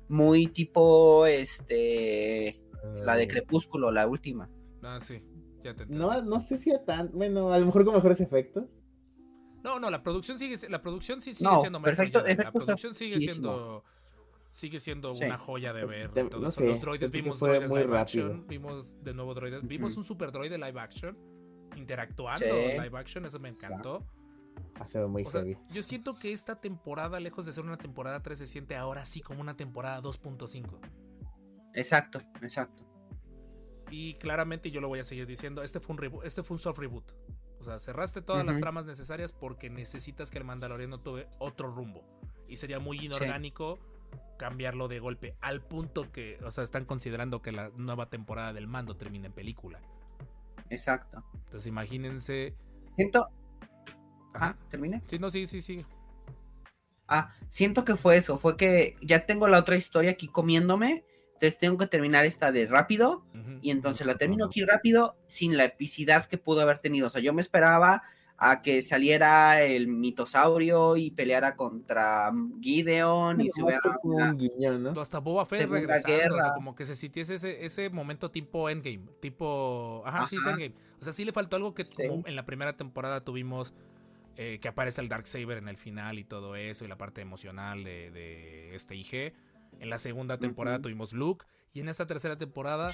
[0.08, 2.60] muy tipo, este,
[3.04, 4.50] la de Crepúsculo, la última.
[4.82, 5.22] Ah, sí,
[5.66, 6.02] ya te entendí.
[6.04, 7.10] No, no sé si a tan.
[7.12, 8.64] Bueno, a lo mejor con mejores efectos.
[9.62, 12.42] No, no, la producción sigue, la producción sí sigue No, siendo maestro perfecto.
[12.44, 13.84] La producción sigue siendo
[14.52, 15.24] sigue siendo Sí.
[15.24, 16.10] una joya de Pues, ver.
[16.12, 16.60] te- todo no eso.
[16.60, 18.26] sé, Los droides, vimos droides muy live rápido.
[18.26, 21.18] action, vimos de nuevo droides, vimos un super droide live action
[21.76, 22.78] interactuando Sí.
[22.80, 24.06] live action, eso me encantó.
[24.80, 25.58] Ha sido muy O sea, heavy.
[25.70, 29.20] yo siento que esta temporada, lejos de ser una temporada 3, se siente ahora sí
[29.20, 30.80] como una temporada 2.5.
[31.74, 32.85] Exacto, exacto.
[33.90, 36.58] Y claramente yo lo voy a seguir diciendo, este fue un reboot, este fue un
[36.60, 37.12] soft reboot.
[37.60, 42.04] O sea, cerraste todas las tramas necesarias porque necesitas que el Mandaloriano tome otro rumbo.
[42.48, 43.78] Y sería muy inorgánico
[44.38, 48.66] cambiarlo de golpe al punto que, o sea, están considerando que la nueva temporada del
[48.66, 49.80] Mando termine en película.
[50.70, 51.24] Exacto.
[51.34, 52.54] Entonces imagínense,
[52.96, 53.28] Siento.
[54.32, 54.46] Ajá.
[54.46, 55.02] Ajá, terminé.
[55.06, 55.84] sí, no, sí, sí, sí.
[57.08, 61.04] Ah, siento que fue eso, fue que ya tengo la otra historia aquí comiéndome,
[61.36, 63.24] entonces tengo que terminar esta de rápido
[63.62, 67.06] y entonces la termino aquí rápido sin la epicidad que pudo haber tenido.
[67.08, 68.02] O sea, yo me esperaba
[68.38, 72.30] a que saliera el mitosaurio y peleara contra
[72.60, 75.00] Gideon y se No, hubiera una- guiño, ¿no?
[75.00, 76.52] Hasta Boba Fett regresando, o sea, Guerra.
[76.54, 80.46] como que se sintiese ese, ese momento tipo Endgame, tipo, ajá, sí, es.
[80.46, 80.74] Endgame.
[81.00, 82.08] O sea, sí le faltó algo que Sí.
[82.08, 83.72] como en la primera temporada tuvimos
[84.38, 87.84] eh, que aparece el Darksaber en el final y todo eso y la parte emocional
[87.84, 89.32] de, de este IG.
[89.80, 92.92] En la segunda temporada tuvimos Luke y en esta tercera temporada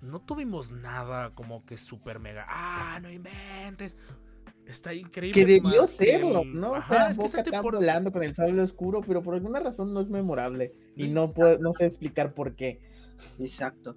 [0.00, 2.46] no tuvimos nada como que super mega.
[2.48, 3.96] Ah, no inventes.
[4.66, 5.40] Está increíble.
[5.40, 6.72] Que debió más que serlo, el- ¿no?
[6.72, 9.60] O Ajá, sea, es que Boca temporada- volando con el sable oscuro, pero por alguna
[9.60, 10.72] razón no es memorable.
[10.96, 12.80] Y no puedo, no sé explicar por qué.
[13.38, 13.96] Exacto.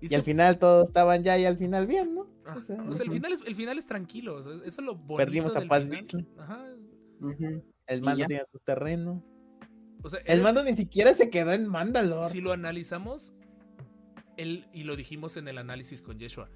[0.00, 2.22] Y al final todos estaban ya y al final bien, ¿no?
[2.54, 4.36] O sea, o sea, el final es, el final es tranquilo.
[4.36, 6.26] o sea, eso es lo bonito Perdimos a del Paz final.
[7.86, 9.22] El mando tenía su terreno.
[10.02, 12.28] O sea, El mando ni siquiera se quedó en Mandalore.
[12.28, 13.32] si lo analizamos,
[14.36, 16.48] él, y lo dijimos en el análisis con Yeshua,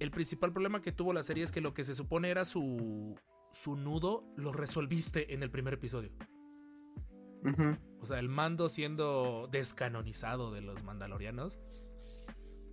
[0.00, 3.14] el principal problema que tuvo la serie es que lo que se supone era su,
[3.52, 6.10] su nudo, lo resolviste en el primer episodio.
[8.00, 11.58] O sea, el mando siendo descanonizado de los mandalorianos,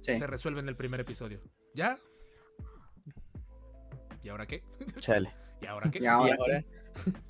[0.01, 0.15] Sí.
[0.17, 1.41] se resuelve en el primer episodio.
[1.73, 1.97] ¿Ya?
[4.23, 4.63] ¿Y ahora qué?
[4.99, 5.33] Chale.
[5.61, 5.99] ¿Y ahora qué?
[5.99, 6.65] ¿Y Y ahora ahora,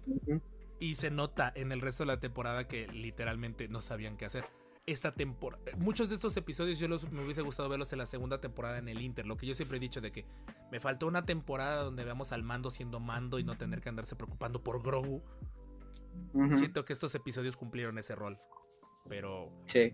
[0.07, 0.41] Ujú.
[0.79, 4.45] Y se nota en el resto de la temporada que literalmente no sabían qué hacer.
[4.85, 8.39] Esta temporada, muchos de estos episodios yo los, me hubiese gustado verlos en la segunda
[8.39, 9.25] temporada en el Inter.
[9.25, 10.25] Lo que yo siempre he dicho de que
[10.71, 14.15] me faltó una temporada donde veamos al mando siendo mando y no tener que andarse
[14.15, 15.21] preocupando por Grogu.
[16.51, 18.39] Siento que estos episodios cumplieron ese rol.
[19.09, 19.93] Pero Sí.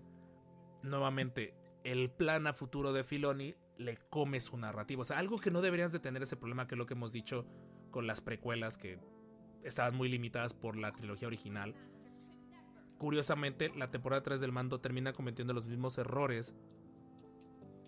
[0.84, 1.54] nuevamente,
[1.84, 5.02] el plan a futuro de Filoni le come su narrativa.
[5.02, 7.12] O sea, algo que no deberías de tener ese problema que es lo que hemos
[7.12, 7.46] dicho
[7.92, 9.00] con las precuelas que
[9.64, 11.74] estaban muy limitadas por la trilogía original.
[12.98, 16.54] Curiosamente, la temporada 3 del mando termina cometiendo los mismos errores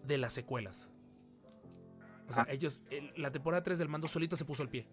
[0.04, 0.90] de las secuelas.
[2.28, 2.52] O sea, Ah.
[2.52, 4.88] ellos, el- la temporada 3 del mando solito se puso el pie.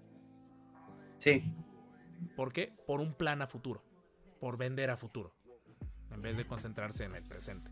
[1.19, 1.53] Sí.
[2.37, 2.73] ¿Por qué?
[2.87, 3.83] Por un plan a futuro.
[4.41, 5.35] Por vender a futuro.
[6.11, 7.71] En vez de concentrarse en el presente.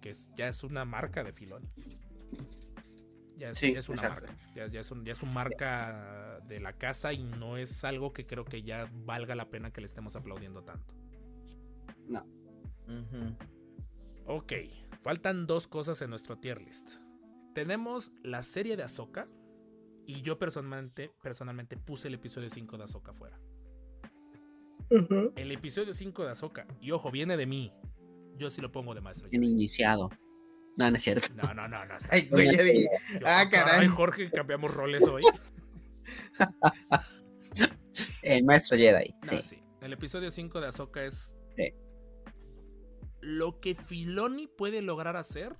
[0.00, 1.70] Que es, ya es una marca de Filoni.
[3.36, 4.26] Ya es, Sí, ya es una exacto.
[4.32, 4.52] marca.
[4.54, 8.12] Ya, ya es un- ya es un marca de la casa y no es algo
[8.12, 10.94] que creo que ya valga la pena que le estemos aplaudiendo tanto.
[12.88, 13.36] Ujú.
[14.26, 14.52] Ok,
[15.02, 16.90] faltan dos cosas en nuestro tier list.
[17.54, 19.28] Tenemos la serie de Ahsoka.
[20.08, 23.40] Y yo personalmente, personalmente puse el episodio 5 de Ahsoka fuera.
[25.34, 27.72] El episodio 5 de Ahsoka, y ojo, viene de mí.
[28.36, 29.28] Yo sí lo pongo de maestro.
[29.28, 30.10] Bien iniciado.
[30.76, 31.28] No, no es cierto.
[31.34, 31.94] No, no, no, no.
[32.10, 33.86] Ay, güey, ya dije, yo- ah, caray.
[33.88, 35.22] Jorge, cambiamos roles hoy.
[38.22, 39.14] El maestro Jedi.
[39.24, 39.42] No, Sí.
[39.42, 39.62] sí.
[39.80, 41.72] El episodio 5 de Ahsoka es Sí.
[43.20, 45.56] lo que Filoni puede lograr hacer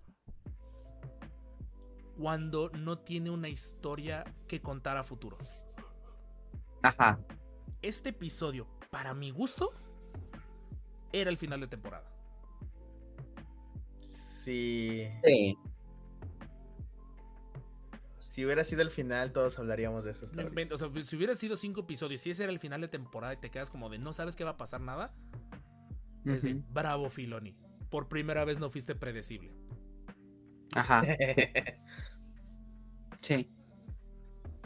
[2.19, 5.39] cuando no tiene una historia que contar a futuro.
[6.83, 7.19] Ajá.
[7.83, 9.73] Este episodio, para mi gusto,
[11.13, 12.11] era el final de temporada.
[14.47, 15.03] Sí.
[15.25, 15.59] Sí.
[18.29, 20.25] Si hubiera sido el final, todos hablaríamos de eso.
[20.27, 20.75] hasta ahorita.
[20.75, 23.39] O sea, si hubiera sido cinco episodios, si ese era el final de temporada y
[23.39, 25.15] te quedas como de no sabes qué va a pasar nada,
[26.25, 27.57] es de bravo Filoni.
[27.91, 29.53] Por primera vez no fuiste predecible.
[30.75, 31.05] Ajá.
[33.23, 33.51] Sí.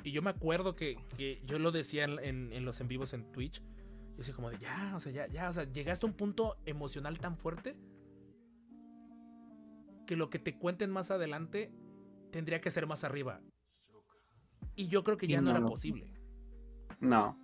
[0.02, 3.12] Y yo me acuerdo que, que yo lo decía en, en- en los en vivos
[3.14, 3.62] en Twitch.
[3.62, 6.58] Yo decía como de ya, o sea, ya, ya, o sea, llegaste a un punto
[6.66, 7.76] emocional tan fuerte
[10.10, 11.72] que lo que te cuenten más adelante
[12.32, 13.40] tendría que ser más arriba.
[14.74, 16.12] Y yo creo que ya no, no era posible.
[16.98, 17.38] No.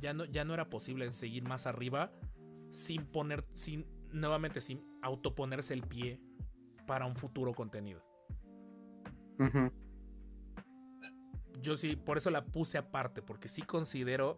[0.00, 2.10] Ya no, ya no era posible seguir más arriba
[2.72, 6.20] sin poner, sin, nuevamente, sin autoponerse el pie
[6.88, 8.02] para un futuro contenido.
[9.38, 9.70] Ujú.
[11.60, 14.34] Yo sí, por eso la puse aparte, porque sí considero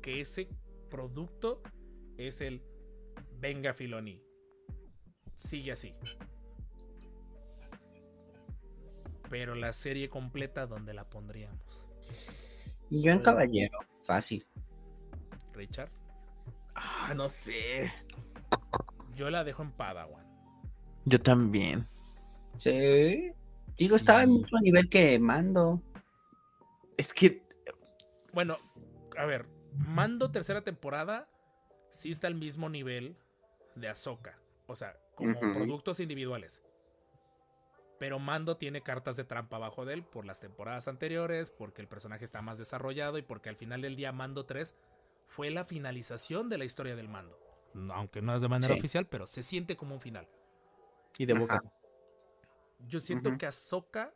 [0.00, 0.48] que ese
[0.88, 1.60] producto
[2.18, 2.62] es el
[3.40, 4.22] venga Filoni.
[5.34, 5.96] Sigue así.
[9.32, 11.58] Pero la serie completa, ¿dónde la pondríamos?
[12.90, 13.78] Y yo en caballero.
[14.02, 14.46] Fácil.
[15.54, 15.90] Richard.
[16.74, 17.90] Ah, no sé.
[19.14, 20.26] Yo la dejo en Padawan.
[21.06, 21.88] Yo también.
[22.58, 23.32] Sí.
[23.78, 24.34] Digo, estaba al Sí.
[24.34, 25.80] mismo nivel que Mando.
[26.98, 27.42] Es que
[28.34, 28.58] Bueno,
[29.16, 31.26] a ver, Mando tercera temporada
[31.90, 33.16] sí está al mismo nivel
[33.76, 34.38] de Ahsoka.
[34.66, 36.62] O sea, como productos individuales.
[38.02, 41.86] Pero Mando tiene cartas de trampa abajo de él por las temporadas anteriores, porque el
[41.86, 44.74] personaje está más desarrollado y porque al final del día Mando 3
[45.28, 47.38] fue la finalización de la historia del Mando.
[47.94, 48.80] Aunque no es de manera Sí.
[48.80, 50.26] oficial, pero se siente como un final.
[51.16, 51.40] y de Ajá.
[51.42, 51.62] boca.
[52.88, 53.38] Yo siento Ujú.
[53.38, 54.12] que Ahsoka,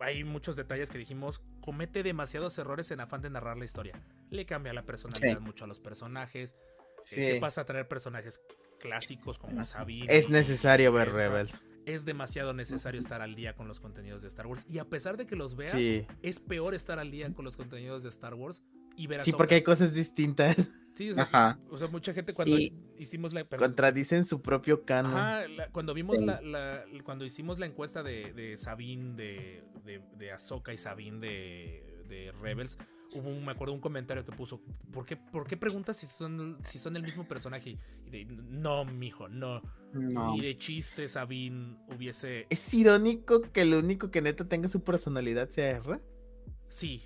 [0.00, 3.94] hay muchos detalles que dijimos, comete demasiados errores en afán de narrar la historia.
[4.30, 5.44] Le cambia la personalidad Sí.
[5.44, 7.22] mucho a los personajes, eh, Sí.
[7.22, 8.40] se pasa a traer personajes
[8.80, 10.06] clásicos como Sabine.
[10.08, 11.12] Es necesario ver.
[11.12, 11.62] Rebels.
[11.86, 14.66] Es demasiado necesario estar al día con los contenidos de Star Wars.
[14.70, 16.06] Y a pesar de que los veas, Sí.
[16.22, 18.62] es peor estar al día con los contenidos de Star Wars
[18.96, 20.56] y ver a Sí, porque hay cosas distintas.
[20.94, 21.58] Sí, o sea, Ajá.
[21.70, 23.44] o sea, mucha gente cuando Y- hicimos la...
[23.44, 23.68] perdón.
[23.68, 25.12] Contradicen su propio canon.
[25.16, 26.24] Ajá, la- cuando vimos Sí.
[26.26, 31.18] la, la- cuando hicimos la encuesta de, de Sabine de, de, de Ahsoka y Sabine
[31.20, 32.76] de, de Rebels,
[33.14, 34.60] hubo un, me acuerdo un comentario que puso,
[34.92, 37.76] ¿por qué, por qué preguntas si son, si son el mismo personaje?
[38.06, 39.62] Y de, no, mijo, no.
[39.92, 40.36] No.
[40.36, 42.46] Y de chiste Sabine hubiese...
[42.50, 46.00] Es irónico que el único que neta tenga su personalidad sea R.
[46.68, 47.02] Sí.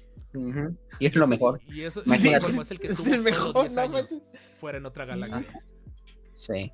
[0.98, 1.60] Y es lo mejor.
[1.66, 2.46] Y eso Imagínate.
[2.46, 4.22] es el que Es estuvo el solo mejor, 10 no años manches.
[4.58, 5.64] fuera en otra galaxia.
[6.36, 6.70] Sí.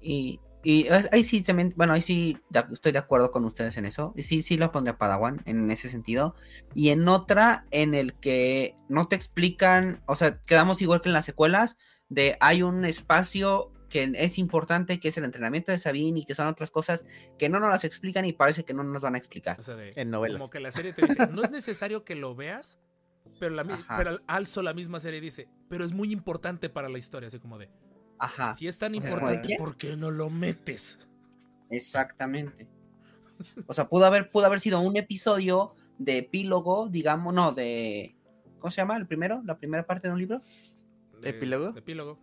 [0.00, 2.38] Y, y ahí sí también, bueno, ahí sí
[2.72, 4.14] estoy de acuerdo con ustedes en eso.
[4.16, 6.34] Y sí, sí lo pondría Padawan en ese sentido.
[6.74, 11.12] Y en otra, en el que no te explican, o sea, quedamos igual que en
[11.12, 11.76] las secuelas,
[12.08, 16.34] de hay un espacio que es importante, que es el entrenamiento de Sabine y que
[16.34, 17.06] son otras cosas
[17.38, 19.60] que no nos las explican y parece que no nos van a explicar.
[19.60, 20.38] O sea, de, En novelas.
[20.38, 22.78] como que la serie te dice, no es necesario que lo veas
[23.38, 23.64] Pero, la,
[23.96, 27.58] pero also la misma serie dice, pero es muy importante para la historia, así como
[27.58, 27.70] de,
[28.18, 29.56] Ajá, si es tan importante, ¿qué?
[29.58, 30.98] ¿por qué no lo metes?
[31.70, 32.68] exactamente.
[33.66, 38.16] O sea, pudo haber, pudo haber sido un episodio de epílogo, digamos, no, de.
[38.60, 39.42] ¿Cómo se llama el primero?
[39.44, 40.40] ¿La primera parte de un libro?
[41.20, 41.72] De- ¿Epílogo?
[41.72, 42.18] de epílogo.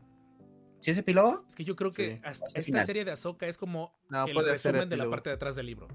[0.80, 1.45] ¿Sí es epílogo?
[1.49, 2.22] Es que yo creo que Sí.
[2.23, 2.85] hasta- esta final.
[2.85, 5.55] serie de Ahsoka es como No, el puede ser resumen de la parte de atrás
[5.55, 5.88] del libro.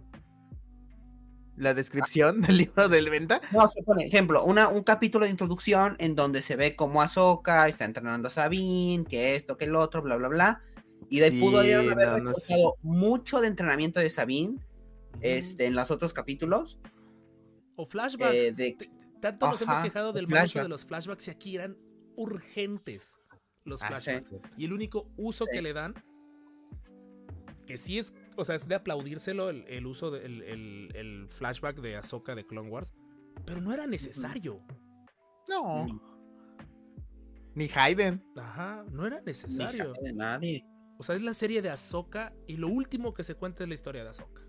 [1.56, 3.40] La descripción del libro del venta.
[3.52, 7.66] No, se pone, ejemplo, una, un capítulo de introducción en donde se ve cómo Ahsoka
[7.68, 10.62] está entrenando a Sabine, que esto, que el otro, bla, bla, bla.
[11.08, 12.56] Y de ahí pudo Sí, haber no, no sé.
[12.82, 14.58] mucho de entrenamiento de Sabine
[15.20, 16.78] este, en los otros capítulos.
[17.76, 18.34] O flashbacks.
[18.34, 18.76] eh, de,
[19.20, 20.68] Tanto nos hemos quejado del mal uso de flashback.
[20.68, 21.76] los flashbacks y aquí eran
[22.16, 23.16] urgentes
[23.64, 24.28] los Ah, flashbacks.
[24.28, 24.36] sí.
[24.58, 25.50] Y el único uso Sí.
[25.52, 25.94] que le dan,
[27.66, 31.80] que sí es, o sea, es de aplaudírselo el, el uso del el, el flashback
[31.80, 32.94] de Ahsoka de Clone Wars,
[33.44, 34.60] pero no era necesario.
[35.48, 35.86] No.
[37.54, 38.22] Ni Hayden.
[38.36, 39.92] Ajá, no era ni necesario.
[40.14, 40.64] nadie.
[40.98, 43.74] O sea, es la serie de Ahsoka y lo último que se cuenta es la
[43.74, 44.42] historia de Ahsoka.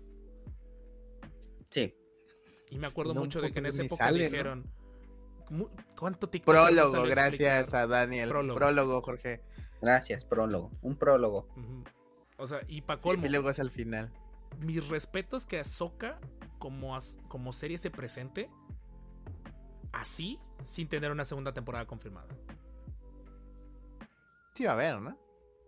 [1.70, 1.94] Sí.
[2.70, 4.30] Y me acuerdo No, mucho de que en esa ni época sale, ¿no?
[4.30, 4.72] dijeron,
[5.50, 7.82] mu- ¿cuánto TikTok no Prólogo, gracias explicar?
[7.82, 8.28] a Daniel.
[8.28, 8.58] Prólogo.
[8.58, 9.42] Prólogo, Jorge.
[9.80, 10.70] Gracias, prólogo.
[10.82, 11.48] Un prólogo.
[12.38, 14.10] O sea, y para Sí, colmo, epílogo es al final.
[14.60, 16.18] mis respetos que Ahsoka
[16.58, 18.48] como, as- como serie se presente
[19.92, 22.28] así, sin tener una segunda temporada confirmada.
[24.54, 25.16] Sí va a haber, ¿no?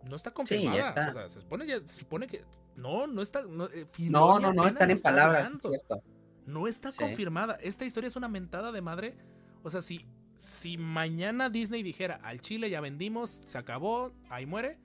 [0.09, 0.79] No está confirmada.
[0.89, 1.09] está.
[1.09, 2.43] O sea, se supone, ya- se supone que.
[2.75, 3.43] No, no está.
[3.43, 5.69] No, eh, No, no, están en está palabras, es hablando.
[5.69, 6.03] cierto.
[6.45, 6.99] No está Sí.
[6.99, 7.55] confirmada.
[7.61, 9.15] Esta historia es una mentada de madre.
[9.63, 10.05] O sea, si,
[10.37, 14.79] si mañana Disney dijera al Chile ya vendimos, se acabó, ahí muere,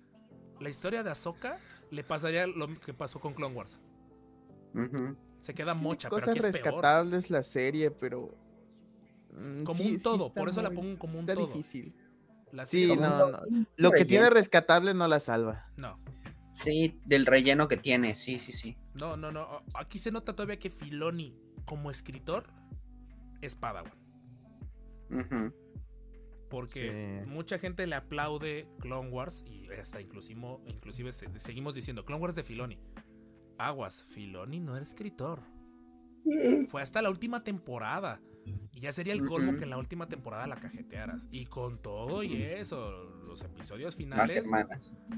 [0.60, 1.58] la historia de Ahsoka
[1.90, 3.80] le pasaría lo que pasó con Clone Wars.
[5.40, 6.64] Se queda mocha, pero cosas aquí es peor.
[6.74, 8.36] rescatables la serie, pero.
[9.32, 11.46] mm, Como sí- un todo, por eso la pongo como un Está todo.
[11.48, 11.94] difícil.
[12.52, 13.40] La Sí, serie- no, no.
[13.76, 15.70] Lo que tiene rescatable no la salva.
[15.76, 15.98] no.
[16.54, 18.78] Sí, del relleno que tiene, sí, sí, sí.
[18.94, 19.62] No, no, no.
[19.74, 22.46] Aquí se nota todavía que Filoni, como escritor,
[23.42, 23.92] es Padawan.
[25.10, 25.52] Ujú.
[26.48, 27.30] Porque Sí.
[27.30, 32.34] mucha gente le aplaude Clone Wars y hasta inclusive, inclusive se- seguimos diciendo Clone Wars
[32.36, 32.78] de Filoni.
[33.58, 35.40] Aguas, Filoni no era escritor.
[36.68, 38.20] Fue hasta la última temporada.
[38.72, 41.28] Y ya sería el colmo que en la última temporada la cajetearas.
[41.32, 42.90] Y con todo y eso,
[43.26, 44.48] los episodios finales,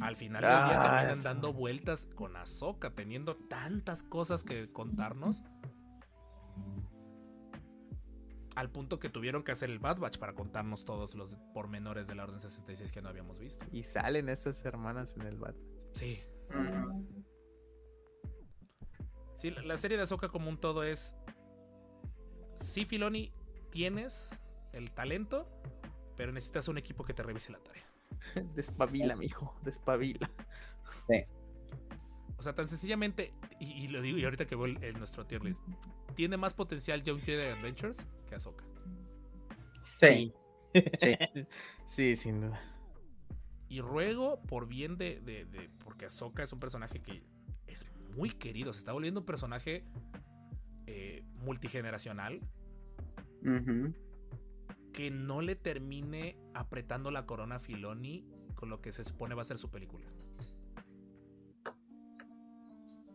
[0.01, 1.23] al final del día Ah, terminan sí.
[1.25, 5.43] dando vueltas con Ahsoka, teniendo tantas cosas que contarnos.
[8.59, 12.17] Al punto que tuvieron que hacer el Bad Batch para contarnos todos los pormenores de
[12.17, 13.65] la Orden 66 que no habíamos visto.
[13.71, 15.55] Y salen estas hermanas en el bat.
[15.95, 16.21] Sí.
[16.51, 17.25] Ujú.
[19.37, 21.15] Sí, la- la serie de Ahsoka como un todo es.
[22.57, 23.33] Sí, Filoni,
[23.71, 24.37] tienes
[24.73, 25.49] el talento,
[26.17, 27.85] pero necesitas un equipo que te revise la tarea.
[28.57, 29.55] Despabila, mijo.
[29.63, 30.29] Despabila.
[32.39, 35.27] O sea, tan sencillamente, y, y lo digo, y ahorita que veo el- el- nuestro
[35.27, 35.62] tier list,
[36.15, 38.65] tiene más potencial Young Jedi Adventures que Ahsoka.
[40.01, 40.32] Sí.
[41.01, 41.15] Sí.
[41.86, 42.60] Sí, sin duda.
[43.69, 47.24] Y ruego por bien de, de- de- Porque Ahsoka es un personaje que
[47.66, 47.85] es
[48.15, 48.73] muy querido.
[48.73, 49.85] Se está volviendo un personaje
[50.86, 52.40] eh, multigeneracional
[54.93, 58.24] que no le termine apretando la corona a Filoni
[58.55, 60.06] con lo que se supone va a ser su película.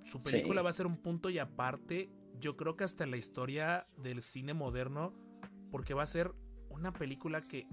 [0.03, 0.31] Su Sí.
[0.31, 2.09] película va a ser un punto y aparte,
[2.39, 5.13] yo creo que hasta en la historia del cine moderno,
[5.71, 6.33] porque va a ser
[6.69, 7.67] una película que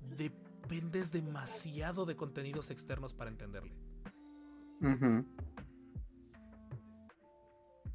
[0.00, 3.72] dependes demasiado de contenidos externos para entenderle.
[4.80, 5.24] Ujú.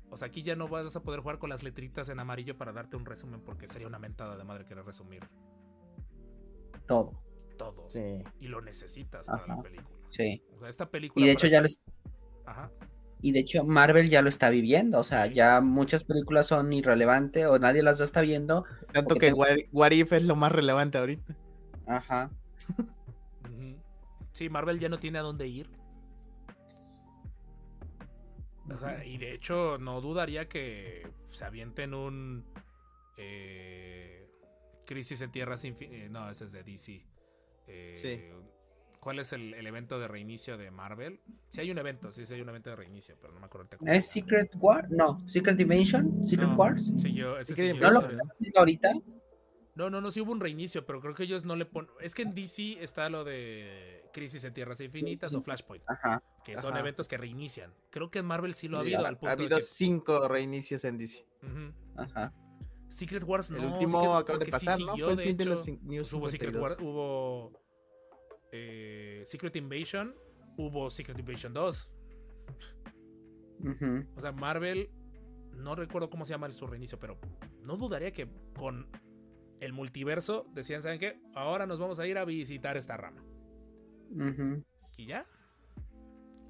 [0.09, 2.73] O sea, aquí ya no vas a poder jugar con las letritas en amarillo para
[2.73, 5.21] darte un resumen porque sería una mentada de madre querer resumir
[6.85, 7.21] Todo.
[7.57, 7.89] todo.
[7.89, 8.21] Sí.
[8.39, 9.97] Y lo necesitas para la película.
[10.09, 10.43] Sí.
[10.55, 11.23] O sea, esta película.
[11.23, 11.81] Y de hecho para ya ser- lo es-
[12.45, 12.71] Ajá.
[13.21, 17.45] Y de hecho Marvel ya lo está viviendo, o sea, ya muchas películas son irrelevantes
[17.45, 18.65] o nadie las está viendo.
[18.91, 21.35] Tanto que tengo- What, What If es lo más relevante ahorita.
[21.87, 22.31] Ajá.
[24.33, 25.69] Sí, Marvel ya no tiene a dónde ir.
[28.73, 32.45] O sea, y de hecho, no dudaría que se avienten un.
[33.17, 34.27] eh,
[34.85, 36.09] Crisis en Tierras Infinitas.
[36.09, 37.05] No, ese es de DC.
[37.67, 38.21] Eh, Sí.
[39.01, 41.19] ¿Cuál es el, el evento de reinicio de Marvel?
[41.49, 43.67] Sí, hay un evento, sí, sí, hay un evento de reinicio, pero no me acuerdo.
[43.77, 44.09] cómo ¿Es.
[44.11, 44.89] Secret War?
[44.91, 46.91] No, Secret Dimension, Secret No, Wars.
[46.97, 48.93] siguió- ese Secret siguió ¿No lo están haciendo ahorita?
[49.73, 51.89] No, no, no, sí hubo un reinicio, pero creo que ellos no le ponen.
[51.99, 56.21] Es que en DC está lo de Crisis en Tierras Infinitas o Flashpoint, Ajá.
[56.45, 56.81] que son Ajá.
[56.81, 57.73] eventos que reinician.
[57.89, 59.57] Creo que en Marvel sí lo ha Sí, habido ha, al ha punto de habido
[59.57, 61.25] que- cinco reinicios en DC.
[61.95, 62.33] Ajá.
[62.89, 63.57] Secret Wars no.
[63.57, 64.91] El último acaba de porque sí pasar, ¿no?
[64.91, 66.61] siguió, Fue el de fin de los cin- New Pues hubo Secret 52.
[66.61, 67.60] Wars, hubo
[68.51, 70.15] eh, Secret Invasion,
[70.57, 71.89] hubo Secret Invasion 2.
[73.63, 74.05] Ujú.
[74.15, 74.89] O sea, Marvel,
[75.55, 77.17] no recuerdo cómo se llama su reinicio, pero
[77.65, 78.87] no dudaría que con
[79.59, 81.21] el multiverso decían, ¿saben qué?
[81.35, 83.23] Ahora nos vamos a ir a visitar esta rama.
[84.97, 85.25] Y ya.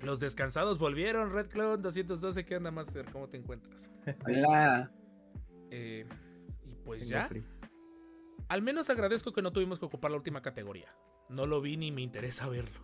[0.02, 3.06] Los descansados volvieron, Red Cloud 212, ¿qué onda, Master?
[3.12, 3.92] ¿Cómo te encuentras?
[4.26, 4.92] Hola.
[5.70, 6.06] Eh,
[6.66, 7.30] y pues Tengo ya.
[8.48, 10.94] Al menos agradezco que no tuvimos que ocupar la última categoría.
[11.32, 12.82] No lo vi ni me interesa verlo.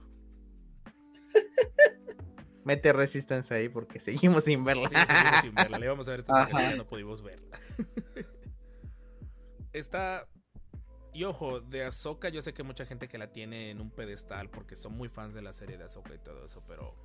[2.64, 4.88] Mete Resistance ahí porque seguimos sin verla.
[4.90, 5.80] Sí, seguimos sin verla.
[5.80, 7.60] Le íbamos a ver esta no pudimos verla.
[9.74, 10.28] Está.
[11.14, 14.50] Y ojo, de Ahsoka, yo sé que mucha gente que la tiene en un pedestal
[14.50, 16.96] porque son muy fans de la serie de Ahsoka y todo eso, pero.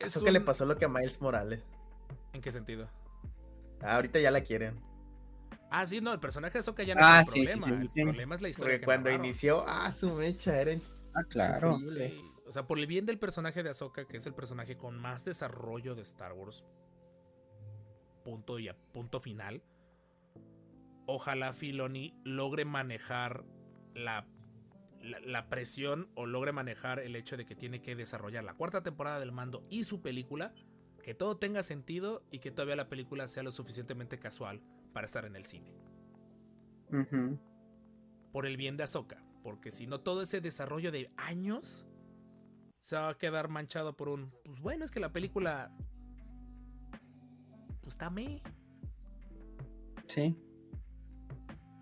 [0.00, 1.66] es Eso que le pasó lo que a Miles Morales.
[2.32, 2.88] ¿En qué sentido?
[3.80, 4.80] Ahorita ya la quieren.
[5.74, 7.66] Ah, sí, no, el personaje de Ahsoka ya no Ah, es el sí, sí, problema.
[7.66, 8.02] sí, el sí.
[8.02, 8.74] problema es la historia.
[8.74, 9.26] Porque que cuando narraron.
[9.26, 10.72] inició, ah, su mecha era
[11.14, 11.82] Ah, claro.
[12.46, 15.24] O sea, por el bien del personaje de Ahsoka, que es el personaje con más
[15.24, 16.64] desarrollo de Star Wars.
[18.24, 19.62] Punto y a punto final.
[21.06, 23.44] Ojalá Filoni logre manejar
[23.94, 24.26] la,
[25.00, 28.82] la, la presión o logre manejar el hecho de que tiene que desarrollar la cuarta
[28.82, 30.52] temporada del mando y su película.
[31.02, 34.62] Que todo tenga sentido y que todavía la película sea lo suficientemente casual
[34.92, 35.72] para estar en el cine.
[38.32, 39.22] Por el bien de Ahsoka.
[39.42, 41.86] Porque si no, todo ese desarrollo de años
[42.80, 44.30] se va a quedar manchado por un.
[44.44, 45.74] Pues bueno, es que la película.
[47.80, 48.42] Pues está me.
[50.06, 50.36] Sí.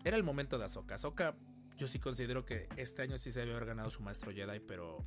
[0.05, 0.95] Era el momento de Ahsoka.
[0.95, 1.37] Ahsoka,
[1.77, 5.05] yo sí considero que este año sí se debe haber ganado su maestro Jedi, pero.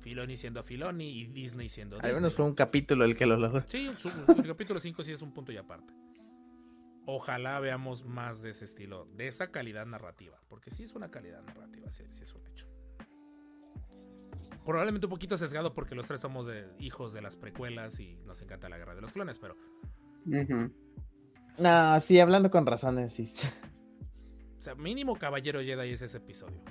[0.00, 2.14] Filoni siendo Filoni y Disney siendo Al Disney.
[2.20, 3.64] menos fue un capítulo el que lo logró.
[3.66, 5.92] Sí, su- el capítulo 5 sí es un punto y aparte.
[7.10, 11.42] Ojalá veamos más de ese estilo, de esa calidad narrativa, porque sí es una calidad
[11.42, 12.66] narrativa, sí, sí es un hecho.
[14.62, 18.42] Probablemente un poquito sesgado porque los tres somos de hijos de las precuelas y nos
[18.42, 19.56] encanta la guerra de los clones, pero.
[21.58, 23.32] No, sí, hablando con razones, sí.
[24.58, 26.62] o sea, mínimo Caballero Jedi es ese episodio.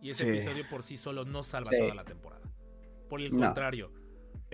[0.00, 0.30] Y ese Sí.
[0.30, 1.80] episodio por sí solo no salva Sí.
[1.80, 2.50] toda la temporada.
[3.10, 3.40] Por el No.
[3.44, 3.92] contrario,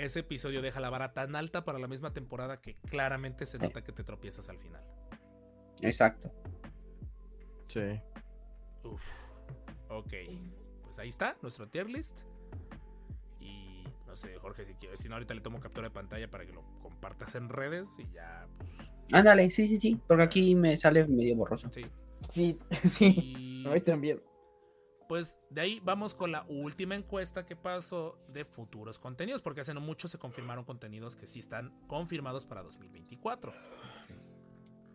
[0.04, 3.82] ese episodio deja la vara tan alta para la misma temporada que claramente se nota
[3.84, 4.82] que te tropiezas al final.
[5.82, 6.30] Exacto.
[7.68, 8.00] Sí.
[8.84, 9.02] Uf.
[9.88, 10.12] Ok.
[10.82, 12.22] Pues ahí está, nuestro tier list.
[13.38, 16.44] Y no sé, Jorge, si quieres, si no, ahorita le tomo captura de pantalla para
[16.46, 18.46] que lo compartas en redes y ya.
[18.58, 20.00] pues, Ándale, sí, sí, sí.
[20.06, 21.70] Porque aquí me sale medio borroso.
[21.72, 21.86] sí.
[22.28, 23.14] Sí, sí.
[23.62, 24.20] Y A mí también.
[25.10, 29.74] Pues de ahí vamos con la última encuesta que pasó de futuros contenidos, porque hace
[29.74, 33.52] no mucho se confirmaron contenidos que sí están confirmados para 2024.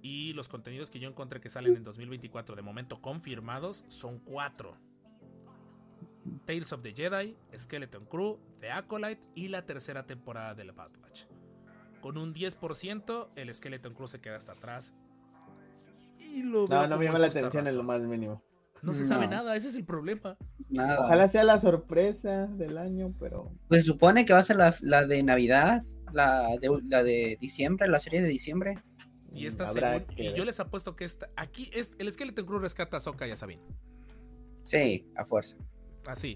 [0.02, 4.78] Y los contenidos que yo encontré que salen en 2024 de momento confirmados son cuatro.
[6.46, 11.26] Tales of the Jedi, Skeleton Crew, The Acolyte y la tercera temporada del Bad Batch.
[12.00, 14.96] Con un 10%, el Skeleton Crew se queda hasta atrás.
[16.18, 18.42] Y lo No, no me llama la atención en lo más mínimo.
[18.86, 19.32] No se sabe No.
[19.32, 20.38] nada, ese es el problema.
[20.70, 21.00] Nada.
[21.06, 24.74] Ojalá sea la sorpresa del año, pero Pues se supone que va a ser la,
[24.82, 25.84] la de Navidad,
[26.14, 28.78] la de, la de diciembre, la serie de diciembre.
[29.34, 32.46] Y esta habrá según- que y yo les apuesto que esta aquí es el Skeleton
[32.46, 33.62] Crew rescata a Sokka y a Sabine.
[34.64, 35.58] Sí, a fuerza.
[36.08, 36.36] Así.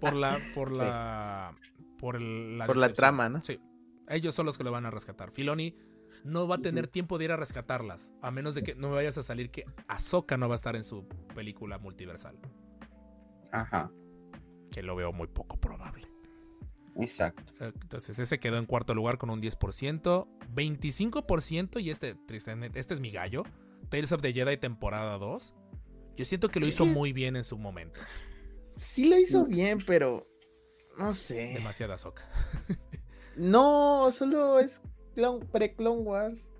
[0.00, 1.56] Por la por la
[1.98, 3.42] por el- la Por la trama, ¿no?
[3.42, 3.58] Sí.
[4.08, 5.30] Ellos son los que lo van a rescatar.
[5.32, 5.74] Filoni
[6.24, 8.94] no va a tener tiempo de ir a rescatarlas, a menos de que no me
[8.96, 12.38] vayas a salir que Ahsoka no va a estar en su película multiversal,
[13.52, 13.90] Ajá,
[14.70, 16.08] que lo veo muy poco probable.
[16.96, 17.52] exacto.
[17.60, 23.00] Entonces ese quedó en cuarto lugar con un 10%, 25% y este tristemente, este es
[23.00, 23.42] mi gallo,
[23.90, 25.54] Tales of the Jedi temporada 2.
[26.16, 28.00] Yo siento que lo hizo muy bien en su momento.
[28.76, 30.24] sí lo hizo bien, pero
[30.98, 31.50] no sé.
[31.54, 32.22] Demasiada Ahsoka.
[33.36, 34.80] No, solo es
[35.52, 36.52] pre-Clone Wars.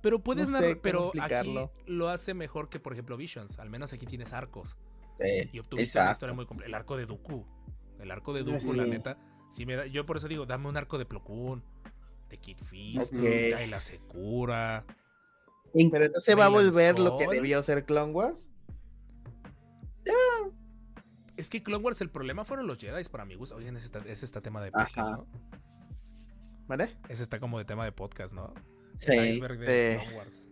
[0.00, 0.82] Pero puedes No sé narrar, cómo
[1.12, 1.54] pero aquí
[1.86, 3.58] lo hace mejor que por ejemplo Visions.
[3.58, 4.76] Al menos aquí tienes arcos.
[5.20, 6.68] Sí, Y obtuviste una historia muy completa.
[6.68, 7.46] El arco de Dooku.
[8.00, 9.16] El arco de Dooku, la neta.
[9.50, 11.62] Sí me da, yo por eso digo, dame un arco de Plo Koon,
[12.30, 13.20] de Kid Fist, Ok.
[13.20, 14.84] de Ayla Secura.
[15.72, 18.48] Pero entonces va a volver lo que debió ser Clone Wars.
[21.36, 23.56] Es que Clone Wars el problema fueron los Jedi para mi gusto.
[23.56, 25.10] Oigan, ese está, ese está tema de Ajá.
[25.10, 25.26] ¿no?
[26.66, 26.96] ¿Vale?
[27.08, 28.54] Ese está como de tema de podcast, ¿no?
[28.98, 30.04] Sí, El iceberg de Sí.
[30.06, 30.42] Clone Wars.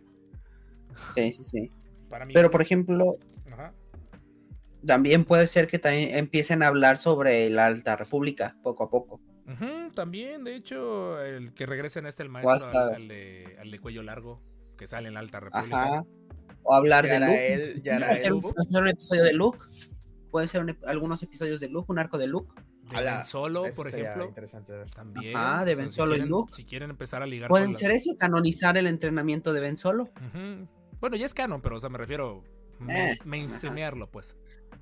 [1.15, 1.71] sí, sí, sí.
[2.09, 2.33] Para mí.
[2.33, 3.15] Pero por ejemplo,
[3.51, 3.71] Ajá.
[4.85, 9.21] también puede ser que también empiecen a hablar sobre la Alta República poco a poco.
[9.95, 14.01] También, de hecho, el que regresen este el maestro al, al de, al de cuello
[14.01, 14.41] largo,
[14.77, 15.83] que sale en la Alta República.
[15.83, 16.05] Ajá.
[16.63, 17.81] O hablar de Luke.
[17.83, 19.59] Puede ser, un, episodio de Luke.
[20.29, 22.53] Pueden ser un algunos episodios de Luke, un arco de Luke.
[22.91, 24.25] De Ala, Ben Solo, por ejemplo.
[24.27, 24.91] interesante de ver.
[24.91, 25.35] También.
[25.37, 26.53] Ajá, de Ben si Solo y quieren- Luke.
[26.55, 29.77] Si quieren empezar a ligar Pueden con la- ser eso, canonizar el entrenamiento de Ben
[29.77, 30.09] Solo.
[30.99, 34.35] Bueno, ya es canon, pero o sea, me refiero Eh, main- mainstreamearlo, pues.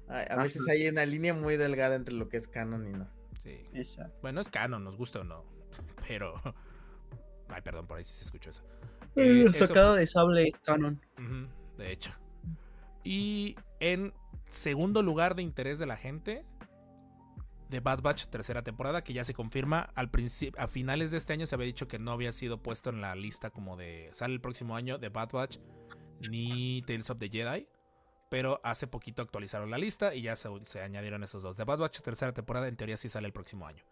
[0.08, 3.08] Ay, a veces hay una línea muy delgada entre lo que es canon y no.
[3.44, 3.62] Sí.
[3.74, 4.18] Exacto.
[4.22, 5.46] Bueno, es canon, nos gusta o no.
[6.08, 6.34] Pero.
[7.48, 8.64] Ay, perdón, por ahí sí se escuchó eso.
[9.16, 11.00] Eh, Eh, eso sacado de sable es canon.
[11.78, 12.12] De hecho.
[13.04, 14.14] Y en
[14.50, 16.44] segundo lugar de interés de la gente,
[17.70, 19.92] The Bad Batch, tercera temporada, que ya se confirma.
[19.96, 20.10] Al
[20.58, 23.16] a finales de este año se había dicho que no había sido puesto en la
[23.16, 24.10] lista como de.
[24.12, 25.58] Sale el próximo año The Bad Batch
[26.30, 27.68] ni Tales of the Jedi.
[28.30, 31.56] Pero hace poquito actualizaron la lista y ya se, se añadieron esos dos.
[31.56, 33.84] The Bad Batch, tercera temporada, en teoría sí sale el próximo año.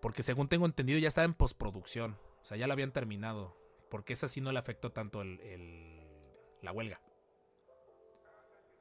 [0.00, 2.18] Porque según tengo entendido, ya estaba en postproducción.
[2.42, 3.56] O sea, ya la habían terminado.
[3.90, 6.06] Porque esa sí no le afectó tanto el,
[6.62, 7.00] la huelga.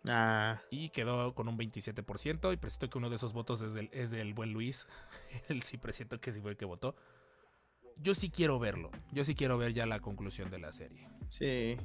[0.10, 2.54] Ah, Y quedó con un 27%.
[2.54, 4.88] Y presiento que uno de esos votos es del, es del buen Luis.
[5.50, 6.96] Él sí presiento que sí fue el que votó.
[7.98, 8.92] Yo sí quiero verlo.
[9.12, 11.08] Yo sí quiero ver ya la conclusión de la serie.
[11.30, 11.78] sí.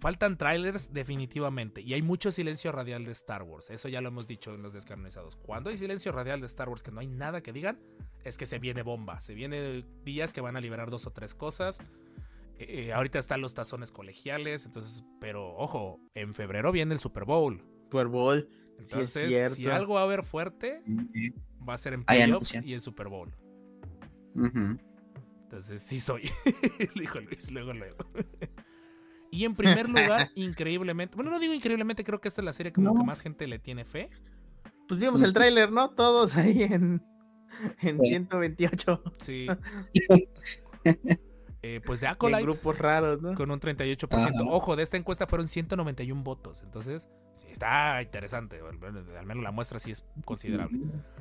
[0.00, 1.80] Faltan trailers definitivamente.
[1.80, 3.70] Y hay mucho silencio radial de Star Wars.
[3.70, 5.34] Eso ya lo hemos dicho en los descanonizados.
[5.36, 7.78] Cuando hay silencio radial de Star Wars que no hay nada que digan,
[8.22, 9.20] es que se viene bomba.
[9.20, 11.80] Se viene días que van a liberar dos o tres cosas.
[12.58, 14.64] Eh, ahorita están los tazones colegiales.
[14.66, 17.62] Entonces, pero ojo, en febrero viene el Super Bowl.
[17.84, 18.48] Super Bowl.
[18.78, 20.82] sí es Entonces, si algo va a haber fuerte,
[21.66, 23.34] va a ser en playoffs y en Super Bowl.
[25.44, 26.22] Entonces, sí soy.
[26.96, 27.96] Dijo Luis, luego, luego.
[29.30, 31.16] y en primer lugar, increíblemente.
[31.16, 33.00] Bueno, no digo increíblemente, creo que esta es la serie como No.
[33.00, 34.08] que más gente le tiene fe.
[34.88, 35.90] Pues vimos el tráiler, ¿no?
[35.90, 37.02] Todos ahí en,
[37.80, 38.08] en Sí.
[38.08, 39.02] 128.
[39.20, 39.46] Sí.
[41.66, 42.42] Eh, pues de en Acolyte.
[42.42, 43.34] grupos raros, ¿no?
[43.34, 44.14] Con un 38%.
[44.14, 44.30] Ajá.
[44.50, 46.60] Ojo, de esta encuesta fueron 191 votos.
[46.62, 48.60] Entonces, sí, está interesante.
[48.60, 48.78] Al
[49.26, 50.78] menos- la muestra sí es considerable.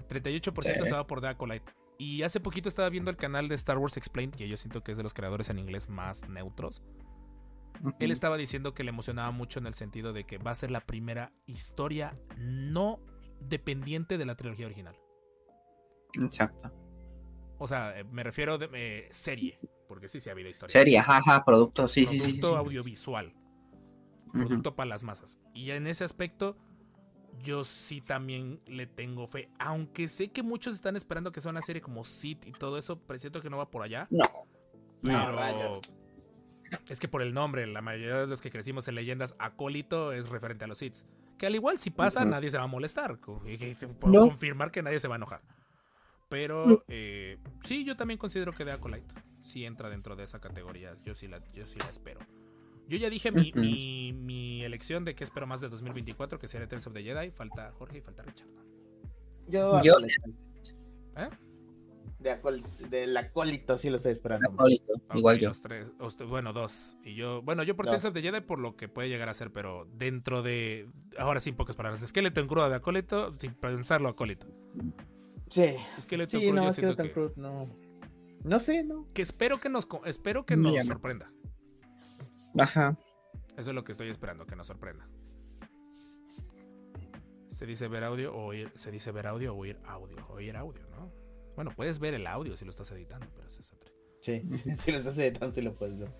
[0.09, 0.89] 38% Sí.
[0.89, 1.71] se va por The Acolyte.
[1.97, 4.91] Y hace poquito estaba viendo el canal de Star Wars Explained, que yo siento que
[4.91, 6.81] es de los creadores en inglés más neutros.
[7.99, 10.71] Él estaba diciendo que le emocionaba mucho en el sentido de que va a ser
[10.71, 12.99] la primera historia no
[13.39, 14.95] dependiente de la trilogía original.
[16.21, 16.71] Exacto.
[17.57, 19.59] O sea, eh, me refiero de eh, serie,
[19.93, 20.73] porque sí, sí ha habido historias.
[20.73, 22.55] Serie, jaja, producto, sí, sí, sí, sí, Producto sí.
[22.57, 23.33] audiovisual.
[24.31, 25.37] Producto para las masas.
[25.53, 26.57] Y en ese aspecto,
[27.43, 29.49] yo sí también le tengo fe.
[29.59, 32.99] Aunque sé que muchos están esperando que sea una serie como Sid y todo eso,
[32.99, 34.07] presiento que no va por allá.
[34.09, 34.23] No.
[35.03, 35.81] Pero No,
[36.89, 40.29] es que por el nombre, la mayoría de los que crecimos en leyendas, acólito es
[40.29, 41.05] referente a los Sids.
[41.37, 43.19] Que al igual si pasa, nadie se va a molestar.
[43.19, 43.41] Puedo
[44.07, 44.21] No.
[44.27, 45.41] confirmar que nadie se va a enojar.
[46.29, 46.83] Pero No.
[46.87, 49.13] eh, sí, yo también considero que The Acolyte
[49.43, 50.97] sí entra dentro de esa categoría.
[51.03, 52.19] Yo sí la, yo sí la espero.
[52.87, 56.67] Yo ya dije mi, mi, mi elección de que espero más de 2024, que sería
[56.67, 57.31] Tales of the Jedi.
[57.31, 58.47] Falta Jorge y falta Richard.
[59.47, 59.95] Yo, Yo-
[61.15, 61.29] ¿Eh?
[62.19, 64.49] de acol- del acólito sí lo estoy esperando.
[64.51, 65.49] Acólito, Igual yo.
[65.49, 66.97] Los tres, usted- bueno, dos.
[67.03, 67.85] Y yo, bueno, yo por.
[67.85, 70.87] Tales of the Jedi por lo que puede llegar a ser, pero dentro de.
[71.17, 72.01] Ahora sí, en pocas palabras.
[72.05, 74.47] Skeleton Crew de Acólito, sin pensarlo, Acólito.
[75.49, 75.75] Sí.
[75.99, 77.69] Skeleton Sí, Crew, no, yo siento Tan que, Cruz no.
[78.43, 79.07] No sé, no.
[79.13, 81.31] que espero que nos, espero que nos sorprenda.
[82.59, 82.97] Ajá.
[83.57, 85.07] Eso es lo que estoy esperando, que nos sorprenda.
[87.51, 90.87] Se dice ver audio o oír, se dice ver audio o oír audio, oír audio,
[90.89, 91.11] ¿no?
[91.55, 93.91] Bueno, puedes ver el audio si lo estás editando, pero eso es otra.
[94.21, 94.41] Sí,
[94.83, 96.11] si lo estás editando, sí lo puedes ver.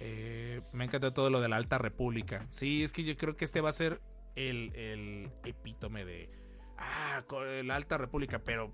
[0.00, 2.46] Eh, me encanta todo lo de la Alta República.
[2.50, 4.00] Sí, es que yo creo que este va a ser
[4.36, 6.30] el, el epítome de.
[6.78, 7.22] Ah,
[7.62, 8.72] la Alta República, pero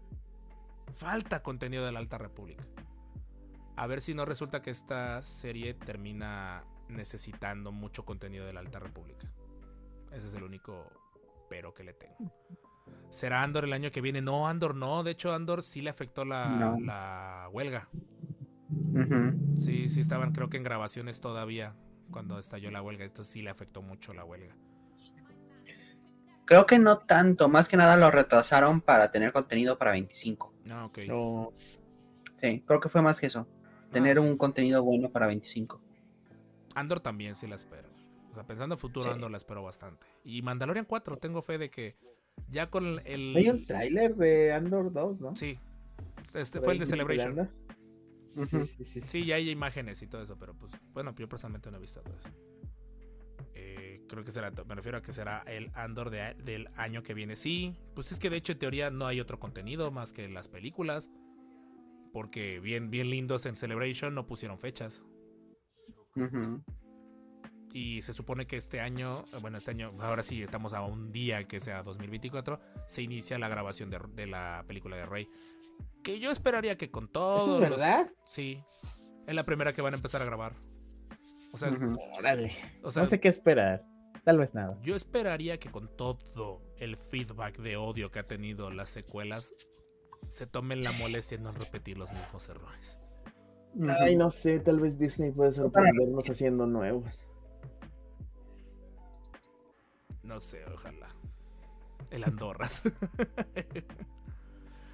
[0.94, 2.64] falta contenido de la Alta República.
[3.76, 8.78] A ver si no resulta que esta serie termina necesitando mucho contenido de la Alta
[8.78, 9.26] República.
[10.12, 10.86] Ese es el único
[11.48, 12.16] pero que le tengo.
[13.10, 14.22] ¿Será Andor el año que viene?
[14.22, 15.02] No, Andor no.
[15.02, 16.78] De hecho, Andor sí le afectó la, No.
[16.80, 17.88] la huelga.
[19.58, 21.74] Sí, sí estaban creo que en grabaciones todavía
[22.10, 23.04] cuando estalló la huelga.
[23.04, 24.54] Entonces sí le afectó mucho la huelga.
[26.44, 30.49] Creo que no tanto, más que nada lo retrasaron para tener contenido para 25.
[30.64, 30.98] No, ok.
[32.36, 33.46] Sí, creo que fue más que eso.
[33.92, 35.80] Tener Ah, un contenido bueno para 25.
[36.74, 37.88] Andor también sí la espero.
[38.30, 39.12] O sea, pensando en futuro, Sí.
[39.12, 40.06] Andor la espero bastante.
[40.24, 41.96] Y Mandalorian 4, tengo fe de que
[42.48, 43.34] ya con el...
[43.36, 45.36] Hay un tráiler de Andor 2, ¿no?
[45.36, 45.58] Sí.
[46.34, 47.50] Este fue el de Celebration.
[48.48, 51.68] Sí, sí, sí, Sí, ya hay imágenes y todo eso, pero pues, bueno, yo personalmente
[51.72, 52.28] no he visto todo eso.
[53.54, 57.14] Eh, creo que será, me refiero a que será el Andor de- del año que
[57.14, 57.36] viene.
[57.36, 60.48] Sí, pues es que de hecho en teoría no hay otro contenido más que las
[60.48, 61.08] películas.
[62.12, 65.04] Porque bien, bien lindos en Celebration no pusieron fechas.
[67.72, 71.44] Y se supone que este año, bueno, este año, ahora sí, estamos a un día
[71.46, 72.58] que sea 2024,
[72.88, 75.28] se inicia la grabación de, de la película de Rey.
[76.02, 77.38] Que yo esperaría que con todo.
[77.38, 78.10] ¿Eso es verdad?
[78.24, 78.60] Sí.
[79.28, 80.54] Es la primera que van a empezar a grabar.
[81.52, 81.80] O sea, es-.
[82.18, 82.50] Órale.
[82.82, 83.84] o sea no sé qué esperar.
[84.24, 84.78] Tal vez nada.
[84.82, 89.54] yo esperaría que con todo el feedback de odio que ha tenido las secuelas,
[90.26, 92.98] se tomen la molestia en no repetir los mismos errores.
[94.00, 97.14] Ay, no sé, tal vez Disney puede sorprendernos haciendo nuevos.
[100.22, 101.08] No sé, ojalá.
[102.10, 102.82] El Andorras.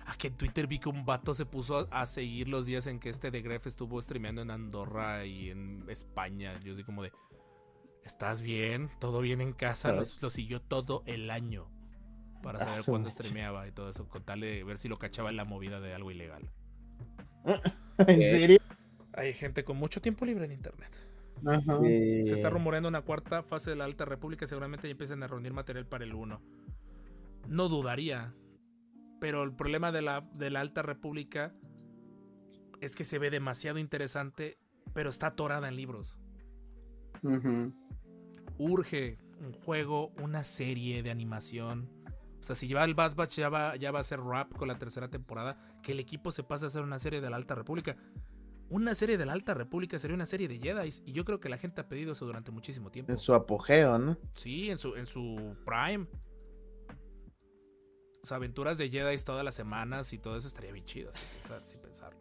[0.08, 2.86] Ah, que en Twitter vi que un vato se puso a, a seguir los días
[2.86, 6.60] en que este de Gref estuvo streameando en Andorra y en España.
[6.60, 7.10] Yo soy como de.
[8.06, 8.88] ¿Estás bien?
[9.00, 9.92] ¿Todo bien en casa?
[9.92, 11.68] Lo, lo siguió todo el año.
[12.40, 14.08] Para saber Ah, cuándo streameaba y todo eso.
[14.08, 16.52] Con tal de ver si lo cachaba en la movida de algo ilegal.
[18.06, 18.60] ¿En serio?
[19.12, 20.92] Hay gente con mucho tiempo libre en internet.
[21.44, 21.80] Ajá.
[21.82, 22.24] Sí.
[22.24, 24.46] Se está rumoreando una cuarta fase de la Alta República.
[24.46, 26.40] Seguramente ya empiezan a reunir material para el 1.
[27.48, 28.34] No dudaría.
[29.20, 31.54] Pero el problema de la, de la Alta República
[32.80, 34.58] es que se ve demasiado interesante,
[34.92, 36.18] pero está atorada en libros.
[38.58, 41.90] Urge un juego, una serie de animación.
[42.40, 44.68] O sea, si lleva el Bad Batch ya va, ya va a ser rap con
[44.68, 47.54] la tercera temporada, que el equipo se pase a hacer una serie de la Alta
[47.54, 47.96] República.
[48.68, 50.88] Una serie de la Alta República sería una serie de Jedi.
[51.04, 53.12] Y yo creo que la gente ha pedido eso durante muchísimo tiempo.
[53.12, 54.16] En su apogeo, ¿no?
[54.34, 56.06] Sí, en su, en su prime.
[58.22, 61.40] O sea, aventuras de Jedi todas las semanas y todo eso estaría bien chido, sin,
[61.42, 62.18] pensar- sin pensarlo.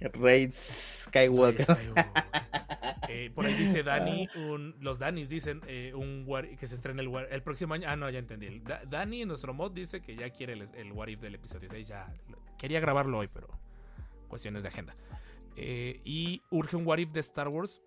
[0.00, 1.66] Raid Skywalker.
[3.06, 7.00] Eh, por ahí dice Dani, un- los Danis dicen eh, un What- que se estrena
[7.02, 7.86] el, What- el próximo año.
[7.88, 8.58] Ah, no, ya entendí.
[8.60, 11.68] Da- Dani en nuestro mod dice que ya quiere el, el What If del episodio
[11.68, 11.86] 6.
[11.86, 12.12] Ya
[12.58, 13.48] quería grabarlo hoy, pero
[14.26, 14.96] cuestiones de agenda.
[15.54, 17.80] Eh, y urge un What If de Star Wars.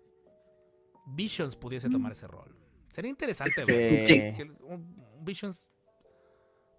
[1.06, 2.54] Visions pudiese tomar ese rol.
[2.88, 4.06] Sería interesante ver.
[4.06, 4.14] Sí.
[4.14, 5.67] que un Visions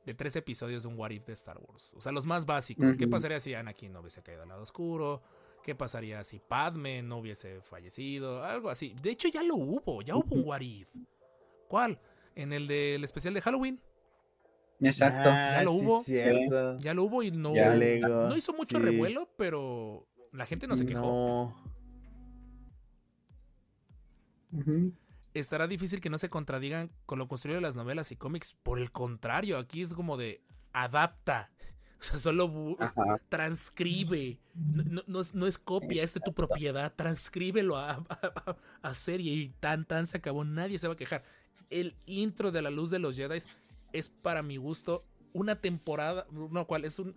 [0.09, 1.91] de tres episodios de un What If de Star Wars.
[1.93, 2.97] O sea, los más básicos.
[2.97, 5.21] ¿Qué pasaría si Anakin no hubiese caído al lado oscuro?
[5.63, 8.43] ¿Qué pasaría si Padme no hubiese fallecido?
[8.43, 8.95] Algo así.
[9.01, 10.01] De hecho, ya lo hubo.
[10.01, 10.89] Ya hubo un What If.
[11.67, 11.99] ¿Cuál?
[12.35, 13.79] En el del especial de Halloween.
[14.81, 15.29] Exacto.
[15.31, 16.03] Ah, Ya lo sí, hubo.
[16.03, 16.79] cierto.
[16.79, 18.83] Ya lo hubo y no, no hizo mucho sí.
[18.83, 21.53] revuelo, pero la gente no se quejó.
[24.51, 24.99] No.
[25.39, 28.55] Estará difícil que no se contradigan con lo construido de las novelas y cómics.
[28.63, 30.41] Por el contrario, aquí es como de
[30.73, 31.51] adapta.
[31.99, 33.19] O sea, solo Ajá.
[33.27, 34.39] transcribe.
[34.55, 36.93] No, no- no es- no es copia, es de tu propiedad.
[36.95, 40.45] Transcríbelo a, a- a serie y tan tan se acabó.
[40.45, 41.23] Nadie se va a quejar.
[41.69, 43.39] El intro de la luz de los Jedi
[43.91, 45.03] es para mi gusto
[45.33, 46.25] una temporada.
[46.31, 47.15] No, cual es un.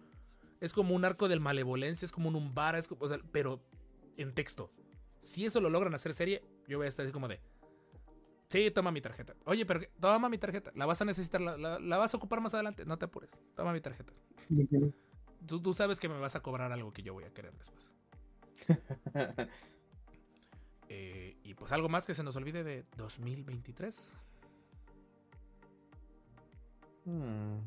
[0.61, 3.63] Es como un arco del malevolencia, es como un umbara, es como- o sea, pero
[4.17, 4.73] en texto.
[5.21, 7.41] Si eso lo logran hacer serie, yo voy a estar así como de.
[8.53, 9.35] Sí, toma mi tarjeta.
[9.47, 9.91] Oye, pero ¿qué?
[9.99, 10.71] toma mi tarjeta.
[10.75, 12.85] La vas a necesitar, la, la- la vas a ocupar más adelante.
[12.85, 13.39] No te apures.
[13.57, 14.13] Toma mi tarjeta.
[15.47, 17.91] Tú sabes que me vas a cobrar algo que yo voy a querer después.
[20.95, 24.15] Eh, y pues algo más que se nos olvide de 2023.
[27.07, 27.61] Hmm.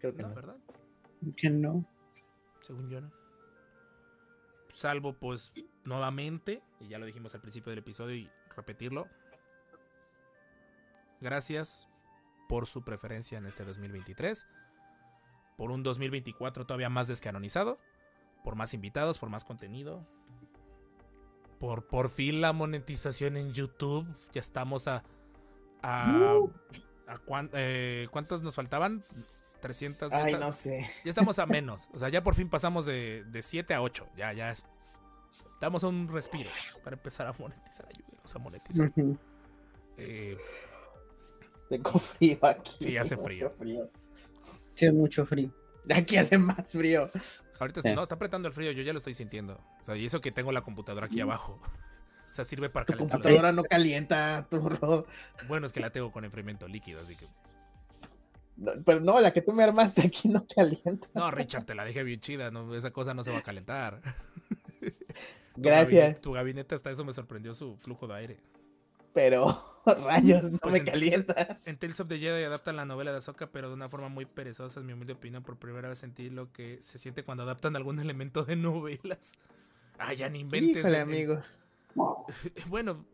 [0.00, 0.34] Creo que No, no.
[0.34, 0.56] ¿verdad?
[1.36, 1.84] Que no.
[2.62, 3.12] Según yo no.
[4.70, 5.52] Salvo pues
[5.84, 9.08] nuevamente, y ya lo dijimos al principio del episodio y repetirlo.
[11.20, 11.88] Gracias
[12.48, 14.46] por su preferencia en este 2023.
[15.56, 17.78] Por un 2024 todavía más descanonizado.
[18.42, 20.06] Por más invitados, por más contenido.
[21.58, 24.06] Por por fin la monetización en YouTube.
[24.32, 25.02] Ya estamos a...
[25.82, 26.34] a,
[27.06, 29.02] a cuán- eh, ¿Cuántos nos faltaban?
[29.60, 30.10] 300.
[30.12, 30.90] ya Ay, está- no sé.
[31.04, 31.88] ya estamos a menos.
[31.94, 34.06] O sea, ya por fin pasamos de, de 7 a 8.
[34.16, 34.64] Ya, ya es.
[35.64, 36.50] Damos un respiro
[36.82, 37.86] para empezar a monetizar.
[37.88, 38.92] Ayúdenos a monetizar.
[39.96, 40.36] Eh,
[41.70, 42.72] Tengo frío aquí.
[42.80, 43.90] Sí, hace mucho frío.
[44.74, 45.50] Sí, mucho frío.
[45.94, 47.10] Aquí hace más frío.
[47.58, 47.94] ahorita Sí.
[47.94, 48.72] no, está apretando el frío.
[48.72, 49.54] Yo ya lo estoy sintiendo.
[49.80, 51.58] O sea, y eso que tengo la computadora aquí abajo.
[52.30, 53.18] O sea, sirve para Tu calentar.
[53.20, 55.06] la- computadora no calienta, turro.
[55.46, 57.26] Bueno, es que la tengo con enfriamiento líquido, así que.
[58.56, 61.06] No, pero no, la que tú me armaste aquí no calienta.
[61.14, 62.50] No, Richard, te la dejé bien chida.
[62.50, 64.02] No, esa cosa no se va a calentar.
[65.54, 68.40] Tu Gracias, gabinete- tu gabinete hasta eso me sorprendió su flujo de aire.
[69.12, 71.58] pero rayos, no Pues me en- calienta.
[71.64, 74.26] En Tales of the Jedi adaptan la novela de Ahsoka, pero de una forma muy
[74.26, 75.42] perezosa, en mi humilde opinión.
[75.44, 79.34] Por primera vez sentí lo que se siente cuando adaptan algún elemento de novelas.
[79.98, 80.78] Ah, ya ni inventes.
[80.78, 81.42] Híjole, en- en- amigo.
[82.66, 83.04] Bueno,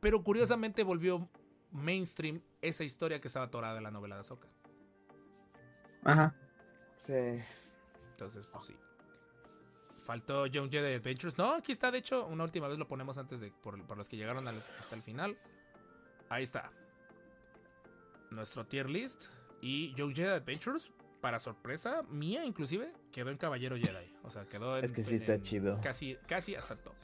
[0.00, 1.28] pero curiosamente volvió
[1.70, 4.48] mainstream esa historia que estaba atorada en la novela de Ahsoka.
[6.02, 6.34] Ajá.
[6.96, 7.12] Sí.
[8.10, 8.74] Entonces, pues sí.
[10.04, 11.36] Faltó Young Jedi Adventures.
[11.38, 13.50] No, aquí está, de hecho, una última vez lo ponemos antes de.
[13.50, 15.36] Por, por los que llegaron al- hasta el final.
[16.28, 16.70] Ahí está.
[18.30, 19.24] Nuestro tier list.
[19.60, 20.90] Y Young Jedi Adventures,
[21.22, 24.14] para sorpresa mía, inclusive, quedó en Caballero Jedi.
[24.24, 24.84] O sea, quedó en.
[24.84, 25.80] Es que sí en- está en chido.
[25.82, 26.94] Casi, casi hasta el top.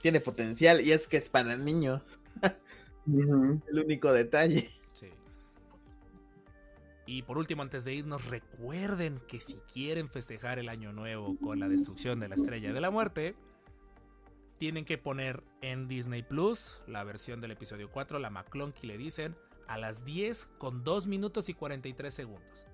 [0.00, 2.18] Tiene potencial y es que es para niños.
[3.06, 4.70] El único detalle.
[7.06, 11.60] Y por último, antes de irnos, recuerden que si quieren festejar el año nuevo con
[11.60, 13.36] la destrucción de la estrella de la muerte,
[14.58, 19.36] tienen que poner en Disney Plus la versión del episodio 4, la McClunky le dicen,
[19.68, 22.66] a las 10 con 2 minutos y 43 segundos.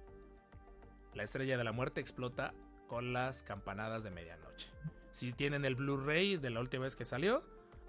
[1.14, 2.54] La estrella de la muerte explota
[2.86, 4.68] con las campanadas de medianoche.
[5.10, 7.42] Si tienen el Blu-ray de la última vez que salió,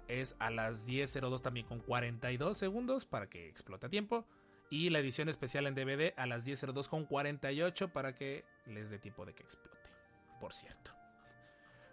[0.08, 4.26] es a las 10.02 también con 42 segundos para que explote a tiempo.
[4.70, 8.98] Y la edición especial en DVD a las 10.02 con 48 para que les dé
[8.98, 9.78] tiempo de que explote.
[10.40, 10.90] Por cierto.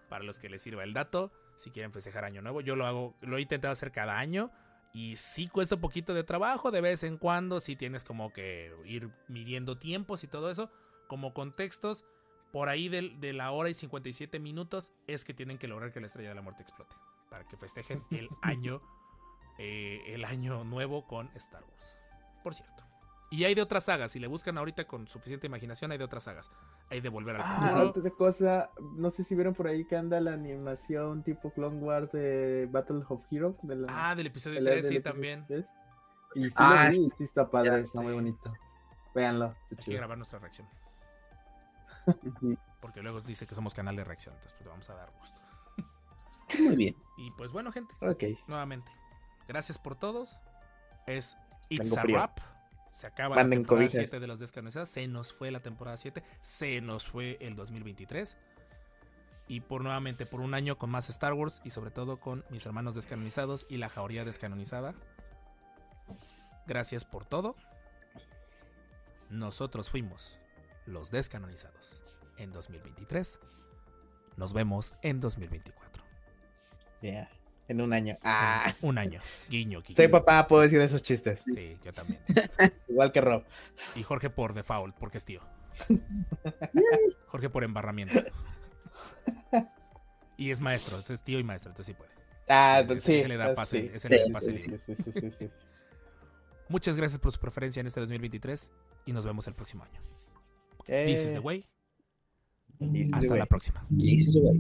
[0.10, 3.15] Para los que les sirva el dato, si quieren festejar Año Nuevo, yo lo hago,
[3.22, 4.52] lo he intentado hacer cada año.
[4.93, 7.60] Y sí cuesta un poquito de trabajo de vez en cuando.
[7.60, 10.69] Sí tienes como que ir midiendo tiempos y todo eso.
[11.07, 12.03] Como contextos,
[12.52, 16.02] por ahí del- de, la hora y 57 minutos es que tienen que lograr que
[16.02, 16.95] la estrella de la muerte explote.
[17.30, 18.81] Para que festejen el año,
[19.60, 21.98] eh, el año nuevo con Star Wars.
[22.43, 22.84] Por cierto.
[23.30, 24.11] Y hay de otras sagas.
[24.11, 26.51] Si le buscan ahorita con suficiente imaginación, hay de otras sagas.
[26.89, 27.89] Hay de Volver al Ah, Futuro.
[27.89, 32.11] otra cosa, no sé si vieron por ahí que anda la animación tipo Clone Wars
[32.11, 33.55] de Battle of Heroes.
[33.61, 35.45] De la, Ah, del episodio pelea 3, del sí, episodio también.
[35.47, 35.69] 3.
[36.35, 37.09] Y sí, Ah, vi, sí.
[37.19, 38.53] sí está padre, Ya, está muy bonito.
[39.15, 40.68] Véanlo, está Hay que grabar nuestra reacción.
[42.81, 44.34] Porque luego dice que somos canal de reacción.
[44.35, 45.41] Entonces, pues vamos a dar gusto.
[46.59, 46.95] Muy bien.
[47.18, 47.93] Y pues bueno, gente.
[48.01, 48.23] Ok.
[48.47, 48.91] nuevamente.
[49.47, 50.38] Gracias por todos.
[51.07, 51.38] Es
[51.72, 52.03] It's a.
[52.03, 52.39] Wrap.
[52.91, 54.03] Se acaba Manden la temporada cobijas.
[54.10, 54.89] 7 de los descanonizados.
[54.89, 56.23] Se nos fue la temporada 7.
[56.41, 58.38] Se nos fue el 2023.
[59.48, 62.65] Y por nuevamente, por un año con más Star Wars y sobre todo con mis
[62.65, 64.93] hermanos descanonizados y la jauría descanonizada.
[66.68, 67.56] Gracias por todo.
[69.30, 70.38] Nosotros fuimos
[70.85, 72.03] los descanonizados
[72.38, 73.39] en 2023.
[74.35, 76.03] Nos vemos en 2024.
[77.02, 77.30] Ya.
[77.67, 78.17] En un año.
[78.23, 78.75] Ah.
[78.81, 79.21] Un año.
[79.49, 79.95] Guiño, guiño.
[79.95, 81.43] Soy papá, puedo decir esos chistes.
[81.53, 82.19] Sí, yo también.
[82.89, 83.43] Igual que Rob.
[83.95, 85.41] Y Jorge por default, porque es tío.
[87.27, 88.19] Jorge por embarramiento.
[90.38, 92.11] Y es maestro, es tío y maestro, entonces sí puede.
[92.49, 93.15] Ah, Ese- sí.
[93.19, 93.89] ese le da pase, sí.
[93.93, 95.49] ese le da Sí, pase Sí, sí, sí, sí, sí, sí.
[96.67, 98.71] Muchas gracias por su preferencia en este 2023
[99.05, 99.99] y nos vemos el próximo año.
[100.88, 101.65] Eh, This is the way.
[102.79, 103.39] this is the Hasta way.
[103.39, 103.85] la próxima.
[103.97, 104.59] Y eso, güey.